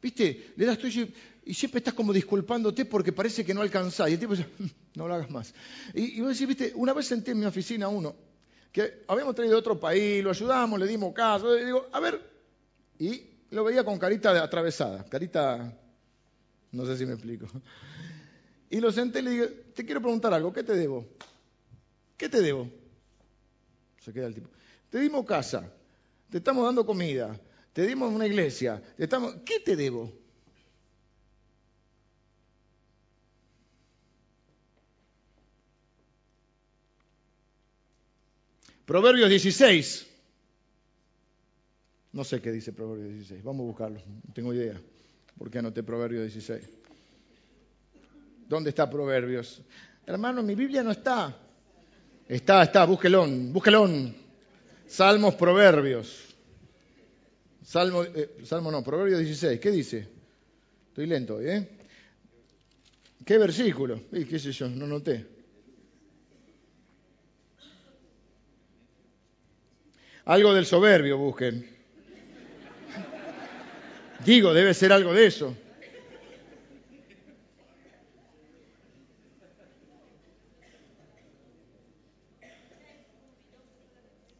¿Viste? 0.00 0.52
Le 0.56 0.66
das 0.66 0.78
tuyo 0.78 1.06
y 1.44 1.54
siempre 1.54 1.78
estás 1.78 1.94
como 1.94 2.12
disculpándote 2.12 2.84
porque 2.84 3.12
parece 3.12 3.44
que 3.44 3.54
no 3.54 3.62
alcanzás. 3.62 4.08
Y 4.10 4.14
el 4.14 4.18
tipo 4.18 4.34
dice, 4.34 4.48
mm, 4.58 4.66
no 4.94 5.08
lo 5.08 5.14
hagas 5.14 5.30
más. 5.30 5.54
Y, 5.94 6.18
y 6.18 6.20
vos 6.20 6.30
decís, 6.30 6.48
¿viste? 6.48 6.72
Una 6.74 6.92
vez 6.92 7.06
senté 7.06 7.32
en 7.32 7.40
mi 7.40 7.46
oficina 7.46 7.88
uno 7.88 8.14
que 8.72 9.04
habíamos 9.06 9.34
traído 9.34 9.52
de 9.54 9.58
otro 9.58 9.78
país, 9.78 10.24
lo 10.24 10.30
ayudamos, 10.30 10.80
le 10.80 10.86
dimos 10.86 11.12
caso. 11.12 11.56
Y 11.56 11.64
digo, 11.64 11.88
a 11.92 12.00
ver. 12.00 12.20
Y 12.98 13.22
lo 13.50 13.64
veía 13.64 13.84
con 13.84 13.98
carita 13.98 14.42
atravesada, 14.42 15.04
carita. 15.04 15.78
No 16.72 16.86
sé 16.86 16.96
si 16.96 17.04
me 17.04 17.12
explico. 17.12 17.46
Y 18.70 18.80
lo 18.80 18.90
senté 18.90 19.18
y 19.18 19.22
le 19.22 19.30
dije, 19.30 19.46
te 19.74 19.84
quiero 19.84 20.00
preguntar 20.00 20.32
algo, 20.32 20.50
¿qué 20.50 20.62
te 20.62 20.74
debo? 20.74 21.06
¿Qué 22.16 22.30
te 22.30 22.40
debo? 22.40 22.70
Se 24.04 24.12
queda 24.12 24.26
el 24.26 24.34
tipo. 24.34 24.48
Te 24.90 24.98
dimos 24.98 25.24
casa, 25.24 25.70
te 26.28 26.38
estamos 26.38 26.64
dando 26.64 26.84
comida, 26.84 27.38
te 27.72 27.86
dimos 27.86 28.12
una 28.12 28.26
iglesia, 28.26 28.82
te 28.96 29.04
estamos... 29.04 29.36
¿qué 29.44 29.60
te 29.60 29.76
debo? 29.76 30.12
Proverbios 38.84 39.30
16. 39.30 40.06
No 42.12 42.24
sé 42.24 42.42
qué 42.42 42.50
dice 42.50 42.72
Proverbios 42.72 43.10
16. 43.10 43.42
Vamos 43.42 43.62
a 43.62 43.66
buscarlo. 43.68 44.00
No 44.26 44.34
tengo 44.34 44.52
idea. 44.52 44.78
¿Por 45.38 45.50
qué 45.50 45.60
anoté 45.60 45.82
Proverbios 45.82 46.24
16? 46.24 46.68
¿Dónde 48.48 48.70
está 48.70 48.90
Proverbios? 48.90 49.62
Hermano, 50.04 50.42
mi 50.42 50.54
Biblia 50.54 50.82
no 50.82 50.90
está. 50.90 51.34
Está, 52.28 52.62
está, 52.62 52.84
búsquelo, 52.84 53.26
búsquelo. 53.26 53.88
Salmos, 54.86 55.34
Proverbios. 55.34 56.34
Salmo, 57.64 58.04
eh, 58.04 58.36
Salmo 58.44 58.70
no, 58.70 58.82
Proverbios 58.82 59.20
16. 59.20 59.60
¿Qué 59.60 59.70
dice? 59.70 60.08
Estoy 60.88 61.06
lento, 61.06 61.40
¿eh? 61.40 61.68
¿Qué 63.24 63.38
versículo? 63.38 64.00
¿Qué 64.10 64.38
sé 64.38 64.52
yo? 64.52 64.68
No 64.68 64.86
noté. 64.86 65.26
Algo 70.24 70.54
del 70.54 70.66
soberbio 70.66 71.18
busquen. 71.18 71.68
Digo, 74.24 74.54
debe 74.54 74.74
ser 74.74 74.92
algo 74.92 75.12
de 75.12 75.26
eso. 75.26 75.56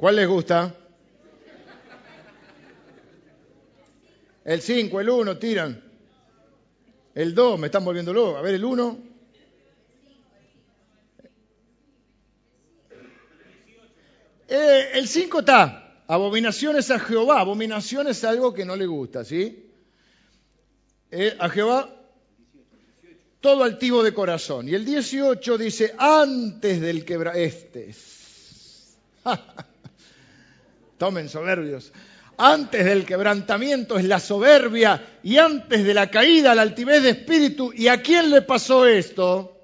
¿Cuál 0.02 0.16
les 0.16 0.26
gusta? 0.26 0.74
El 4.44 4.60
5, 4.60 5.00
el 5.00 5.08
1, 5.08 5.38
tiran. 5.38 5.80
El 7.14 7.32
2, 7.32 7.60
me 7.60 7.66
están 7.68 7.84
volviendo 7.84 8.12
loco. 8.12 8.36
A 8.36 8.42
ver, 8.42 8.54
el 8.54 8.64
1. 8.64 8.98
Eh, 14.48 14.90
el 14.94 15.06
5 15.06 15.38
está. 15.38 16.02
Abominaciones 16.08 16.90
a 16.90 16.98
Jehová. 16.98 17.38
Abominaciones 17.38 18.18
es 18.18 18.24
algo 18.24 18.52
que 18.52 18.64
no 18.64 18.74
le 18.74 18.86
gusta, 18.86 19.24
¿sí? 19.24 19.70
Eh, 21.12 21.36
a 21.38 21.48
Jehová 21.48 21.88
todo 23.40 23.62
altivo 23.62 24.02
de 24.02 24.12
corazón. 24.12 24.68
Y 24.68 24.74
el 24.74 24.84
18 24.84 25.58
dice, 25.58 25.94
antes 25.96 26.80
del 26.80 27.04
quebra... 27.04 27.34
Este. 27.38 27.94
Tomen 31.02 31.28
soberbios. 31.28 31.92
Antes 32.38 32.84
del 32.84 33.04
quebrantamiento 33.04 33.98
es 33.98 34.04
la 34.04 34.20
soberbia 34.20 35.18
y 35.24 35.36
antes 35.36 35.82
de 35.82 35.94
la 35.94 36.08
caída 36.08 36.54
la 36.54 36.62
altivez 36.62 37.02
de 37.02 37.10
espíritu. 37.10 37.72
¿Y 37.74 37.88
a 37.88 38.00
quién 38.00 38.30
le 38.30 38.42
pasó 38.42 38.86
esto? 38.86 39.60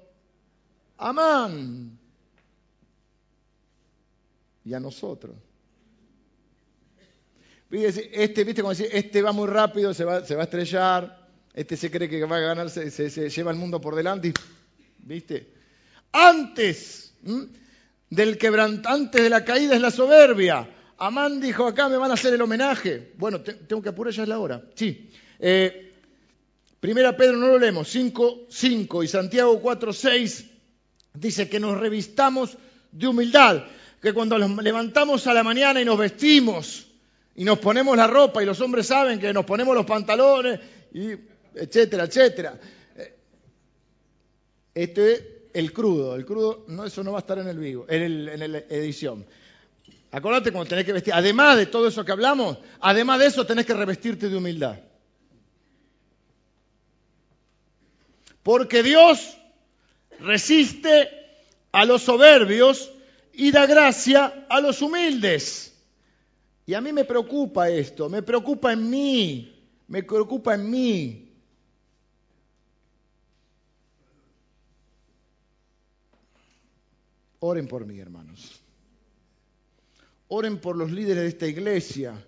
Amán. 0.97 1.97
Y 4.65 4.73
a 4.73 4.81
nosotros. 4.81 5.33
Este, 7.71 8.43
viste, 8.43 8.61
como 8.61 8.71
decir, 8.71 8.89
este 8.91 9.21
va 9.21 9.31
muy 9.31 9.47
rápido, 9.47 9.93
se 9.93 10.03
va, 10.03 10.15
a 10.17 10.43
estrellar, 10.43 11.25
este 11.53 11.77
se 11.77 11.89
cree 11.89 12.09
que 12.09 12.25
va 12.25 12.35
a 12.35 12.41
ganar, 12.41 12.69
se, 12.69 13.29
lleva 13.29 13.51
el 13.51 13.57
mundo 13.57 13.79
por 13.79 13.95
delante, 13.95 14.33
¿viste? 14.97 15.53
Antes 16.11 17.13
del 18.09 18.37
quebrantante 18.37 19.21
de 19.21 19.29
la 19.29 19.45
caída 19.45 19.75
es 19.75 19.81
la 19.81 19.91
soberbia. 19.91 20.75
Amán 20.99 21.39
dijo, 21.39 21.65
acá 21.65 21.89
me 21.89 21.97
van 21.97 22.11
a 22.11 22.15
hacer 22.15 22.33
el 22.33 22.41
homenaje. 22.41 23.13
Bueno, 23.17 23.41
tengo 23.41 23.81
que 23.81 23.89
apurar, 23.89 24.13
ya 24.13 24.23
es 24.23 24.29
la 24.29 24.39
hora. 24.39 24.61
Sí. 24.75 25.09
Eh, 25.39 25.93
primera 26.79 27.15
Pedro 27.15 27.37
no 27.37 27.47
lo 27.47 27.57
leemos, 27.57 27.89
5, 27.89 28.47
5 28.49 29.03
y 29.03 29.07
Santiago 29.07 29.59
4, 29.59 29.93
6 29.93 30.45
dice 31.13 31.49
que 31.49 31.59
nos 31.59 31.77
revistamos 31.77 32.57
de 32.91 33.07
humildad, 33.07 33.63
que 34.01 34.13
cuando 34.13 34.37
nos 34.37 34.63
levantamos 34.63 35.27
a 35.27 35.33
la 35.33 35.43
mañana 35.43 35.81
y 35.81 35.85
nos 35.85 35.97
vestimos, 35.97 36.87
y 37.35 37.43
nos 37.43 37.59
ponemos 37.59 37.95
la 37.95 38.07
ropa 38.07 38.43
y 38.43 38.45
los 38.45 38.59
hombres 38.61 38.87
saben 38.87 39.19
que 39.19 39.33
nos 39.33 39.45
ponemos 39.45 39.75
los 39.75 39.85
pantalones, 39.85 40.59
y 40.93 41.11
etcétera, 41.55 42.03
etcétera. 42.03 42.59
Este 44.73 45.13
es 45.13 45.23
el 45.53 45.73
crudo, 45.73 46.15
el 46.15 46.25
crudo, 46.25 46.65
no, 46.67 46.85
eso 46.85 47.03
no 47.03 47.11
va 47.11 47.19
a 47.19 47.21
estar 47.21 47.39
en 47.39 47.47
el 47.47 47.57
vivo, 47.57 47.85
en, 47.89 48.51
la 48.51 48.59
edición. 48.69 49.25
Acordate 50.11 50.51
cuando 50.51 50.69
tenés 50.69 50.85
que 50.85 50.93
vestir, 50.93 51.13
además 51.13 51.57
de 51.57 51.67
todo 51.67 51.87
eso 51.87 52.03
que 52.03 52.11
hablamos, 52.11 52.57
además 52.79 53.19
de 53.19 53.27
eso 53.27 53.45
tenés 53.45 53.65
que 53.65 53.75
revestirte 53.75 54.27
de 54.27 54.37
humildad. 54.37 54.79
Porque 58.41 58.81
Dios 58.81 59.37
resiste 60.19 61.09
a 61.71 61.85
los 61.85 62.01
soberbios 62.01 62.91
y 63.33 63.51
da 63.51 63.67
gracia 63.67 64.47
a 64.49 64.59
los 64.59 64.81
humildes. 64.81 65.75
Y 66.65 66.73
a 66.73 66.81
mí 66.81 66.91
me 66.91 67.05
preocupa 67.05 67.69
esto, 67.69 68.09
me 68.09 68.23
preocupa 68.23 68.73
en 68.73 68.89
mí, 68.89 69.55
me 69.87 70.01
preocupa 70.03 70.55
en 70.55 70.69
mí. 70.69 71.25
Oren 77.39 77.67
por 77.67 77.85
mí, 77.85 77.99
hermanos. 77.99 78.59
Oren 80.29 80.59
por 80.59 80.77
los 80.77 80.91
líderes 80.91 81.23
de 81.23 81.29
esta 81.29 81.47
iglesia. 81.47 82.23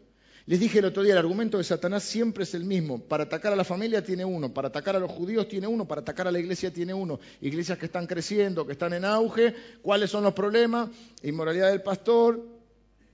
Les 0.48 0.60
dije 0.60 0.80
el 0.80 0.86
otro 0.86 1.04
día, 1.04 1.14
el 1.14 1.20
argumento 1.20 1.60
de 1.60 1.64
Satanás 1.64 2.02
siempre 2.04 2.44
es 2.44 2.56
el 2.56 2.64
mismo. 2.64 3.00
Para 3.00 3.26
atacar 3.26 3.54
a 3.54 3.56
la 3.56 3.64
familia 3.64 4.04
tiene 4.04 4.26
uno, 4.26 4.52
para 4.52 4.70
atacar 4.70 4.96
a 4.96 5.00
los 5.00 5.12
judíos 5.12 5.48
tiene 5.48 5.68
uno, 5.68 5.88
para 5.88 6.02
atacar 6.02 6.28
a 6.28 6.32
la 6.32 6.40
iglesia 6.40 6.74
tiene 6.74 6.96
uno. 6.96 7.20
Iglesias 7.42 7.78
que 7.78 7.86
están 7.86 8.08
creciendo, 8.08 8.66
que 8.66 8.72
están 8.74 8.94
en 8.94 9.06
auge, 9.06 9.54
¿cuáles 9.84 10.10
son 10.10 10.24
los 10.24 10.34
problemas? 10.34 10.90
Inmoralidad 11.22 11.70
del 11.70 11.84
pastor, 11.84 12.44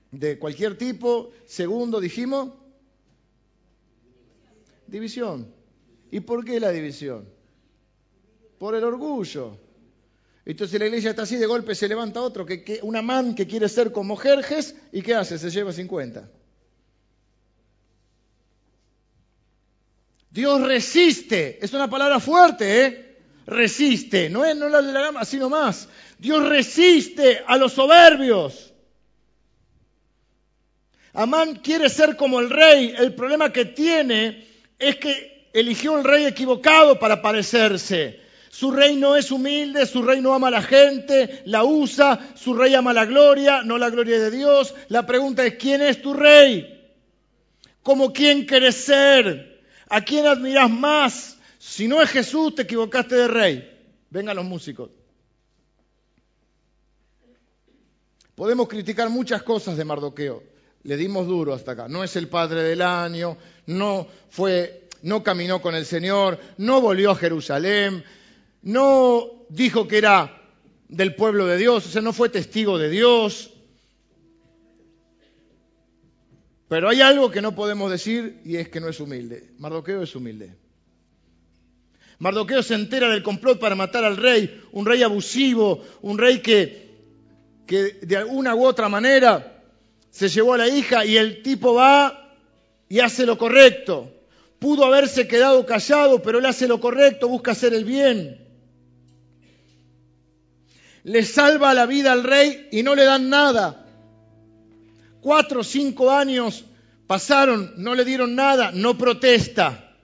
de 0.09 0.39
cualquier 0.39 0.77
tipo. 0.77 1.31
Segundo, 1.45 1.99
dijimos, 1.99 2.53
división. 4.88 5.53
¿Y 6.11 6.21
por 6.21 6.45
qué 6.45 6.61
la 6.61 6.71
división? 6.71 7.27
Por 8.57 8.73
el 8.73 8.85
orgullo. 8.85 9.66
Entonces 10.47 10.79
la 10.79 10.85
iglesia 10.85 11.09
está 11.09 11.23
así, 11.23 11.35
de 11.35 11.45
golpe 11.45 11.75
se 11.75 11.89
levanta 11.89 12.21
otro, 12.21 12.45
que, 12.45 12.63
que, 12.63 12.79
una 12.81 13.01
man 13.01 13.35
que 13.35 13.45
quiere 13.45 13.67
ser 13.67 13.91
como 13.91 14.15
Jerjes, 14.15 14.77
¿y 14.93 15.01
qué 15.01 15.13
hace? 15.13 15.37
Se 15.37 15.49
lleva 15.49 15.73
50. 15.73 16.25
Dios 20.31 20.61
resiste, 20.61 21.59
es 21.61 21.73
una 21.73 21.89
palabra 21.89 22.21
fuerte, 22.21 22.85
¿eh? 22.85 23.17
Resiste, 23.45 24.29
no 24.29 24.45
es 24.45 24.55
no 24.55 24.69
la, 24.69 24.81
la 24.81 25.09
así 25.19 25.37
nomás. 25.37 25.89
Dios 26.17 26.47
resiste 26.47 27.41
a 27.45 27.57
los 27.57 27.73
soberbios. 27.73 28.73
Amán 31.11 31.55
quiere 31.55 31.89
ser 31.89 32.15
como 32.15 32.39
el 32.39 32.49
rey. 32.49 32.93
El 32.97 33.15
problema 33.15 33.51
que 33.51 33.65
tiene 33.65 34.47
es 34.79 34.95
que 34.95 35.49
eligió 35.51 35.97
el 35.97 36.05
rey 36.05 36.25
equivocado 36.25 36.97
para 36.97 37.21
parecerse. 37.21 38.26
Su 38.49 38.71
rey 38.71 38.95
no 38.95 39.15
es 39.15 39.31
humilde, 39.31 39.85
su 39.85 40.01
rey 40.01 40.21
no 40.21 40.33
ama 40.33 40.47
a 40.47 40.51
la 40.51 40.61
gente, 40.61 41.41
la 41.45 41.63
usa, 41.63 42.33
su 42.35 42.53
rey 42.53 42.73
ama 42.75 42.93
la 42.93 43.05
gloria, 43.05 43.61
no 43.63 43.77
la 43.77 43.89
gloria 43.89 44.19
de 44.19 44.31
Dios. 44.31 44.73
La 44.89 45.05
pregunta 45.05 45.45
es, 45.45 45.55
¿quién 45.55 45.81
es 45.81 46.01
tu 46.01 46.13
rey? 46.13 46.91
¿Cómo 47.83 48.13
quién 48.13 48.45
quieres 48.45 48.75
ser? 48.75 49.61
¿A 49.89 50.01
quién 50.01 50.25
admiras 50.25 50.69
más? 50.69 51.37
Si 51.59 51.87
no 51.87 52.01
es 52.01 52.09
Jesús, 52.09 52.55
te 52.55 52.63
equivocaste 52.63 53.15
de 53.15 53.27
rey. 53.27 53.77
Vengan 54.09 54.35
los 54.35 54.45
músicos. 54.45 54.89
Podemos 58.35 58.67
criticar 58.67 59.09
muchas 59.09 59.43
cosas 59.43 59.77
de 59.77 59.85
Mardoqueo 59.85 60.57
le 60.87 60.95
dimos 60.95 61.27
duro 61.27 61.53
hasta 61.53 61.73
acá. 61.73 61.87
No 61.89 62.01
es 62.01 62.15
el 62.15 62.29
padre 62.29 62.63
del 62.63 62.81
año, 62.81 63.37
no 63.65 64.07
fue, 64.29 64.87
no 65.01 65.21
caminó 65.21 65.61
con 65.61 65.75
el 65.75 65.85
Señor, 65.85 66.39
no 66.57 66.79
volvió 66.79 67.11
a 67.11 67.15
Jerusalén, 67.15 68.05
no 68.61 69.45
dijo 69.49 69.87
que 69.87 69.97
era 69.97 70.41
del 70.89 71.15
pueblo 71.15 71.45
de 71.45 71.57
Dios, 71.57 71.85
o 71.85 71.89
sea, 71.89 72.01
no 72.01 72.13
fue 72.13 72.29
testigo 72.29 72.77
de 72.77 72.89
Dios. 72.89 73.51
Pero 76.67 76.89
hay 76.89 77.01
algo 77.01 77.31
que 77.31 77.41
no 77.41 77.55
podemos 77.55 77.89
decir 77.89 78.41
y 78.43 78.57
es 78.57 78.69
que 78.69 78.79
no 78.79 78.89
es 78.89 78.99
humilde. 78.99 79.51
Mardoqueo 79.57 80.03
es 80.03 80.15
humilde. 80.15 80.55
Mardoqueo 82.19 82.63
se 82.63 82.73
entera 82.73 83.09
del 83.09 83.23
complot 83.23 83.59
para 83.59 83.75
matar 83.75 84.03
al 84.03 84.17
rey, 84.17 84.61
un 84.71 84.85
rey 84.85 85.03
abusivo, 85.03 85.83
un 86.01 86.17
rey 86.17 86.39
que, 86.39 86.89
que 87.65 87.99
de 88.01 88.17
alguna 88.17 88.55
u 88.55 88.65
otra 88.65 88.89
manera 88.89 89.63
se 90.09 90.27
llevó 90.29 90.55
a 90.55 90.57
la 90.57 90.67
hija 90.67 91.05
y 91.05 91.15
el 91.15 91.43
tipo 91.43 91.75
va 91.75 92.35
y 92.89 92.99
hace 92.99 93.25
lo 93.25 93.37
correcto. 93.37 94.11
Pudo 94.59 94.85
haberse 94.85 95.27
quedado 95.27 95.65
callado, 95.65 96.21
pero 96.23 96.39
él 96.39 96.45
hace 96.47 96.67
lo 96.67 96.81
correcto, 96.81 97.27
busca 97.27 97.51
hacer 97.51 97.73
el 97.73 97.85
bien. 97.85 98.46
Le 101.07 101.23
salva 101.23 101.73
la 101.73 101.85
vida 101.85 102.11
al 102.11 102.25
rey 102.25 102.67
y 102.69 102.83
no 102.83 102.93
le 102.93 103.05
dan 103.05 103.29
nada. 103.29 103.85
Cuatro 105.21 105.61
o 105.61 105.63
cinco 105.63 106.11
años 106.11 106.65
pasaron, 107.07 107.73
no 107.77 107.95
le 107.95 108.03
dieron 108.03 108.35
nada, 108.35 108.71
no 108.73 108.97
protesta. 108.97 109.95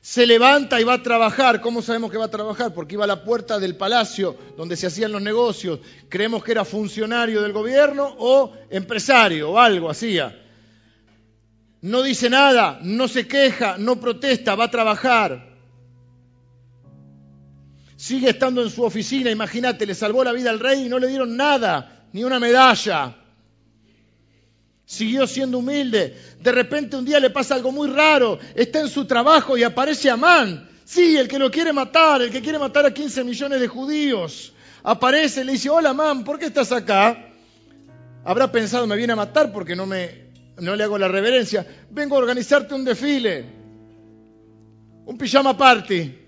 Se 0.00 0.28
levanta 0.28 0.80
y 0.80 0.84
va 0.84 0.94
a 0.94 1.02
trabajar. 1.02 1.60
¿Cómo 1.60 1.82
sabemos 1.82 2.12
que 2.12 2.18
va 2.18 2.26
a 2.26 2.30
trabajar? 2.30 2.72
Porque 2.72 2.94
iba 2.94 3.02
a 3.02 3.08
la 3.08 3.24
puerta 3.24 3.58
del 3.58 3.76
palacio 3.76 4.36
donde 4.56 4.76
se 4.76 4.86
hacían 4.86 5.10
los 5.10 5.22
negocios. 5.22 5.80
Creemos 6.08 6.44
que 6.44 6.52
era 6.52 6.64
funcionario 6.64 7.42
del 7.42 7.52
gobierno 7.52 8.14
o 8.16 8.52
empresario 8.70 9.50
o 9.50 9.58
algo 9.58 9.90
hacía. 9.90 10.40
No 11.80 12.02
dice 12.02 12.30
nada, 12.30 12.78
no 12.84 13.08
se 13.08 13.26
queja, 13.26 13.76
no 13.76 13.98
protesta, 13.98 14.54
va 14.54 14.66
a 14.66 14.70
trabajar. 14.70 15.49
Sigue 18.00 18.30
estando 18.30 18.62
en 18.62 18.70
su 18.70 18.82
oficina, 18.82 19.30
imagínate, 19.30 19.84
le 19.84 19.94
salvó 19.94 20.24
la 20.24 20.32
vida 20.32 20.48
al 20.48 20.58
rey 20.58 20.86
y 20.86 20.88
no 20.88 20.98
le 20.98 21.06
dieron 21.06 21.36
nada, 21.36 22.06
ni 22.14 22.24
una 22.24 22.40
medalla. 22.40 23.14
Siguió 24.86 25.26
siendo 25.26 25.58
humilde. 25.58 26.16
De 26.40 26.50
repente 26.50 26.96
un 26.96 27.04
día 27.04 27.20
le 27.20 27.28
pasa 27.28 27.56
algo 27.56 27.72
muy 27.72 27.88
raro. 27.88 28.38
Está 28.54 28.80
en 28.80 28.88
su 28.88 29.04
trabajo 29.04 29.58
y 29.58 29.64
aparece 29.64 30.08
Amán. 30.08 30.66
Sí, 30.82 31.18
el 31.18 31.28
que 31.28 31.38
lo 31.38 31.50
quiere 31.50 31.74
matar, 31.74 32.22
el 32.22 32.30
que 32.30 32.40
quiere 32.40 32.58
matar 32.58 32.86
a 32.86 32.94
15 32.94 33.22
millones 33.22 33.60
de 33.60 33.68
judíos. 33.68 34.54
Aparece, 34.82 35.44
le 35.44 35.52
dice, 35.52 35.68
hola 35.68 35.90
Amán, 35.90 36.24
¿por 36.24 36.38
qué 36.38 36.46
estás 36.46 36.72
acá? 36.72 37.28
Habrá 38.24 38.50
pensado, 38.50 38.86
me 38.86 38.96
viene 38.96 39.12
a 39.12 39.16
matar 39.16 39.52
porque 39.52 39.76
no, 39.76 39.84
me, 39.84 40.24
no 40.56 40.74
le 40.74 40.84
hago 40.84 40.96
la 40.96 41.08
reverencia. 41.08 41.66
Vengo 41.90 42.16
a 42.16 42.20
organizarte 42.20 42.74
un 42.74 42.82
desfile. 42.82 43.44
Un 45.04 45.18
pijama 45.18 45.54
party. 45.54 46.19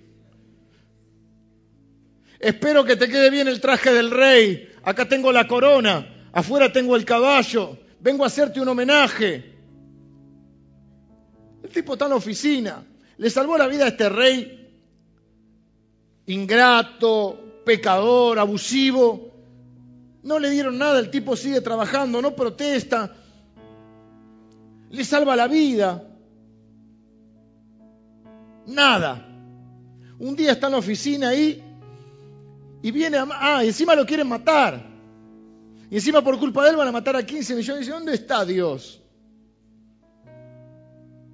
Espero 2.43 2.84
que 2.84 2.97
te 2.97 3.09
quede 3.09 3.30
bien 3.30 3.47
el 3.47 3.61
traje 3.61 3.93
del 3.93 4.11
rey. 4.11 4.68
Acá 4.82 5.09
tengo 5.09 5.30
la 5.30 5.47
corona. 5.47 6.28
Afuera 6.32 6.72
tengo 6.72 6.97
el 6.97 7.05
caballo. 7.05 7.78
Vengo 8.01 8.24
a 8.24 8.26
hacerte 8.26 8.61
un 8.61 8.66
homenaje. 8.66 9.55
El 11.62 11.70
tipo 11.70 11.93
está 11.93 12.07
en 12.07 12.11
la 12.11 12.16
oficina. 12.16 12.84
Le 13.16 13.30
salvó 13.30 13.57
la 13.57 13.68
vida 13.68 13.84
a 13.84 13.88
este 13.88 14.09
rey 14.09 14.59
ingrato, 16.26 17.62
pecador, 17.64 18.40
abusivo. 18.40 19.30
No 20.24 20.40
le 20.40 20.51
dieron 20.51 20.78
nada, 20.78 20.99
el 20.99 21.11
tipo 21.11 21.36
sigue 21.36 21.61
trabajando, 21.61 22.20
no 22.20 22.34
protesta. 22.34 23.14
Le 24.90 25.05
salva 25.05 25.36
la 25.36 25.47
vida. 25.47 26.03
Nada. 28.66 29.28
Un 30.18 30.34
día 30.34 30.53
está 30.53 30.66
en 30.66 30.72
la 30.72 30.78
oficina 30.78 31.28
ahí 31.28 31.72
y 32.83 32.91
viene 32.91 33.16
a... 33.16 33.26
Ah, 33.30 33.64
encima 33.64 33.95
lo 33.95 34.05
quieren 34.05 34.28
matar. 34.28 34.85
Y 35.91 35.97
encima 35.97 36.22
por 36.22 36.39
culpa 36.39 36.64
de 36.64 36.70
él 36.70 36.76
van 36.76 36.89
a 36.89 36.93
matar 36.93 37.16
a 37.16 37.24
15 37.24 37.55
millones. 37.55 37.87
Y 37.87 37.91
¿dónde 37.91 38.14
está 38.14 38.45
Dios? 38.45 39.01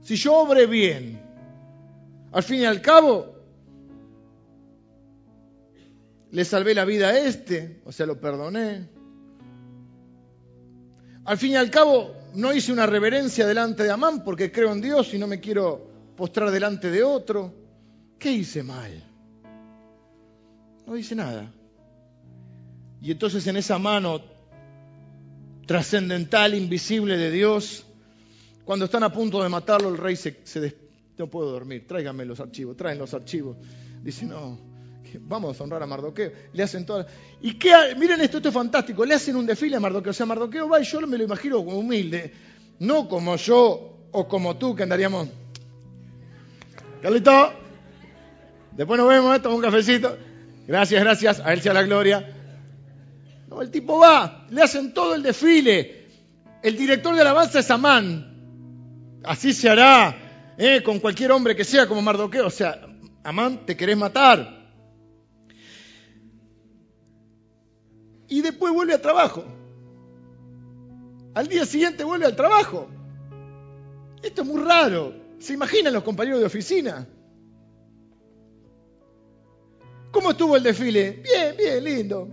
Si 0.03 0.17
yo 0.17 0.35
obre 0.35 0.67
bien, 0.67 1.21
al 2.33 2.43
fin 2.43 2.61
y 2.61 2.65
al 2.65 2.81
cabo, 2.81 3.35
le 6.31 6.45
salvé 6.45 6.75
la 6.75 6.85
vida 6.85 7.09
a 7.09 7.19
este, 7.19 7.81
o 7.85 7.93
sea, 7.93 8.07
lo 8.07 8.21
perdoné. 8.21 8.89
Al 11.25 11.39
fin 11.39 11.53
y 11.53 11.57
al 11.57 11.71
cabo, 11.71 12.15
no 12.35 12.53
hice 12.53 12.73
una 12.73 12.87
reverencia 12.87 13.47
delante 13.47 13.85
de 13.85 13.91
Amán 13.91 14.25
porque 14.25 14.53
creo 14.53 14.73
en 14.73 14.81
Dios 14.81 15.13
y 15.15 15.19
no 15.19 15.27
me 15.27 15.41
quiero 15.41 15.91
postrar 16.17 16.51
delante 16.51 16.91
de 16.91 17.03
otro. 17.03 17.55
¿Qué 18.19 18.33
hice 18.33 18.63
mal? 18.63 19.08
No 20.89 20.95
dice 20.95 21.15
nada. 21.15 21.53
Y 23.03 23.11
entonces 23.11 23.47
en 23.47 23.59
esa 23.59 23.79
mano 23.79 24.23
trascendental, 25.67 26.55
invisible 26.55 27.19
de 27.19 27.31
Dios, 27.31 27.85
cuando 28.65 28.87
están 28.87 29.03
a 29.03 29.13
punto 29.13 29.43
de 29.43 29.51
matarlo, 29.51 29.91
el 29.91 29.99
rey 29.99 30.17
se, 30.17 30.41
se 30.45 30.75
no 31.19 31.27
puedo 31.27 31.51
dormir, 31.51 31.87
tráiganme 31.87 32.25
los 32.25 32.41
archivos, 32.41 32.75
traen 32.75 32.99
los 32.99 33.13
archivos. 33.13 33.59
Dice, 34.03 34.25
no, 34.25 34.59
vamos 35.21 35.61
a 35.61 35.65
honrar 35.65 35.83
a 35.83 35.87
Mardoqueo. 35.87 36.33
Le 36.55 36.63
hacen 36.63 36.87
todas... 36.87 37.07
¿Y 37.43 37.59
qué? 37.59 37.71
Miren 37.99 38.23
esto, 38.23 38.39
esto 38.39 38.49
es 38.49 38.55
fantástico. 38.55 39.05
Le 39.05 39.13
hacen 39.13 39.37
un 39.37 39.45
desfile 39.45 39.77
a 39.77 39.81
Mardoqueo. 39.81 40.13
O 40.13 40.15
sea, 40.15 40.25
Mardoqueo 40.25 40.71
va 40.71 40.81
y 40.81 40.85
yo 40.85 41.03
me 41.03 41.19
lo 41.19 41.25
imagino 41.25 41.63
como 41.63 41.81
humilde. 41.81 42.33
No 42.79 43.07
como 43.11 43.37
yo 43.37 44.07
o 44.11 44.27
como 44.27 44.57
tú 44.57 44.75
que 44.75 44.85
andaríamos... 44.85 45.29
Carlito, 47.03 47.53
después 48.75 48.99
nos 48.99 49.09
vemos, 49.09 49.37
¿eh? 49.37 49.41
toma 49.41 49.57
un 49.57 49.63
cafecito. 49.63 50.28
Gracias, 50.69 51.03
gracias, 51.03 51.41
a 51.41 51.55
él 51.55 51.63
sea 51.63 51.73
la 51.73 51.83
gloria. 51.83 52.29
No, 53.49 53.63
el 53.63 53.71
tipo 53.71 53.99
va, 53.99 54.47
le 54.51 54.63
hacen 54.63 54.93
todo 54.93 55.15
el 55.15 55.23
desfile. 55.23 56.07
El 56.63 56.77
director 56.77 57.15
de 57.15 57.23
alabanza 57.23 57.61
es 57.61 57.71
Amán. 57.71 59.23
Así 59.25 59.55
se 59.55 59.71
hará 59.71 60.55
¿eh? 60.59 60.83
con 60.83 60.99
cualquier 60.99 61.33
hombre 61.33 61.57
que 61.57 61.65
sea 61.65 61.89
como 61.89 62.03
Mardoqueo. 62.03 62.49
O 62.49 62.51
sea, 62.51 62.87
Amán, 63.25 63.65
te 63.65 63.79
querés 63.79 63.97
matar. 63.97 64.69
Y 68.29 68.43
después 68.43 68.71
vuelve 68.71 68.93
al 68.93 69.01
trabajo. 69.01 69.45
Al 71.33 71.49
día 71.49 71.65
siguiente 71.65 72.05
vuelve 72.05 72.27
al 72.27 72.37
trabajo. 72.37 72.91
Esto 74.23 74.43
es 74.43 74.49
muy 74.49 74.63
raro. 74.63 75.15
¿Se 75.39 75.55
imaginan 75.55 75.95
los 75.95 76.03
compañeros 76.03 76.41
de 76.41 76.47
oficina? 76.47 77.09
¿Cómo 80.19 80.33
estuvo 80.33 80.57
el 80.57 80.65
desfile? 80.65 81.23
Bien, 81.23 81.55
bien, 81.57 81.85
lindo. 81.85 82.29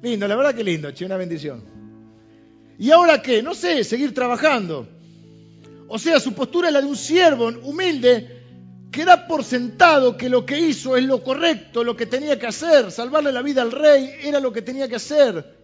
Lindo, 0.00 0.28
la 0.28 0.36
verdad 0.36 0.54
que 0.54 0.62
lindo, 0.62 0.92
che, 0.92 1.04
una 1.04 1.16
bendición. 1.16 1.64
¿Y 2.78 2.92
ahora 2.92 3.20
qué? 3.20 3.42
No 3.42 3.52
sé, 3.52 3.82
seguir 3.82 4.14
trabajando. 4.14 4.86
O 5.88 5.98
sea, 5.98 6.20
su 6.20 6.34
postura 6.34 6.68
es 6.68 6.74
la 6.74 6.80
de 6.80 6.86
un 6.86 6.94
siervo 6.94 7.48
humilde 7.48 8.44
que 8.92 9.04
da 9.04 9.26
por 9.26 9.42
sentado 9.42 10.16
que 10.16 10.28
lo 10.28 10.46
que 10.46 10.56
hizo 10.56 10.96
es 10.96 11.02
lo 11.02 11.24
correcto, 11.24 11.82
lo 11.82 11.96
que 11.96 12.06
tenía 12.06 12.38
que 12.38 12.46
hacer, 12.46 12.92
salvarle 12.92 13.32
la 13.32 13.42
vida 13.42 13.62
al 13.62 13.72
rey 13.72 14.12
era 14.22 14.38
lo 14.38 14.52
que 14.52 14.62
tenía 14.62 14.86
que 14.86 14.94
hacer. 14.94 15.57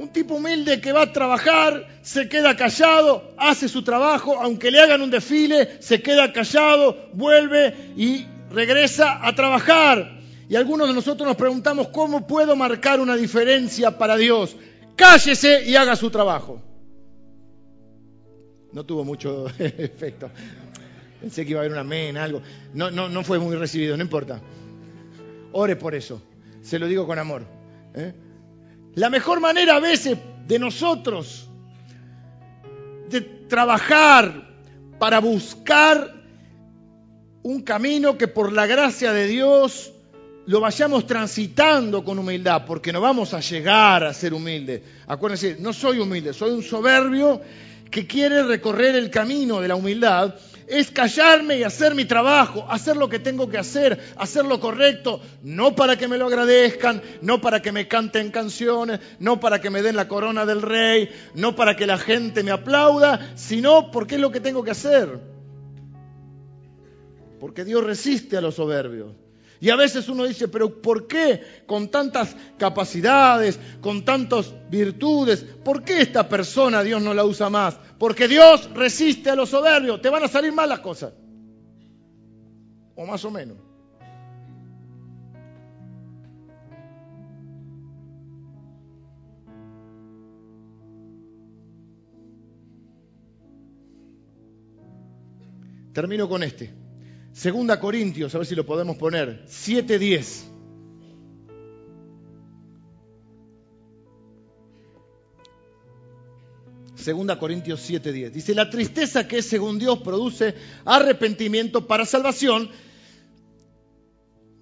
Un 0.00 0.08
tipo 0.08 0.36
humilde 0.36 0.80
que 0.80 0.92
va 0.92 1.02
a 1.02 1.12
trabajar, 1.12 1.86
se 2.00 2.26
queda 2.26 2.56
callado, 2.56 3.34
hace 3.36 3.68
su 3.68 3.82
trabajo, 3.82 4.40
aunque 4.40 4.70
le 4.70 4.80
hagan 4.80 5.02
un 5.02 5.10
desfile, 5.10 5.76
se 5.82 6.00
queda 6.00 6.32
callado, 6.32 7.10
vuelve 7.12 7.92
y 7.98 8.24
regresa 8.50 9.18
a 9.22 9.34
trabajar. 9.34 10.18
Y 10.48 10.56
algunos 10.56 10.88
de 10.88 10.94
nosotros 10.94 11.28
nos 11.28 11.36
preguntamos, 11.36 11.88
¿cómo 11.88 12.26
puedo 12.26 12.56
marcar 12.56 12.98
una 12.98 13.14
diferencia 13.14 13.98
para 13.98 14.16
Dios? 14.16 14.56
Cállese 14.96 15.68
y 15.68 15.76
haga 15.76 15.94
su 15.96 16.10
trabajo. 16.10 16.62
No 18.72 18.86
tuvo 18.86 19.04
mucho 19.04 19.48
efecto. 19.58 20.30
Pensé 21.20 21.44
que 21.44 21.50
iba 21.50 21.60
a 21.60 21.64
haber 21.64 21.72
una 21.72 21.82
amén, 21.82 22.16
algo. 22.16 22.40
No, 22.72 22.90
no, 22.90 23.10
no 23.10 23.22
fue 23.22 23.38
muy 23.38 23.54
recibido, 23.54 23.98
no 23.98 24.02
importa. 24.02 24.40
Ore 25.52 25.76
por 25.76 25.94
eso. 25.94 26.22
Se 26.62 26.78
lo 26.78 26.86
digo 26.86 27.06
con 27.06 27.18
amor. 27.18 27.42
¿eh? 27.92 28.14
La 28.94 29.10
mejor 29.10 29.40
manera 29.40 29.76
a 29.76 29.80
veces 29.80 30.18
de 30.46 30.58
nosotros 30.58 31.48
de 33.08 33.20
trabajar 33.20 34.48
para 34.98 35.20
buscar 35.20 36.14
un 37.42 37.62
camino 37.62 38.18
que 38.18 38.28
por 38.28 38.52
la 38.52 38.66
gracia 38.66 39.12
de 39.12 39.26
Dios 39.26 39.92
lo 40.46 40.60
vayamos 40.60 41.06
transitando 41.06 42.04
con 42.04 42.18
humildad, 42.18 42.64
porque 42.66 42.92
no 42.92 43.00
vamos 43.00 43.34
a 43.34 43.40
llegar 43.40 44.04
a 44.04 44.12
ser 44.12 44.34
humildes. 44.34 44.82
Acuérdense, 45.06 45.56
no 45.60 45.72
soy 45.72 45.98
humilde, 45.98 46.32
soy 46.32 46.50
un 46.50 46.62
soberbio 46.62 47.40
que 47.90 48.06
quiere 48.06 48.42
recorrer 48.42 48.94
el 48.96 49.10
camino 49.10 49.60
de 49.60 49.68
la 49.68 49.76
humildad 49.76 50.34
es 50.70 50.92
callarme 50.92 51.58
y 51.58 51.64
hacer 51.64 51.96
mi 51.96 52.04
trabajo, 52.04 52.64
hacer 52.70 52.96
lo 52.96 53.08
que 53.08 53.18
tengo 53.18 53.48
que 53.50 53.58
hacer, 53.58 53.98
hacer 54.16 54.44
lo 54.44 54.60
correcto, 54.60 55.20
no 55.42 55.74
para 55.74 55.98
que 55.98 56.06
me 56.06 56.16
lo 56.16 56.26
agradezcan, 56.26 57.02
no 57.22 57.40
para 57.40 57.60
que 57.60 57.72
me 57.72 57.88
canten 57.88 58.30
canciones, 58.30 59.00
no 59.18 59.40
para 59.40 59.60
que 59.60 59.68
me 59.68 59.82
den 59.82 59.96
la 59.96 60.06
corona 60.06 60.46
del 60.46 60.62
rey, 60.62 61.10
no 61.34 61.56
para 61.56 61.74
que 61.74 61.86
la 61.86 61.98
gente 61.98 62.44
me 62.44 62.52
aplauda, 62.52 63.32
sino 63.34 63.90
porque 63.90 64.14
es 64.14 64.20
lo 64.20 64.30
que 64.30 64.38
tengo 64.38 64.62
que 64.62 64.70
hacer. 64.70 65.18
Porque 67.40 67.64
Dios 67.64 67.82
resiste 67.82 68.36
a 68.36 68.40
los 68.40 68.54
soberbios. 68.54 69.16
Y 69.62 69.68
a 69.70 69.76
veces 69.76 70.08
uno 70.08 70.24
dice, 70.24 70.48
pero 70.48 70.80
¿por 70.80 71.06
qué 71.06 71.62
con 71.66 71.88
tantas 71.88 72.34
capacidades, 72.58 73.58
con 73.82 74.04
tantas 74.04 74.54
virtudes, 74.70 75.44
por 75.64 75.82
qué 75.82 76.00
esta 76.00 76.28
persona 76.28 76.82
Dios 76.82 77.02
no 77.02 77.12
la 77.12 77.24
usa 77.24 77.50
más? 77.50 77.76
Porque 78.00 78.28
Dios 78.28 78.70
resiste 78.72 79.28
a 79.28 79.36
los 79.36 79.50
soberbios. 79.50 80.00
Te 80.00 80.08
van 80.08 80.24
a 80.24 80.28
salir 80.28 80.54
mal 80.54 80.70
las 80.70 80.80
cosas. 80.80 81.12
O 82.94 83.04
más 83.04 83.22
o 83.26 83.30
menos. 83.30 83.58
Termino 95.92 96.26
con 96.26 96.42
este. 96.42 96.72
Segunda 97.32 97.78
Corintios, 97.78 98.34
a 98.34 98.38
ver 98.38 98.46
si 98.46 98.54
lo 98.54 98.64
podemos 98.64 98.96
poner, 98.96 99.44
7.10. 99.44 100.59
Segunda 107.10 107.40
Corintios 107.40 107.80
7:10. 107.90 108.30
Dice, 108.30 108.54
la 108.54 108.70
tristeza 108.70 109.26
que 109.26 109.42
según 109.42 109.80
Dios 109.80 109.98
produce 109.98 110.54
arrepentimiento 110.84 111.88
para 111.88 112.06
salvación, 112.06 112.70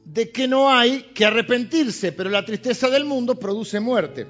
de 0.07 0.33
que 0.33 0.49
no 0.49 0.71
hay 0.71 1.11
que 1.15 1.27
arrepentirse, 1.27 2.11
pero 2.13 2.31
la 2.31 2.47
tristeza 2.47 2.89
del 2.89 3.05
mundo 3.05 3.39
produce 3.39 3.81
muerte. 3.81 4.27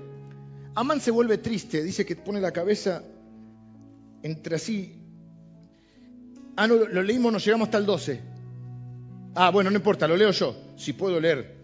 Amán 0.75 1.01
se 1.01 1.13
vuelve 1.13 1.39
triste, 1.39 1.81
dice 1.85 2.05
que 2.05 2.17
pone 2.17 2.41
la 2.41 2.51
cabeza 2.51 3.05
entre 4.25 4.57
así. 4.57 4.97
Ah, 6.57 6.67
no, 6.67 6.75
lo 6.75 7.03
leímos, 7.05 7.33
nos 7.33 7.45
llegamos 7.45 7.69
hasta 7.69 7.79
el 7.79 7.87
12. 7.87 8.21
Ah, 9.37 9.51
bueno, 9.51 9.71
no 9.71 9.77
importa, 9.77 10.09
lo 10.09 10.17
leo 10.17 10.33
yo, 10.33 10.57
si 10.77 10.93
puedo 10.93 11.21
leer. 11.21 11.57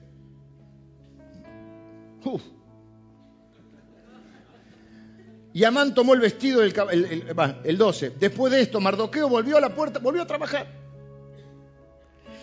Y 5.54 5.62
Amán 5.62 5.94
tomó 5.94 6.14
el 6.14 6.20
vestido 6.20 6.62
del 6.62 6.74
el, 6.90 7.04
el, 7.04 7.56
el 7.62 7.78
12. 7.78 8.10
Después 8.18 8.52
de 8.52 8.60
esto, 8.60 8.80
Mardoqueo 8.80 9.28
volvió 9.28 9.56
a 9.56 9.60
la 9.60 9.72
puerta, 9.72 10.00
volvió 10.00 10.20
a 10.22 10.26
trabajar. 10.26 10.66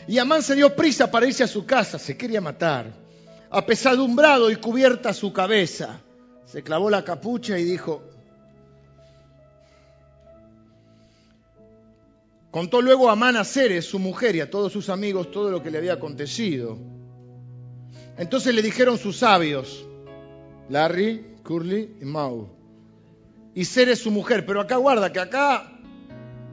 Y 0.08 0.18
Amán 0.18 0.42
se 0.42 0.56
dio 0.56 0.74
prisa 0.74 1.12
para 1.12 1.28
irse 1.28 1.44
a 1.44 1.48
su 1.48 1.66
casa, 1.66 2.00
se 2.00 2.16
quería 2.16 2.40
matar. 2.40 2.94
Apesadumbrado 3.50 4.50
y 4.50 4.56
cubierta 4.56 5.14
su 5.14 5.34
cabeza, 5.34 6.00
se 6.46 6.64
clavó 6.64 6.90
la 6.90 7.04
capucha 7.04 7.60
y 7.60 7.66
dijo, 7.66 8.02
Contó 12.50 12.82
luego 12.82 13.10
a 13.10 13.14
Amán 13.14 13.36
a 13.36 13.44
Ceres, 13.44 13.86
su 13.86 14.00
mujer, 14.00 14.38
y 14.38 14.40
a 14.40 14.50
todos 14.50 14.72
sus 14.72 14.88
amigos 14.88 15.32
todo 15.32 15.52
lo 15.52 15.62
que 15.62 15.70
le 15.70 15.78
había 15.78 15.94
acontecido. 15.94 16.78
Entonces 18.18 18.56
le 18.56 18.62
dijeron 18.62 18.98
sus 18.98 19.18
sabios, 19.18 19.86
Larry, 20.70 21.36
Curly 21.44 21.98
y 22.02 22.06
Mau. 22.06 22.61
Y 23.54 23.66
Ceres 23.66 24.00
su 24.00 24.12
mujer, 24.12 24.46
pero 24.46 24.62
acá 24.62 24.78
guarda 24.78 25.12
que 25.12 25.20
acá, 25.20 25.72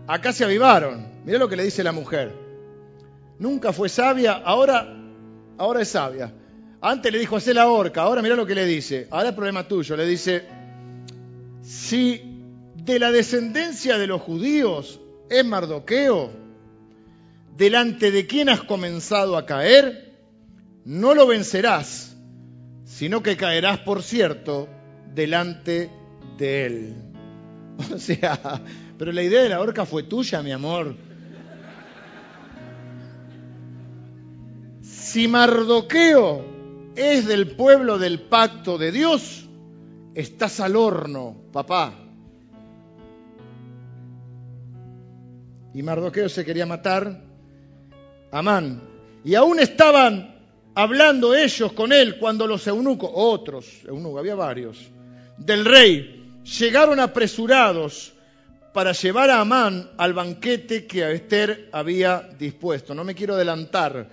acá 0.06 0.32
se 0.32 0.44
avivaron. 0.44 1.06
Mira 1.24 1.38
lo 1.38 1.48
que 1.48 1.56
le 1.56 1.64
dice 1.64 1.84
la 1.84 1.92
mujer. 1.92 2.34
Nunca 3.38 3.72
fue 3.72 3.88
sabia, 3.88 4.32
ahora, 4.32 4.96
ahora 5.58 5.82
es 5.82 5.88
sabia. 5.90 6.32
Antes 6.80 7.12
le 7.12 7.18
dijo, 7.18 7.36
hacer 7.36 7.54
la 7.54 7.68
horca, 7.68 8.02
ahora 8.02 8.22
mira 8.22 8.34
lo 8.34 8.46
que 8.46 8.54
le 8.54 8.64
dice. 8.64 9.08
Ahora 9.10 9.30
es 9.30 9.34
problema 9.34 9.66
tuyo. 9.66 9.96
Le 9.96 10.06
dice, 10.06 10.44
si 11.62 12.22
de 12.74 12.98
la 12.98 13.10
descendencia 13.10 13.98
de 13.98 14.06
los 14.06 14.22
judíos 14.22 15.00
es 15.28 15.44
Mardoqueo, 15.44 16.30
delante 17.56 18.10
de 18.10 18.26
quien 18.26 18.48
has 18.48 18.62
comenzado 18.62 19.36
a 19.36 19.44
caer, 19.44 20.16
no 20.84 21.14
lo 21.14 21.26
vencerás, 21.26 22.16
sino 22.84 23.22
que 23.22 23.36
caerás, 23.36 23.80
por 23.80 24.02
cierto, 24.02 24.68
delante 25.14 25.90
de 26.38 26.66
él. 26.66 26.94
O 27.94 27.98
sea, 27.98 28.60
pero 28.98 29.12
la 29.12 29.22
idea 29.22 29.42
de 29.42 29.50
la 29.50 29.60
horca 29.60 29.86
fue 29.86 30.02
tuya, 30.02 30.42
mi 30.42 30.50
amor. 30.50 30.96
Si 34.82 35.28
Mardoqueo 35.28 36.44
es 36.96 37.26
del 37.26 37.54
pueblo 37.54 37.98
del 37.98 38.20
pacto 38.22 38.78
de 38.78 38.90
Dios, 38.90 39.48
estás 40.14 40.58
al 40.58 40.74
horno, 40.74 41.36
papá. 41.52 41.94
Y 45.72 45.82
Mardoqueo 45.82 46.28
se 46.28 46.44
quería 46.44 46.66
matar 46.66 47.22
a 48.32 48.38
Amán. 48.40 48.82
Y 49.24 49.36
aún 49.36 49.60
estaban 49.60 50.34
hablando 50.74 51.34
ellos 51.34 51.72
con 51.72 51.92
él 51.92 52.18
cuando 52.18 52.46
los 52.46 52.66
eunucos, 52.66 53.10
otros 53.14 53.84
eunucos, 53.86 54.18
había 54.18 54.34
varios, 54.34 54.90
del 55.36 55.64
rey, 55.64 56.17
llegaron 56.48 57.00
apresurados 57.00 58.12
para 58.72 58.92
llevar 58.92 59.30
a 59.30 59.40
Amán 59.40 59.90
al 59.98 60.14
banquete 60.14 60.86
que 60.86 61.10
Esther 61.12 61.68
había 61.72 62.28
dispuesto. 62.38 62.94
No 62.94 63.04
me 63.04 63.14
quiero 63.14 63.34
adelantar 63.34 64.08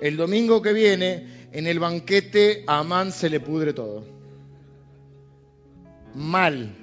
el 0.00 0.16
domingo 0.16 0.62
que 0.62 0.72
viene, 0.72 1.48
en 1.52 1.66
el 1.66 1.78
banquete 1.78 2.64
a 2.66 2.78
Amán 2.78 3.12
se 3.12 3.30
le 3.30 3.40
pudre 3.40 3.72
todo. 3.72 4.04
Mal. 6.14 6.74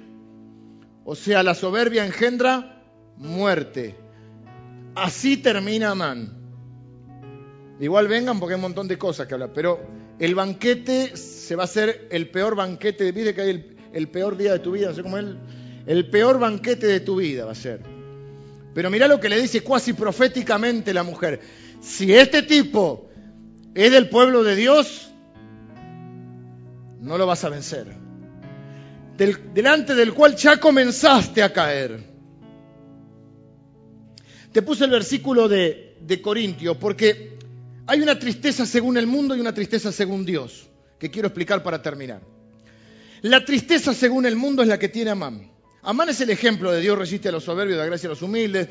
O 1.04 1.14
sea, 1.14 1.42
la 1.42 1.54
soberbia 1.54 2.06
engendra 2.06 2.82
muerte. 3.16 3.96
Así 4.94 5.36
termina 5.36 5.90
Amán. 5.90 6.38
Igual 7.80 8.08
vengan 8.08 8.38
porque 8.38 8.54
hay 8.54 8.56
un 8.56 8.62
montón 8.62 8.88
de 8.88 8.98
cosas 8.98 9.26
que 9.26 9.34
hablar, 9.34 9.52
pero 9.52 9.80
el 10.18 10.34
banquete 10.34 11.16
se 11.16 11.56
va 11.56 11.62
a 11.62 11.64
hacer 11.64 12.06
el 12.10 12.30
peor 12.30 12.54
banquete, 12.54 13.12
de 13.12 13.34
que 13.34 13.40
hay 13.40 13.50
el, 13.50 13.71
el, 13.92 14.08
peor 14.08 14.36
día 14.36 14.52
de 14.52 14.58
tu 14.58 14.72
vida, 14.72 14.88
no 14.88 14.94
sé 14.94 15.02
cómo 15.02 15.18
es, 15.18 15.26
el 15.86 16.10
peor 16.10 16.38
banquete 16.38 16.86
de 16.86 17.00
tu 17.00 17.16
vida 17.16 17.44
va 17.44 17.52
a 17.52 17.56
ser. 17.56 17.80
Pero 18.74 18.90
mira 18.90 19.06
lo 19.06 19.20
que 19.20 19.28
le 19.28 19.40
dice 19.40 19.62
cuasi 19.62 19.92
proféticamente 19.92 20.94
la 20.94 21.02
mujer. 21.02 21.40
Si 21.80 22.12
este 22.14 22.42
tipo 22.42 23.10
es 23.74 23.90
del 23.92 24.08
pueblo 24.08 24.42
de 24.42 24.56
Dios, 24.56 25.10
no 27.00 27.18
lo 27.18 27.26
vas 27.26 27.44
a 27.44 27.48
vencer. 27.48 28.00
delante 29.54 29.94
del 29.94 30.14
cual 30.14 30.36
ya 30.36 30.58
comenzaste 30.58 31.42
a 31.42 31.52
caer. 31.52 32.12
Te 34.52 34.62
puse 34.62 34.84
el 34.84 34.90
versículo 34.90 35.48
de, 35.48 35.96
de 36.00 36.20
Corintios 36.20 36.76
porque 36.76 37.38
hay 37.86 38.00
una 38.00 38.18
tristeza 38.18 38.64
según 38.66 38.96
el 38.96 39.06
mundo 39.06 39.34
y 39.34 39.40
una 39.40 39.54
tristeza 39.54 39.92
según 39.92 40.24
Dios, 40.24 40.68
que 40.98 41.10
quiero 41.10 41.28
explicar 41.28 41.62
para 41.62 41.82
terminar. 41.82 42.31
La 43.22 43.44
tristeza 43.44 43.94
según 43.94 44.26
el 44.26 44.34
mundo 44.34 44.62
es 44.62 44.68
la 44.68 44.80
que 44.80 44.88
tiene 44.88 45.12
Amán. 45.12 45.48
Amán 45.82 46.08
es 46.08 46.20
el 46.20 46.30
ejemplo 46.30 46.72
de 46.72 46.80
Dios 46.80 46.98
resiste 46.98 47.28
a 47.28 47.32
los 47.32 47.44
soberbios, 47.44 47.78
da 47.78 47.86
gracia 47.86 48.08
a 48.08 48.10
los 48.10 48.22
humildes. 48.22 48.66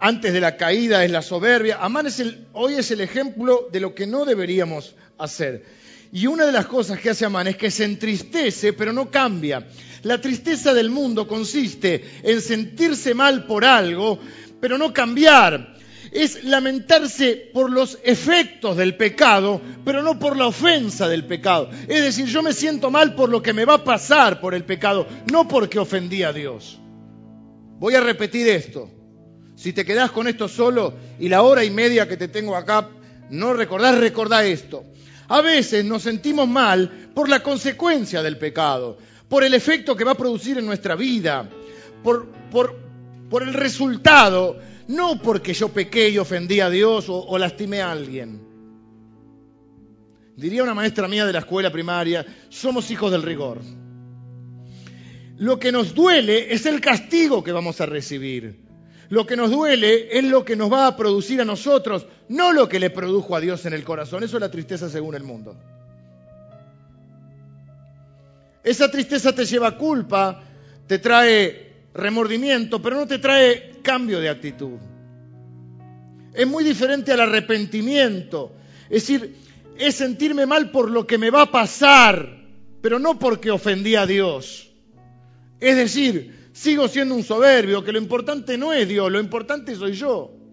Antes 0.00 0.32
de 0.32 0.40
la 0.40 0.56
caída 0.56 1.04
es 1.04 1.12
la 1.12 1.22
soberbia. 1.22 1.78
Amán 1.80 2.08
es 2.08 2.18
el, 2.18 2.48
hoy 2.54 2.74
es 2.74 2.90
el 2.90 3.00
ejemplo 3.00 3.68
de 3.70 3.78
lo 3.78 3.94
que 3.94 4.08
no 4.08 4.24
deberíamos 4.24 4.96
hacer. 5.16 5.64
Y 6.12 6.26
una 6.26 6.44
de 6.44 6.50
las 6.50 6.66
cosas 6.66 6.98
que 6.98 7.10
hace 7.10 7.24
Amán 7.24 7.46
es 7.46 7.56
que 7.56 7.70
se 7.70 7.84
entristece, 7.84 8.72
pero 8.72 8.92
no 8.92 9.12
cambia. 9.12 9.64
La 10.02 10.20
tristeza 10.20 10.74
del 10.74 10.90
mundo 10.90 11.28
consiste 11.28 12.04
en 12.24 12.40
sentirse 12.40 13.14
mal 13.14 13.46
por 13.46 13.64
algo, 13.64 14.18
pero 14.60 14.76
no 14.76 14.92
cambiar 14.92 15.76
es 16.14 16.44
lamentarse 16.44 17.50
por 17.52 17.70
los 17.70 17.98
efectos 18.04 18.76
del 18.76 18.96
pecado, 18.96 19.60
pero 19.84 20.00
no 20.00 20.16
por 20.16 20.36
la 20.36 20.46
ofensa 20.46 21.08
del 21.08 21.24
pecado. 21.24 21.68
Es 21.88 22.02
decir, 22.02 22.26
yo 22.26 22.40
me 22.40 22.52
siento 22.52 22.88
mal 22.90 23.16
por 23.16 23.28
lo 23.28 23.42
que 23.42 23.52
me 23.52 23.64
va 23.64 23.74
a 23.74 23.84
pasar 23.84 24.40
por 24.40 24.54
el 24.54 24.64
pecado, 24.64 25.08
no 25.32 25.48
porque 25.48 25.80
ofendí 25.80 26.22
a 26.22 26.32
Dios. 26.32 26.78
Voy 27.80 27.96
a 27.96 28.00
repetir 28.00 28.48
esto. 28.48 28.88
Si 29.56 29.72
te 29.72 29.84
quedás 29.84 30.12
con 30.12 30.28
esto 30.28 30.48
solo 30.48 30.94
y 31.18 31.28
la 31.28 31.42
hora 31.42 31.64
y 31.64 31.70
media 31.70 32.06
que 32.06 32.16
te 32.16 32.28
tengo 32.28 32.54
acá, 32.54 32.88
no 33.30 33.52
recordás, 33.52 33.98
recordá 33.98 34.44
esto. 34.44 34.84
A 35.26 35.40
veces 35.40 35.84
nos 35.84 36.02
sentimos 36.02 36.46
mal 36.46 37.10
por 37.12 37.28
la 37.28 37.42
consecuencia 37.42 38.22
del 38.22 38.38
pecado, 38.38 38.98
por 39.28 39.42
el 39.42 39.52
efecto 39.52 39.96
que 39.96 40.04
va 40.04 40.12
a 40.12 40.16
producir 40.16 40.58
en 40.58 40.66
nuestra 40.66 40.94
vida, 40.94 41.48
por, 42.04 42.28
por, 42.50 42.76
por 43.28 43.42
el 43.42 43.52
resultado 43.52 44.58
no 44.88 45.20
porque 45.20 45.54
yo 45.54 45.68
pequé 45.68 46.08
y 46.10 46.18
ofendí 46.18 46.60
a 46.60 46.70
Dios 46.70 47.06
o, 47.08 47.38
lastimé 47.38 47.82
a 47.82 47.92
alguien. 47.92 48.42
Diría 50.36 50.62
una 50.62 50.74
maestra 50.74 51.08
mía 51.08 51.24
de 51.24 51.32
la 51.32 51.38
escuela 51.40 51.70
primaria, 51.70 52.26
somos 52.48 52.90
hijos 52.90 53.10
del 53.12 53.22
rigor. 53.22 53.60
Lo 55.36 55.58
que 55.58 55.72
nos 55.72 55.94
duele 55.94 56.52
es 56.52 56.66
el 56.66 56.80
castigo 56.80 57.42
que 57.42 57.52
vamos 57.52 57.80
a 57.80 57.86
recibir. 57.86 58.62
Lo 59.08 59.26
que 59.26 59.36
nos 59.36 59.50
duele 59.50 60.16
es 60.16 60.24
lo 60.24 60.44
que 60.44 60.56
nos 60.56 60.72
va 60.72 60.86
a 60.86 60.96
producir 60.96 61.40
a 61.40 61.44
nosotros, 61.44 62.06
no 62.28 62.52
lo 62.52 62.68
que 62.68 62.80
le 62.80 62.90
produjo 62.90 63.36
a 63.36 63.40
Dios 63.40 63.64
en 63.66 63.74
el 63.74 63.84
corazón. 63.84 64.24
Eso 64.24 64.36
es 64.36 64.40
la 64.40 64.50
tristeza 64.50 64.88
según 64.88 65.14
el 65.14 65.22
mundo. 65.22 65.56
Esa 68.64 68.90
tristeza 68.90 69.34
te 69.34 69.44
lleva 69.44 69.76
culpa, 69.76 70.42
te 70.86 70.98
trae 70.98 71.73
remordimiento, 71.94 72.82
pero 72.82 72.96
no 72.96 73.06
te 73.06 73.18
trae 73.18 73.76
cambio 73.82 74.20
de 74.20 74.28
actitud. 74.28 74.78
Es 76.32 76.46
muy 76.46 76.64
diferente 76.64 77.12
al 77.12 77.20
arrepentimiento. 77.20 78.52
Es 78.90 79.06
decir, 79.06 79.36
es 79.78 79.94
sentirme 79.94 80.46
mal 80.46 80.70
por 80.70 80.90
lo 80.90 81.06
que 81.06 81.18
me 81.18 81.30
va 81.30 81.42
a 81.42 81.50
pasar, 81.50 82.44
pero 82.82 82.98
no 82.98 83.18
porque 83.18 83.50
ofendí 83.50 83.94
a 83.94 84.06
Dios. 84.06 84.70
Es 85.60 85.76
decir, 85.76 86.50
sigo 86.52 86.88
siendo 86.88 87.14
un 87.14 87.22
soberbio, 87.22 87.84
que 87.84 87.92
lo 87.92 87.98
importante 87.98 88.58
no 88.58 88.72
es 88.72 88.88
Dios, 88.88 89.10
lo 89.10 89.20
importante 89.20 89.74
soy 89.76 89.92
yo. 89.92 90.43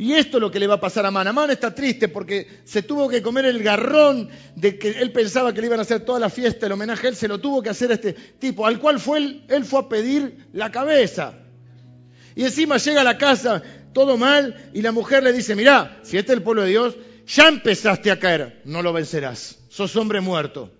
Y 0.00 0.14
esto 0.14 0.38
es 0.38 0.40
lo 0.40 0.50
que 0.50 0.58
le 0.58 0.66
va 0.66 0.76
a 0.76 0.80
pasar 0.80 1.04
a 1.04 1.08
Amán. 1.08 1.28
Amán 1.28 1.50
está 1.50 1.74
triste 1.74 2.08
porque 2.08 2.62
se 2.64 2.82
tuvo 2.82 3.06
que 3.06 3.20
comer 3.20 3.44
el 3.44 3.62
garrón 3.62 4.30
de 4.56 4.78
que 4.78 4.92
él 4.92 5.12
pensaba 5.12 5.52
que 5.52 5.60
le 5.60 5.66
iban 5.66 5.78
a 5.78 5.82
hacer 5.82 6.06
toda 6.06 6.18
la 6.18 6.30
fiesta, 6.30 6.64
el 6.64 6.72
homenaje, 6.72 7.06
él 7.06 7.16
se 7.16 7.28
lo 7.28 7.38
tuvo 7.38 7.62
que 7.62 7.68
hacer 7.68 7.90
a 7.90 7.94
este 7.96 8.14
tipo, 8.14 8.64
al 8.64 8.78
cual 8.78 8.98
fue 8.98 9.18
él, 9.18 9.44
él 9.48 9.62
fue 9.62 9.80
a 9.80 9.88
pedir 9.90 10.48
la 10.54 10.70
cabeza. 10.70 11.34
Y 12.34 12.44
encima 12.44 12.78
llega 12.78 13.02
a 13.02 13.04
la 13.04 13.18
casa 13.18 13.62
todo 13.92 14.16
mal 14.16 14.70
y 14.72 14.80
la 14.80 14.90
mujer 14.90 15.22
le 15.22 15.34
dice, 15.34 15.54
mirá, 15.54 16.00
si 16.02 16.16
este 16.16 16.32
es 16.32 16.38
el 16.38 16.44
pueblo 16.44 16.62
de 16.62 16.70
Dios, 16.70 16.96
ya 17.26 17.48
empezaste 17.48 18.10
a 18.10 18.18
caer, 18.18 18.62
no 18.64 18.80
lo 18.80 18.94
vencerás, 18.94 19.58
sos 19.68 19.94
hombre 19.96 20.22
muerto. 20.22 20.72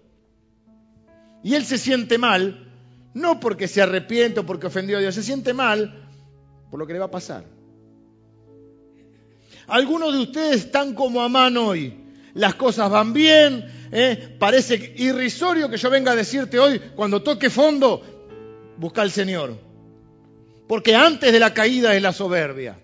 Y 1.45 1.57
él 1.57 1.67
se 1.67 1.77
siente 1.77 2.17
mal, 2.17 2.73
no 3.13 3.39
porque 3.39 3.69
se 3.69 3.83
arrepiente 3.83 4.41
o 4.41 4.47
porque 4.47 4.69
ofendió 4.69 4.97
a 4.97 5.01
Dios, 5.01 5.15
se 5.15 5.23
siente 5.23 5.53
mal 5.53 6.09
por 6.71 6.81
lo 6.81 6.87
que 6.87 6.95
le 6.95 7.01
va 7.01 7.05
a 7.05 7.11
pasar. 7.11 7.60
Algunos 9.66 10.12
de 10.12 10.20
ustedes 10.20 10.56
están 10.66 10.94
como 10.94 11.22
Amán 11.22 11.56
hoy. 11.56 11.97
Las 12.35 12.55
cosas 12.55 12.90
van 12.90 13.12
bien, 13.12 13.89
¿eh? 13.93 14.36
parece 14.39 14.94
irrisorio 14.97 15.68
que 15.68 15.77
yo 15.77 15.90
venga 15.90 16.12
a 16.12 16.16
decirte 16.16 16.59
hoy, 16.59 16.78
cuando 16.94 17.22
toque 17.22 17.51
fondo, 17.51 18.02
busca 18.77 19.02
al 19.02 19.10
Señor. 19.10 19.59
Porque 20.68 20.94
antes 20.94 21.32
de 21.32 21.40
la 21.40 21.52
caída 21.52 21.94
es 21.94 22.02
la 22.02 22.12
soberbia. 22.12 22.78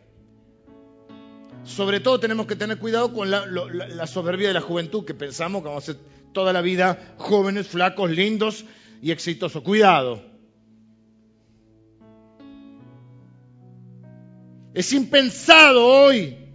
Sobre 1.64 2.00
todo 2.00 2.20
tenemos 2.20 2.46
que 2.46 2.56
tener 2.56 2.78
cuidado 2.78 3.12
con 3.12 3.30
la, 3.30 3.46
la 3.46 4.06
soberbia 4.06 4.48
de 4.48 4.54
la 4.54 4.60
juventud, 4.60 5.04
que 5.04 5.14
pensamos 5.14 5.62
que 5.62 5.68
vamos 5.68 5.84
a 5.84 5.92
ser 5.92 5.96
toda 6.32 6.52
la 6.52 6.60
vida 6.60 7.14
jóvenes, 7.18 7.66
flacos, 7.66 8.10
lindos 8.10 8.64
y 9.02 9.10
exitosos. 9.10 9.62
Cuidado. 9.62 10.22
Es 14.74 14.92
impensado 14.92 15.86
hoy 15.86 16.45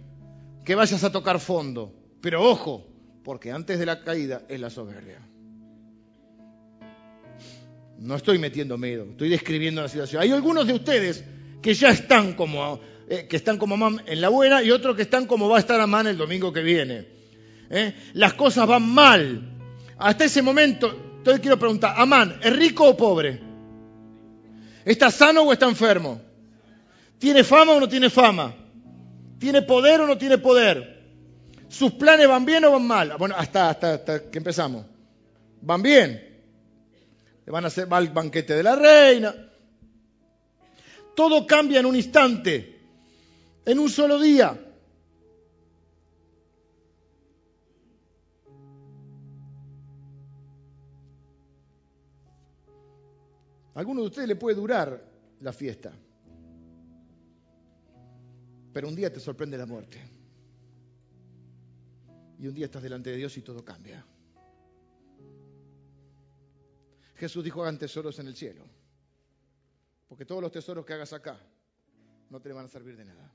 que 0.64 0.74
vayas 0.74 1.02
a 1.04 1.12
tocar 1.12 1.40
fondo. 1.40 1.92
Pero 2.20 2.42
ojo, 2.42 2.86
porque 3.24 3.50
antes 3.50 3.78
de 3.78 3.86
la 3.86 4.02
caída 4.02 4.42
es 4.48 4.60
la 4.60 4.70
soberbia. 4.70 5.20
No 7.98 8.16
estoy 8.16 8.38
metiendo 8.38 8.78
miedo, 8.78 9.06
estoy 9.10 9.28
describiendo 9.28 9.82
la 9.82 9.88
situación. 9.88 10.22
Hay 10.22 10.32
algunos 10.32 10.66
de 10.66 10.72
ustedes 10.72 11.24
que 11.60 11.74
ya 11.74 11.90
están 11.90 12.32
como, 12.34 12.80
eh, 13.08 13.26
que 13.28 13.36
están 13.36 13.58
como 13.58 13.74
Amán 13.74 14.02
en 14.06 14.20
la 14.20 14.28
buena 14.28 14.62
y 14.62 14.72
otros 14.72 14.96
que 14.96 15.02
están 15.02 15.26
como 15.26 15.48
va 15.48 15.56
a 15.58 15.60
estar 15.60 15.80
Amán 15.80 16.08
el 16.08 16.16
domingo 16.16 16.52
que 16.52 16.62
viene. 16.62 17.06
¿Eh? 17.70 17.94
Las 18.14 18.34
cosas 18.34 18.66
van 18.66 18.82
mal. 18.82 19.48
Hasta 19.98 20.24
ese 20.24 20.42
momento, 20.42 21.14
entonces 21.18 21.40
quiero 21.40 21.58
preguntar, 21.58 21.94
Amán, 21.96 22.40
¿es 22.42 22.56
rico 22.56 22.88
o 22.88 22.96
pobre? 22.96 23.40
¿Está 24.84 25.10
sano 25.10 25.42
o 25.42 25.52
está 25.52 25.68
enfermo? 25.68 26.20
¿Tiene 27.18 27.44
fama 27.44 27.72
o 27.72 27.80
no 27.80 27.88
tiene 27.88 28.10
fama? 28.10 28.52
¿Tiene 29.42 29.62
poder 29.62 30.00
o 30.00 30.06
no 30.06 30.16
tiene 30.16 30.38
poder? 30.38 31.02
¿Sus 31.68 31.94
planes 31.94 32.28
van 32.28 32.44
bien 32.44 32.64
o 32.64 32.70
van 32.70 32.86
mal? 32.86 33.16
Bueno, 33.18 33.34
hasta, 33.36 33.70
hasta, 33.70 34.30
que 34.30 34.38
empezamos. 34.38 34.86
¿Van 35.60 35.82
bien? 35.82 36.44
Le 37.44 37.50
van 37.50 37.64
a 37.64 37.66
hacer 37.66 37.92
va 37.92 37.98
el 37.98 38.10
banquete 38.10 38.54
de 38.54 38.62
la 38.62 38.76
reina. 38.76 39.34
Todo 41.16 41.44
cambia 41.44 41.80
en 41.80 41.86
un 41.86 41.96
instante, 41.96 42.82
en 43.64 43.80
un 43.80 43.90
solo 43.90 44.20
día. 44.20 44.56
Alguno 53.74 54.02
de 54.02 54.06
ustedes 54.06 54.28
le 54.28 54.36
puede 54.36 54.54
durar 54.54 55.02
la 55.40 55.52
fiesta. 55.52 55.90
Pero 58.72 58.88
un 58.88 58.94
día 58.94 59.12
te 59.12 59.20
sorprende 59.20 59.58
la 59.58 59.66
muerte. 59.66 59.98
Y 62.38 62.46
un 62.46 62.54
día 62.54 62.66
estás 62.66 62.82
delante 62.82 63.10
de 63.10 63.16
Dios 63.16 63.36
y 63.36 63.42
todo 63.42 63.64
cambia. 63.64 64.04
Jesús 67.14 67.44
dijo, 67.44 67.62
hagan 67.62 67.78
tesoros 67.78 68.18
en 68.18 68.26
el 68.26 68.34
cielo. 68.34 68.64
Porque 70.08 70.24
todos 70.24 70.42
los 70.42 70.50
tesoros 70.50 70.84
que 70.84 70.94
hagas 70.94 71.12
acá 71.12 71.38
no 72.30 72.40
te 72.40 72.52
van 72.52 72.66
a 72.66 72.68
servir 72.68 72.96
de 72.96 73.04
nada. 73.04 73.32